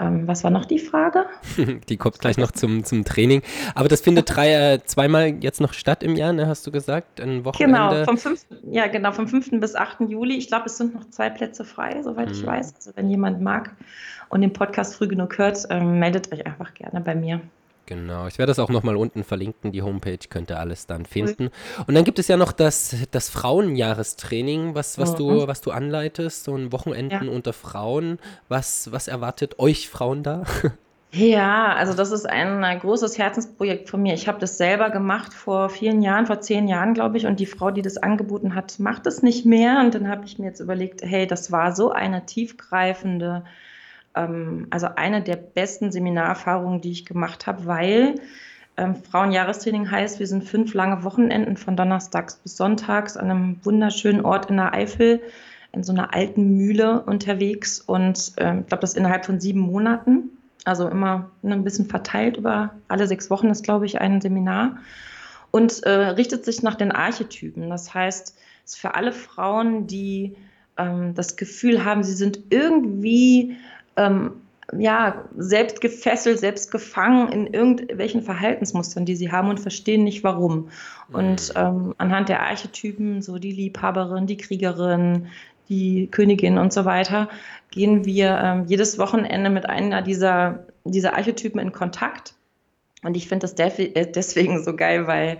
Ähm, 0.00 0.26
was 0.26 0.42
war 0.44 0.50
noch 0.50 0.64
die 0.64 0.78
Frage? 0.78 1.26
die 1.88 1.96
kommt 1.96 2.18
gleich 2.18 2.38
noch 2.38 2.52
zum, 2.52 2.84
zum 2.84 3.04
Training. 3.04 3.42
Aber 3.74 3.88
das 3.88 4.00
findet 4.00 4.34
drei, 4.34 4.52
äh, 4.54 4.84
zweimal 4.84 5.34
jetzt 5.40 5.60
noch 5.60 5.74
statt 5.74 6.02
im 6.02 6.16
Jahr, 6.16 6.32
ne, 6.32 6.46
hast 6.46 6.66
du 6.66 6.70
gesagt? 6.70 7.20
Ein 7.20 7.44
Wochenende. 7.44 7.78
Genau, 7.78 8.04
vom 8.04 8.16
5. 8.16 8.46
Ja, 8.70 8.86
genau, 8.86 9.12
vom 9.12 9.28
5. 9.28 9.60
bis 9.60 9.74
8. 9.74 10.08
Juli. 10.08 10.36
Ich 10.36 10.48
glaube, 10.48 10.66
es 10.66 10.78
sind 10.78 10.94
noch 10.94 11.08
zwei 11.10 11.28
Plätze 11.28 11.64
frei, 11.64 12.02
soweit 12.02 12.28
hm. 12.28 12.34
ich 12.34 12.42
mhm. 12.42 12.46
weiß. 12.46 12.74
Also 12.76 12.92
wenn 12.94 13.10
jemand 13.10 13.40
mag 13.40 13.76
und 14.30 14.40
den 14.40 14.52
Podcast 14.52 14.94
früh 14.94 15.08
genug 15.08 15.36
hört, 15.38 15.66
ähm, 15.70 15.98
meldet 15.98 16.32
euch 16.32 16.46
einfach 16.46 16.72
gerne 16.74 17.00
bei 17.00 17.14
mir. 17.14 17.40
Genau, 17.90 18.28
ich 18.28 18.38
werde 18.38 18.50
das 18.50 18.60
auch 18.60 18.68
nochmal 18.68 18.94
unten 18.94 19.24
verlinken, 19.24 19.72
die 19.72 19.82
Homepage 19.82 20.28
könnt 20.28 20.48
ihr 20.48 20.60
alles 20.60 20.86
dann 20.86 21.06
finden. 21.06 21.50
Und 21.88 21.96
dann 21.96 22.04
gibt 22.04 22.20
es 22.20 22.28
ja 22.28 22.36
noch 22.36 22.52
das, 22.52 22.94
das 23.10 23.28
Frauenjahrestraining, 23.30 24.76
was, 24.76 24.96
was, 24.96 25.14
mhm. 25.14 25.16
du, 25.16 25.48
was 25.48 25.60
du 25.60 25.72
anleitest, 25.72 26.44
so 26.44 26.54
ein 26.54 26.70
Wochenenden 26.70 27.26
ja. 27.26 27.32
unter 27.32 27.52
Frauen. 27.52 28.20
Was, 28.48 28.92
was 28.92 29.08
erwartet 29.08 29.58
euch 29.58 29.88
Frauen 29.88 30.22
da? 30.22 30.44
Ja, 31.12 31.74
also 31.74 31.92
das 31.92 32.12
ist 32.12 32.24
ein, 32.24 32.62
ein 32.62 32.78
großes 32.78 33.18
Herzensprojekt 33.18 33.90
von 33.90 34.00
mir. 34.00 34.14
Ich 34.14 34.28
habe 34.28 34.38
das 34.38 34.56
selber 34.58 34.90
gemacht 34.90 35.34
vor 35.34 35.68
vielen 35.68 36.02
Jahren, 36.02 36.26
vor 36.26 36.40
zehn 36.40 36.68
Jahren, 36.68 36.94
glaube 36.94 37.16
ich, 37.16 37.26
und 37.26 37.40
die 37.40 37.46
Frau, 37.46 37.72
die 37.72 37.82
das 37.82 37.96
angeboten 37.96 38.54
hat, 38.54 38.78
macht 38.78 39.08
es 39.08 39.20
nicht 39.20 39.44
mehr. 39.44 39.80
Und 39.80 39.92
dann 39.96 40.06
habe 40.06 40.24
ich 40.24 40.38
mir 40.38 40.46
jetzt 40.46 40.60
überlegt, 40.60 41.02
hey, 41.02 41.26
das 41.26 41.50
war 41.50 41.74
so 41.74 41.90
eine 41.90 42.26
tiefgreifende, 42.26 43.42
ähm, 44.14 44.66
also 44.70 44.88
eine 44.96 45.22
der 45.22 45.36
besten 45.36 45.92
Seminarerfahrungen, 45.92 46.80
die 46.80 46.90
ich 46.90 47.06
gemacht 47.06 47.46
habe, 47.46 47.66
weil 47.66 48.16
ähm, 48.76 48.96
Frauenjahrestraining 48.96 49.90
heißt, 49.90 50.18
wir 50.20 50.26
sind 50.26 50.44
fünf 50.44 50.74
lange 50.74 51.04
Wochenenden 51.04 51.56
von 51.56 51.76
Donnerstags 51.76 52.36
bis 52.36 52.56
Sonntags 52.56 53.16
an 53.16 53.30
einem 53.30 53.64
wunderschönen 53.64 54.24
Ort 54.24 54.50
in 54.50 54.56
der 54.56 54.72
Eifel 54.72 55.20
in 55.72 55.84
so 55.84 55.92
einer 55.92 56.14
alten 56.14 56.56
Mühle 56.56 57.02
unterwegs 57.02 57.80
und 57.80 58.32
ähm, 58.38 58.60
ich 58.60 58.66
glaube, 58.66 58.80
das 58.80 58.94
innerhalb 58.94 59.24
von 59.24 59.40
sieben 59.40 59.60
Monaten. 59.60 60.30
Also 60.64 60.88
immer 60.88 61.30
ein 61.42 61.64
bisschen 61.64 61.86
verteilt 61.86 62.36
über 62.36 62.74
alle 62.88 63.06
sechs 63.06 63.30
Wochen 63.30 63.48
ist, 63.48 63.64
glaube 63.64 63.86
ich, 63.86 64.00
ein 64.00 64.20
Seminar. 64.20 64.78
Und 65.50 65.82
äh, 65.84 65.90
richtet 65.90 66.44
sich 66.44 66.62
nach 66.62 66.74
den 66.74 66.92
Archetypen. 66.92 67.70
Das 67.70 67.94
heißt, 67.94 68.36
es 68.64 68.72
ist 68.72 68.80
für 68.80 68.94
alle 68.94 69.12
Frauen, 69.12 69.86
die 69.86 70.36
ähm, 70.76 71.14
das 71.14 71.36
Gefühl 71.36 71.84
haben, 71.84 72.04
sie 72.04 72.14
sind 72.14 72.40
irgendwie 72.50 73.56
ähm, 74.00 74.32
ja, 74.78 75.24
selbst 75.36 75.80
gefesselt, 75.80 76.38
selbst 76.38 76.70
gefangen 76.70 77.32
in 77.32 77.46
irgendwelchen 77.48 78.22
Verhaltensmustern, 78.22 79.04
die 79.04 79.16
sie 79.16 79.32
haben 79.32 79.48
und 79.48 79.58
verstehen 79.58 80.04
nicht 80.04 80.22
warum. 80.22 80.68
Und 81.12 81.54
mhm. 81.54 81.60
ähm, 81.60 81.94
anhand 81.98 82.28
der 82.28 82.42
Archetypen, 82.42 83.22
so 83.22 83.38
die 83.38 83.52
Liebhaberin, 83.52 84.26
die 84.26 84.36
Kriegerin, 84.36 85.26
die 85.68 86.08
Königin 86.10 86.58
und 86.58 86.72
so 86.72 86.84
weiter, 86.84 87.28
gehen 87.70 88.04
wir 88.04 88.40
ähm, 88.42 88.64
jedes 88.66 88.98
Wochenende 88.98 89.50
mit 89.50 89.68
einer 89.68 90.02
dieser, 90.02 90.66
dieser 90.84 91.14
Archetypen 91.14 91.60
in 91.60 91.72
Kontakt. 91.72 92.34
Und 93.02 93.16
ich 93.16 93.28
finde 93.28 93.48
das 93.48 93.54
äh, 93.78 94.06
deswegen 94.12 94.62
so 94.62 94.76
geil, 94.76 95.06
weil 95.06 95.38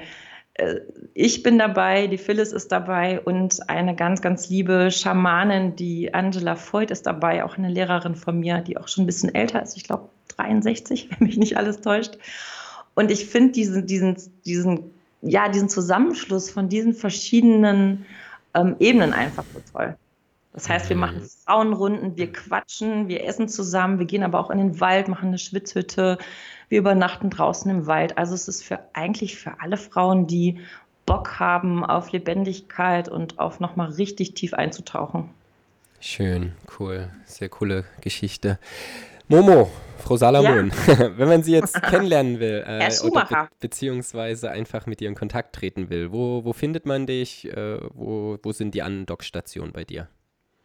ich 1.15 1.43
bin 1.43 1.59
dabei, 1.59 2.07
die 2.07 2.19
Phyllis 2.19 2.53
ist 2.53 2.73
dabei 2.73 3.21
und 3.21 3.69
eine 3.69 3.95
ganz, 3.95 4.21
ganz 4.21 4.49
liebe 4.49 4.91
Schamanin, 4.91 5.77
die 5.77 6.13
Angela 6.13 6.57
Voigt 6.57 6.91
ist 6.91 7.07
dabei, 7.07 7.45
auch 7.45 7.57
eine 7.57 7.69
Lehrerin 7.69 8.15
von 8.15 8.41
mir, 8.41 8.59
die 8.59 8.77
auch 8.77 8.89
schon 8.89 9.05
ein 9.05 9.07
bisschen 9.07 9.35
älter 9.35 9.63
ist, 9.63 9.77
ich 9.77 9.85
glaube 9.85 10.09
63, 10.37 11.11
wenn 11.19 11.27
mich 11.27 11.37
nicht 11.37 11.57
alles 11.57 11.81
täuscht. 11.81 12.19
Und 12.95 13.11
ich 13.11 13.27
finde 13.27 13.53
diesen, 13.53 13.87
diesen, 13.87 14.17
diesen, 14.45 14.91
ja, 15.23 15.49
diesen 15.49 15.69
Zusammenschluss 15.69 16.51
von 16.51 16.69
diesen 16.69 16.95
verschiedenen 16.95 18.05
ähm, 18.55 18.77
Ebenen 18.81 19.13
einfach 19.13 19.45
so 19.55 19.61
toll. 19.73 19.97
Das 20.53 20.69
heißt, 20.69 20.89
wir 20.89 20.97
machen 20.97 21.21
mhm. 21.21 21.29
Frauenrunden, 21.47 22.17
wir 22.17 22.33
quatschen, 22.33 23.09
wir 23.09 23.25
essen 23.25 23.49
zusammen, 23.49 23.99
wir 23.99 24.07
gehen 24.07 24.25
aber 24.25 24.41
auch 24.41 24.51
in 24.51 24.59
den 24.59 24.81
Wald, 24.81 25.09
machen 25.09 25.29
eine 25.29 25.39
Schwitzhütte, 25.39 26.19
wir 26.71 26.79
übernachten 26.79 27.29
draußen 27.29 27.71
im 27.71 27.87
Wald. 27.87 28.17
Also 28.17 28.35
es 28.35 28.49
ist 28.49 28.63
für 28.63 28.79
eigentlich 28.95 29.37
für 29.37 29.61
alle 29.61 29.77
Frauen, 29.77 30.27
die 30.27 30.61
Bock 31.05 31.39
haben 31.39 31.85
auf 31.85 32.13
Lebendigkeit 32.13 33.09
und 33.09 33.39
auf 33.39 33.61
nochmal 33.61 33.91
richtig 33.91 34.35
tief 34.35 34.55
einzutauchen. 34.55 35.29
Schön, 35.99 36.53
cool, 36.79 37.11
sehr 37.27 37.49
coole 37.51 37.85
Geschichte. 38.01 38.59
Momo, 39.29 39.69
Frau 39.99 40.17
Salamon, 40.17 40.73
ja. 40.87 41.11
wenn 41.19 41.29
man 41.29 41.43
Sie 41.43 41.53
jetzt 41.53 41.83
kennenlernen 41.83 42.41
will 42.41 42.65
äh, 42.67 42.91
oder 43.03 43.27
be 43.27 43.49
beziehungsweise 43.59 44.51
einfach 44.51 44.87
mit 44.87 45.01
ihr 45.01 45.09
in 45.09 45.15
Kontakt 45.15 45.55
treten 45.55 45.91
will, 45.91 46.13
wo, 46.13 46.45
wo 46.45 46.53
findet 46.53 46.87
man 46.87 47.07
dich? 47.07 47.47
Äh, 47.47 47.79
wo, 47.93 48.39
wo 48.43 48.53
sind 48.53 48.75
die 48.75 48.83
Andockstationen 48.83 49.73
bei 49.73 49.85
dir? 49.85 50.09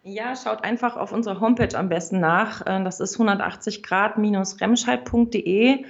Ja, 0.08 0.36
schaut 0.36 0.64
einfach 0.64 0.98
auf 0.98 1.12
unserer 1.12 1.40
Homepage 1.40 1.76
am 1.76 1.90
besten 1.90 2.20
nach. 2.20 2.62
Äh, 2.62 2.84
das 2.84 3.00
ist 3.00 3.14
180 3.14 3.82
Grad-remscheid.de. 3.82 5.84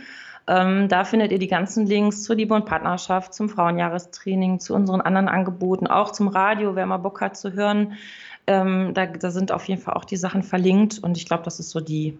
Ähm, 0.48 0.88
da 0.88 1.04
findet 1.04 1.34
ihr 1.34 1.40
die 1.40 1.50
ganzen 1.50 1.86
Links 1.86 2.24
zur 2.24 2.38
Liebe 2.38 2.54
und 2.54 2.66
Partnerschaft, 2.66 3.34
zum 3.34 3.50
Frauenjahrestraining, 3.50 4.62
zu 4.62 4.74
unseren 4.74 5.02
anderen 5.02 5.28
Angeboten, 5.28 5.88
auch 5.88 6.12
zum 6.12 6.30
Radio, 6.30 6.78
wer 6.78 6.86
mal 6.86 6.96
Bock 6.96 7.20
hat 7.20 7.36
zu 7.36 7.52
hören. 7.52 7.98
Ähm, 8.48 8.94
da, 8.94 9.06
da, 9.06 9.32
sind 9.32 9.52
auf 9.52 9.68
jeden 9.68 9.82
Fall 9.82 9.96
auch 9.96 10.06
die 10.06 10.16
Sachen 10.16 10.44
verlinkt 10.44 10.98
und 11.00 11.18
ich 11.18 11.26
glaube, 11.26 11.44
das 11.44 11.60
ist 11.60 11.72
so 11.72 11.82
die, 11.82 12.18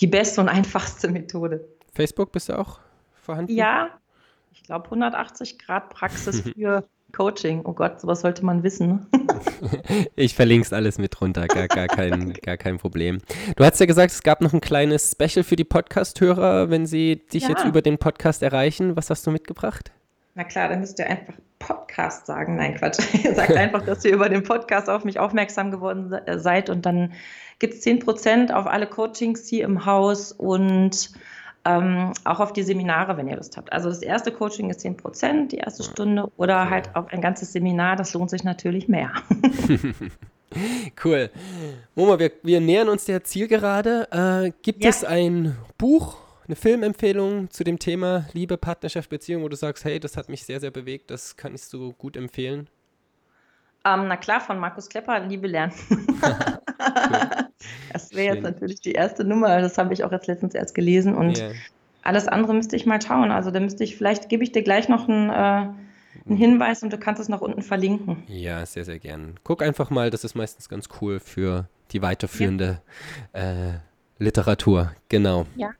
die 0.00 0.08
beste 0.08 0.40
und 0.40 0.48
einfachste 0.48 1.08
Methode. 1.08 1.64
Facebook 1.94 2.32
bist 2.32 2.48
du 2.48 2.58
auch 2.58 2.80
vorhanden? 3.22 3.52
Ja, 3.52 3.90
ich 4.52 4.64
glaube 4.64 4.86
180 4.86 5.60
Grad 5.60 5.90
Praxis 5.90 6.40
für 6.56 6.88
Coaching. 7.16 7.62
Oh 7.64 7.72
Gott, 7.72 8.00
sowas 8.00 8.20
sollte 8.20 8.44
man 8.44 8.62
wissen. 8.62 9.06
ich 10.16 10.34
verlinke 10.34 10.66
es 10.66 10.72
alles 10.74 10.98
mit 10.98 11.18
runter, 11.18 11.46
gar, 11.46 11.66
gar, 11.66 11.86
kein, 11.88 12.32
gar 12.42 12.58
kein 12.58 12.76
Problem. 12.76 13.20
Du 13.56 13.64
hast 13.64 13.80
ja 13.80 13.86
gesagt, 13.86 14.12
es 14.12 14.22
gab 14.22 14.42
noch 14.42 14.52
ein 14.52 14.60
kleines 14.60 15.12
Special 15.12 15.42
für 15.42 15.56
die 15.56 15.64
Podcast-Hörer, 15.64 16.68
wenn 16.68 16.84
sie 16.84 17.24
dich 17.32 17.44
ja. 17.44 17.50
jetzt 17.50 17.64
über 17.64 17.80
den 17.80 17.96
Podcast 17.96 18.42
erreichen. 18.42 18.96
Was 18.96 19.08
hast 19.08 19.26
du 19.26 19.30
mitgebracht? 19.30 19.92
Na 20.34 20.44
klar, 20.44 20.68
dann 20.68 20.80
müsst 20.80 20.98
ihr 20.98 21.06
einfach 21.08 21.32
Podcast 21.58 22.26
sagen. 22.26 22.56
Nein, 22.56 22.74
Quatsch. 22.74 22.98
Ihr 23.24 23.34
sagt 23.34 23.56
einfach, 23.56 23.82
dass 23.82 24.04
ihr 24.04 24.12
über 24.12 24.28
den 24.28 24.42
Podcast 24.42 24.90
auf 24.90 25.04
mich 25.04 25.18
aufmerksam 25.18 25.70
geworden 25.70 26.14
seid 26.36 26.68
und 26.68 26.84
dann 26.84 27.14
gibt 27.58 27.72
es 27.72 27.86
10% 27.86 28.52
auf 28.52 28.66
alle 28.66 28.86
Coachings 28.86 29.48
hier 29.48 29.64
im 29.64 29.86
Haus 29.86 30.32
und 30.32 31.12
ähm, 31.66 32.12
auch 32.24 32.38
auf 32.38 32.52
die 32.52 32.62
Seminare, 32.62 33.16
wenn 33.16 33.26
ihr 33.26 33.36
Lust 33.36 33.56
habt. 33.56 33.72
Also 33.72 33.88
das 33.88 34.00
erste 34.00 34.30
Coaching 34.30 34.70
ist 34.70 34.80
10 34.80 34.96
Prozent, 34.96 35.52
die 35.52 35.58
erste 35.58 35.82
Stunde, 35.82 36.30
oder 36.36 36.70
halt 36.70 36.94
auf 36.94 37.08
ein 37.08 37.20
ganzes 37.20 37.52
Seminar, 37.52 37.96
das 37.96 38.14
lohnt 38.14 38.30
sich 38.30 38.44
natürlich 38.44 38.86
mehr. 38.86 39.10
cool. 41.04 41.30
Moma, 41.96 42.18
wir, 42.18 42.30
wir 42.42 42.60
nähern 42.60 42.88
uns 42.88 43.04
der 43.06 43.24
Zielgerade. 43.24 44.08
Äh, 44.12 44.52
gibt 44.62 44.84
ja. 44.84 44.90
es 44.90 45.02
ein 45.02 45.56
Buch, 45.76 46.18
eine 46.46 46.54
Filmempfehlung 46.54 47.50
zu 47.50 47.64
dem 47.64 47.80
Thema 47.80 48.26
Liebe, 48.32 48.56
Partnerschaft, 48.56 49.10
Beziehung, 49.10 49.42
wo 49.42 49.48
du 49.48 49.56
sagst, 49.56 49.84
hey, 49.84 49.98
das 49.98 50.16
hat 50.16 50.28
mich 50.28 50.44
sehr, 50.44 50.60
sehr 50.60 50.70
bewegt, 50.70 51.10
das 51.10 51.36
kann 51.36 51.54
ich 51.56 51.62
so 51.62 51.92
gut 51.92 52.16
empfehlen? 52.16 52.68
Ähm, 53.86 54.08
na 54.08 54.16
klar, 54.16 54.40
von 54.40 54.58
Markus 54.58 54.88
Klepper, 54.88 55.20
Liebe 55.20 55.46
lernen. 55.46 55.72
das 57.92 58.12
wäre 58.12 58.34
jetzt 58.34 58.42
natürlich 58.42 58.80
die 58.80 58.92
erste 58.92 59.24
Nummer. 59.24 59.60
Das 59.60 59.78
habe 59.78 59.94
ich 59.94 60.02
auch 60.02 60.10
jetzt 60.10 60.26
letztens 60.26 60.54
erst 60.54 60.74
gelesen. 60.74 61.14
Und 61.14 61.38
yeah. 61.38 61.52
alles 62.02 62.26
andere 62.26 62.52
müsste 62.52 62.74
ich 62.74 62.84
mal 62.84 63.00
schauen. 63.00 63.30
Also 63.30 63.52
da 63.52 63.60
müsste 63.60 63.84
ich, 63.84 63.96
vielleicht 63.96 64.28
gebe 64.28 64.42
ich 64.42 64.50
dir 64.50 64.64
gleich 64.64 64.88
noch 64.88 65.08
einen, 65.08 65.30
äh, 65.30 65.32
einen 65.32 65.78
mhm. 66.24 66.36
Hinweis 66.36 66.82
und 66.82 66.92
du 66.92 66.98
kannst 66.98 67.20
es 67.20 67.28
noch 67.28 67.42
unten 67.42 67.62
verlinken. 67.62 68.24
Ja, 68.26 68.66
sehr, 68.66 68.84
sehr 68.84 68.98
gern. 68.98 69.38
Guck 69.44 69.62
einfach 69.62 69.88
mal, 69.90 70.10
das 70.10 70.24
ist 70.24 70.34
meistens 70.34 70.68
ganz 70.68 70.88
cool 71.00 71.20
für 71.20 71.68
die 71.92 72.02
weiterführende 72.02 72.80
ja. 73.34 73.68
äh, 73.68 73.72
Literatur. 74.18 74.90
Genau. 75.08 75.46
Ja. 75.54 75.70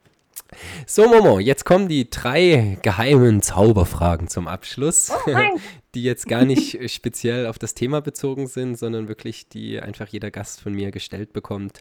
So, 0.86 1.09
Momo, 1.09 1.38
jetzt 1.38 1.64
kommen 1.64 1.88
die 1.88 2.09
drei 2.09 2.78
geheimen 2.82 3.42
Zauberfragen 3.42 4.28
zum 4.28 4.46
Abschluss, 4.46 5.11
oh, 5.11 5.30
die 5.97 6.03
jetzt 6.03 6.28
gar 6.28 6.44
nicht 6.44 6.78
speziell 6.92 7.47
auf 7.47 7.59
das 7.59 7.74
Thema 7.74 8.03
bezogen 8.03 8.47
sind, 8.47 8.78
sondern 8.78 9.09
wirklich, 9.09 9.49
die 9.49 9.80
einfach 9.80 10.07
jeder 10.09 10.30
Gast 10.30 10.61
von 10.61 10.74
mir 10.74 10.90
gestellt 10.90 11.32
bekommt, 11.32 11.80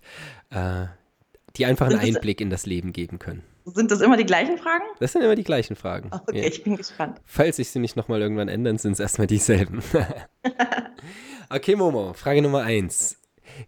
äh, 0.51 0.85
die 1.57 1.65
einfach 1.65 1.87
einen 1.87 1.99
Einblick 1.99 2.39
in 2.39 2.49
das 2.49 2.65
Leben 2.65 2.93
geben 2.93 3.19
können. 3.19 3.43
Sind 3.65 3.91
das 3.91 3.99
immer 3.99 4.15
die 4.15 4.25
gleichen 4.25 4.57
Fragen? 4.57 4.85
Das 4.99 5.11
sind 5.11 5.21
immer 5.21 5.35
die 5.35 5.43
gleichen 5.43 5.75
Fragen. 5.75 6.11
Oh, 6.13 6.19
okay, 6.27 6.41
ja. 6.41 6.47
ich 6.47 6.63
bin 6.63 6.77
gespannt. 6.77 7.19
Falls 7.25 7.57
sich 7.57 7.69
sie 7.69 7.79
nicht 7.79 7.97
nochmal 7.97 8.21
irgendwann 8.21 8.47
ändern, 8.47 8.77
sind 8.77 8.93
es 8.93 8.99
erstmal 8.99 9.27
dieselben. 9.27 9.81
okay, 11.49 11.75
Momo, 11.75 12.13
Frage 12.13 12.41
Nummer 12.41 12.61
eins. 12.61 13.17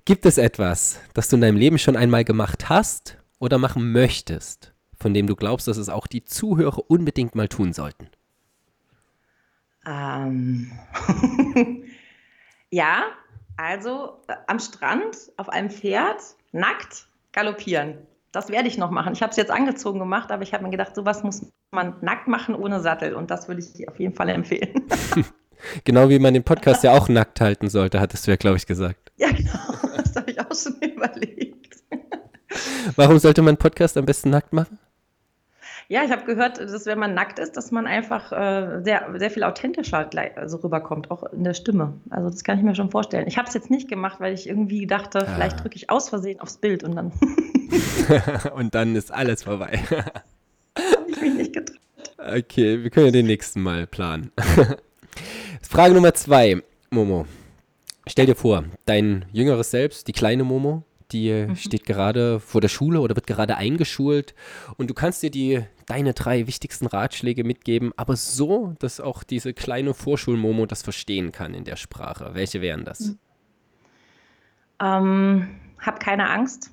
Gibt 0.06 0.26
es 0.26 0.38
etwas, 0.38 1.00
das 1.14 1.28
du 1.28 1.36
in 1.36 1.42
deinem 1.42 1.58
Leben 1.58 1.78
schon 1.78 1.98
einmal 1.98 2.24
gemacht 2.24 2.70
hast 2.70 3.18
oder 3.40 3.58
machen 3.58 3.92
möchtest, 3.92 4.74
von 4.98 5.14
dem 5.14 5.28
du 5.28 5.36
glaubst, 5.36 5.68
dass 5.68 5.78
es 5.78 5.90
auch 5.90 6.08
die 6.08 6.24
Zuhörer 6.24 6.90
unbedingt 6.90 7.36
mal 7.36 7.48
tun 7.48 7.74
sollten? 7.74 8.08
Ähm. 9.88 10.72
ja, 12.70 13.06
also 13.56 14.22
äh, 14.28 14.36
am 14.48 14.60
Strand 14.60 15.18
auf 15.38 15.50
einem 15.50 15.70
Pferd, 15.70 16.22
nackt, 16.52 17.08
galoppieren. 17.32 17.98
Das 18.32 18.50
werde 18.50 18.68
ich 18.68 18.78
noch 18.78 18.92
machen. 18.92 19.14
Ich 19.14 19.22
habe 19.22 19.32
es 19.32 19.38
jetzt 19.38 19.52
angezogen 19.52 20.00
gemacht, 20.00 20.32
aber 20.32 20.44
ich 20.44 20.54
habe 20.54 20.64
mir 20.64 20.70
gedacht, 20.70 20.94
sowas 20.96 21.24
muss 21.24 21.46
man 21.72 21.96
nackt 22.02 22.28
machen 22.28 22.56
ohne 22.56 22.82
Sattel 22.82 23.16
und 23.16 23.32
das 23.32 23.48
würde 23.48 23.62
ich 23.62 23.88
auf 23.88 24.00
jeden 24.00 24.14
Fall 24.14 24.30
empfehlen. 24.30 24.84
genau 25.86 26.10
wie 26.10 26.20
man 26.20 26.34
den 26.34 26.44
Podcast 26.44 26.84
ja 26.84 26.92
auch 26.92 27.10
nackt 27.10 27.42
halten 27.42 27.70
sollte, 27.70 28.00
hattest 28.00 28.28
du 28.28 28.32
ja, 28.32 28.38
glaube 28.38 28.58
ich, 28.58 28.66
gesagt. 28.66 29.12
Ja, 29.16 29.32
genau. 29.32 29.60
Das 29.96 30.16
habe 30.16 30.32
ich 30.32 30.40
auch 30.40 30.54
schon 30.54 30.76
überlegt. 30.82 31.84
Warum 32.96 33.20
sollte 33.20 33.42
man 33.42 33.50
einen 33.50 33.58
Podcast 33.58 33.98
am 33.98 34.06
besten 34.06 34.30
nackt 34.30 34.54
machen? 34.54 34.78
Ja, 35.90 36.04
ich 36.04 36.12
habe 36.12 36.26
gehört, 36.26 36.60
dass 36.60 36.86
wenn 36.86 37.00
man 37.00 37.14
nackt 37.14 37.40
ist, 37.40 37.56
dass 37.56 37.72
man 37.72 37.88
einfach 37.88 38.34
äh, 38.34 38.82
sehr, 38.84 39.08
sehr 39.18 39.32
viel 39.32 39.44
authentischer 39.44 40.10
also 40.36 40.58
rüberkommt, 40.58 41.10
auch 41.12 41.24
in 41.32 41.46
der 41.46 41.54
Stimme. 41.54 41.94
Also 42.10 42.30
das 42.30 42.44
kann 42.44 42.58
ich 42.58 42.64
mir 42.66 42.76
schon 42.76 42.92
vorstellen. 42.92 43.26
Ich 43.28 43.38
habe 43.38 43.48
es 43.48 43.54
jetzt 43.54 43.70
nicht 43.70 43.88
gemacht, 43.88 44.20
weil 44.20 44.34
ich 44.34 44.50
irgendwie 44.50 44.86
dachte, 44.86 45.20
ah. 45.20 45.34
vielleicht 45.34 45.64
drücke 45.64 45.78
ich 45.78 45.90
aus 45.90 46.10
Versehen 46.10 46.42
aufs 46.42 46.58
Bild 46.58 46.84
und 46.84 46.96
dann. 46.96 47.14
und 48.56 48.76
dann 48.76 48.98
ist 48.98 49.14
alles 49.14 49.44
vorbei. 49.44 49.80
habe 50.78 51.10
ich 51.10 51.22
mich 51.22 51.34
nicht 51.34 51.54
getraut. 51.54 51.80
Okay, 52.18 52.84
wir 52.84 52.90
können 52.90 53.06
ja 53.06 53.12
den 53.14 53.28
nächsten 53.28 53.62
Mal 53.62 53.88
planen. 53.88 54.32
Frage 55.62 55.94
Nummer 55.94 56.14
zwei, 56.14 56.62
Momo. 56.90 57.26
Stell 58.08 58.26
dir 58.26 58.36
vor, 58.36 58.66
dein 58.86 59.26
jüngeres 59.32 59.72
Selbst, 59.72 60.08
die 60.08 60.14
kleine 60.14 60.44
Momo, 60.44 60.84
die 61.12 61.32
mhm. 61.48 61.56
steht 61.56 61.86
gerade 61.86 62.40
vor 62.40 62.62
der 62.62 62.68
Schule 62.68 63.00
oder 63.00 63.16
wird 63.16 63.28
gerade 63.28 63.58
eingeschult 63.58 64.36
und 64.78 64.90
du 64.90 64.94
kannst 64.94 65.24
dir 65.24 65.32
die 65.32 65.64
deine 65.86 66.14
drei 66.14 66.48
wichtigsten 66.48 66.86
Ratschläge 66.86 67.44
mitgeben, 67.44 67.94
aber 67.96 68.16
so, 68.16 68.76
dass 68.80 69.00
auch 69.00 69.24
diese 69.24 69.54
kleine 69.54 69.94
Vorschulmomo 69.94 70.66
das 70.66 70.82
verstehen 70.82 71.32
kann 71.32 71.54
in 71.54 71.64
der 71.64 71.78
Sprache. 71.78 72.32
Welche 72.34 72.62
wären 72.62 72.84
das? 72.84 73.00
Mhm. 73.00 73.20
Ähm, 74.80 75.60
hab 75.80 76.00
keine 76.00 76.30
Angst. 76.30 76.72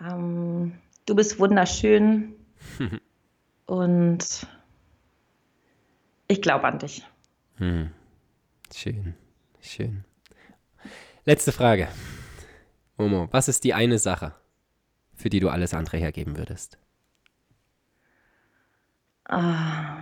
Ähm, 0.00 0.72
du 1.06 1.14
bist 1.14 1.38
wunderschön 1.38 2.34
und 3.66 4.46
ich 6.28 6.42
glaube 6.42 6.64
an 6.64 6.78
dich. 6.78 7.04
Hm. 7.56 7.90
Schön, 8.72 9.14
schön. 9.60 10.04
Letzte 11.24 11.52
Frage. 11.52 11.88
Momo, 13.00 13.28
was 13.30 13.48
ist 13.48 13.64
die 13.64 13.72
eine 13.72 13.98
Sache, 13.98 14.34
für 15.14 15.30
die 15.30 15.40
du 15.40 15.48
alles 15.48 15.72
andere 15.72 15.96
hergeben 15.96 16.36
würdest? 16.36 16.76
Ah. 19.24 19.96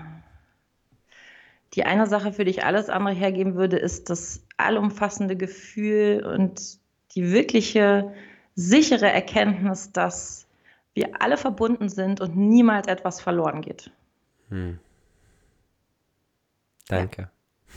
Die 1.75 1.85
eine 1.85 2.09
Sache, 2.09 2.33
für 2.33 2.45
die 2.45 2.51
ich 2.51 2.65
alles 2.65 2.89
andere 2.89 3.15
hergeben 3.15 3.55
würde, 3.55 3.77
ist 3.77 4.11
das 4.11 4.43
allumfassende 4.57 5.37
Gefühl 5.37 6.25
und 6.25 6.79
die 7.15 7.31
wirkliche 7.31 8.13
sichere 8.57 9.13
Erkenntnis, 9.13 9.93
dass 9.93 10.49
wir 10.95 11.23
alle 11.23 11.37
verbunden 11.37 11.89
sind 11.89 12.21
und 12.21 12.37
niemals 12.37 12.89
etwas 12.89 13.21
verloren 13.21 13.61
geht. 13.61 13.93
Hm. 14.49 14.81
Danke. 16.89 17.31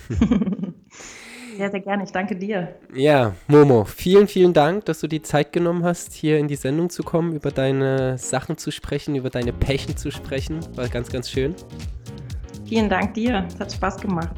Sehr, 1.62 1.70
sehr 1.70 1.82
gerne. 1.82 2.04
Ich 2.06 2.12
danke 2.12 2.36
dir. 2.36 2.74
Ja, 2.92 3.36
Momo, 3.48 3.86
vielen, 3.86 4.28
vielen 4.28 4.52
Dank, 4.52 4.86
dass 4.86 5.00
du 5.00 5.06
die 5.06 5.22
Zeit 5.22 5.54
genommen 5.54 5.84
hast, 5.84 6.12
hier 6.12 6.40
in 6.40 6.48
die 6.48 6.56
Sendung 6.56 6.90
zu 6.90 7.04
kommen, 7.04 7.36
über 7.36 7.52
deine 7.52 8.18
Sachen 8.18 8.58
zu 8.58 8.72
sprechen, 8.72 9.14
über 9.14 9.30
deine 9.30 9.54
Passion 9.54 9.96
zu 9.96 10.10
sprechen. 10.10 10.62
War 10.76 10.90
ganz, 10.90 11.12
ganz 11.12 11.30
schön. 11.30 11.54
Vielen 12.68 12.90
Dank 12.90 13.14
dir. 13.14 13.46
Es 13.48 13.60
hat 13.60 13.72
Spaß 13.72 13.98
gemacht. 13.98 14.36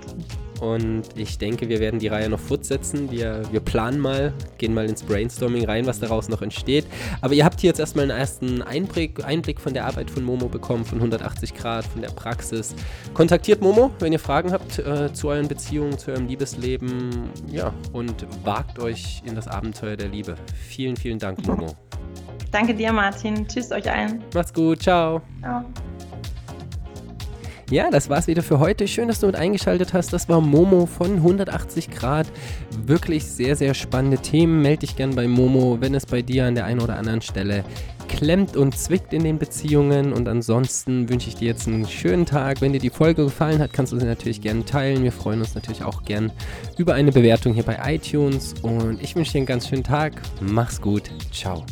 Und 0.63 1.03
ich 1.17 1.37
denke, 1.37 1.67
wir 1.67 1.81
werden 1.81 1.99
die 1.99 2.07
Reihe 2.07 2.29
noch 2.29 2.39
fortsetzen. 2.39 3.11
Wir, 3.11 3.41
wir 3.51 3.59
planen 3.59 3.99
mal, 3.99 4.31
gehen 4.57 4.73
mal 4.73 4.85
ins 4.85 5.03
Brainstorming 5.03 5.65
rein, 5.65 5.85
was 5.87 5.99
daraus 5.99 6.29
noch 6.29 6.41
entsteht. 6.41 6.85
Aber 7.19 7.33
ihr 7.33 7.43
habt 7.43 7.59
hier 7.59 7.67
jetzt 7.67 7.81
erstmal 7.81 8.09
einen 8.09 8.17
ersten 8.17 8.61
Einblick, 8.61 9.25
Einblick 9.25 9.59
von 9.59 9.73
der 9.73 9.85
Arbeit 9.85 10.09
von 10.09 10.23
Momo 10.23 10.47
bekommen, 10.47 10.85
von 10.85 10.99
180 10.99 11.53
Grad, 11.53 11.83
von 11.83 12.01
der 12.01 12.11
Praxis. 12.11 12.75
Kontaktiert 13.13 13.61
Momo, 13.61 13.91
wenn 13.99 14.13
ihr 14.13 14.19
Fragen 14.19 14.53
habt 14.53 14.79
äh, 14.79 15.11
zu 15.11 15.27
euren 15.27 15.49
Beziehungen, 15.49 15.97
zu 15.97 16.11
eurem 16.11 16.27
Liebesleben. 16.27 17.29
Ja, 17.51 17.73
und 17.91 18.25
wagt 18.45 18.79
euch 18.79 19.21
in 19.25 19.35
das 19.35 19.49
Abenteuer 19.49 19.97
der 19.97 20.07
Liebe. 20.07 20.35
Vielen, 20.69 20.95
vielen 20.95 21.19
Dank, 21.19 21.45
Momo. 21.45 21.75
Danke 22.51 22.73
dir, 22.73 22.93
Martin. 22.93 23.45
Tschüss 23.49 23.69
euch 23.73 23.91
allen. 23.91 24.23
Macht's 24.33 24.53
gut. 24.53 24.81
Ciao. 24.81 25.21
Ciao. 25.41 25.65
Ja, 27.69 27.89
das 27.89 28.09
war's 28.09 28.27
wieder 28.27 28.43
für 28.43 28.59
heute. 28.59 28.87
Schön, 28.87 29.07
dass 29.07 29.19
du 29.19 29.27
mit 29.27 29.35
eingeschaltet 29.35 29.93
hast. 29.93 30.13
Das 30.13 30.29
war 30.29 30.41
Momo 30.41 30.85
von 30.85 31.15
180 31.15 31.89
Grad. 31.91 32.27
Wirklich 32.85 33.25
sehr, 33.25 33.55
sehr 33.55 33.73
spannende 33.73 34.17
Themen. 34.17 34.61
Melde 34.61 34.81
dich 34.81 34.95
gern 34.95 35.15
bei 35.15 35.27
Momo, 35.27 35.77
wenn 35.79 35.95
es 35.95 36.05
bei 36.05 36.21
dir 36.21 36.45
an 36.45 36.55
der 36.55 36.65
einen 36.65 36.81
oder 36.81 36.97
anderen 36.97 37.21
Stelle 37.21 37.63
klemmt 38.07 38.55
und 38.55 38.77
zwickt 38.77 39.13
in 39.13 39.23
den 39.23 39.39
Beziehungen. 39.39 40.13
Und 40.13 40.27
ansonsten 40.27 41.09
wünsche 41.09 41.29
ich 41.29 41.35
dir 41.35 41.47
jetzt 41.47 41.67
einen 41.67 41.87
schönen 41.87 42.25
Tag. 42.25 42.61
Wenn 42.61 42.73
dir 42.73 42.79
die 42.79 42.89
Folge 42.89 43.23
gefallen 43.23 43.59
hat, 43.59 43.73
kannst 43.73 43.91
du 43.91 43.99
sie 43.99 44.05
natürlich 44.05 44.41
gerne 44.41 44.65
teilen. 44.65 45.03
Wir 45.03 45.11
freuen 45.11 45.39
uns 45.39 45.55
natürlich 45.55 45.83
auch 45.83 46.03
gern 46.03 46.31
über 46.77 46.93
eine 46.93 47.11
Bewertung 47.11 47.53
hier 47.53 47.63
bei 47.63 47.79
iTunes. 47.85 48.53
Und 48.61 49.01
ich 49.01 49.15
wünsche 49.15 49.31
dir 49.31 49.37
einen 49.39 49.47
ganz 49.47 49.67
schönen 49.67 49.83
Tag. 49.83 50.13
Mach's 50.41 50.79
gut. 50.79 51.09
Ciao. 51.31 51.65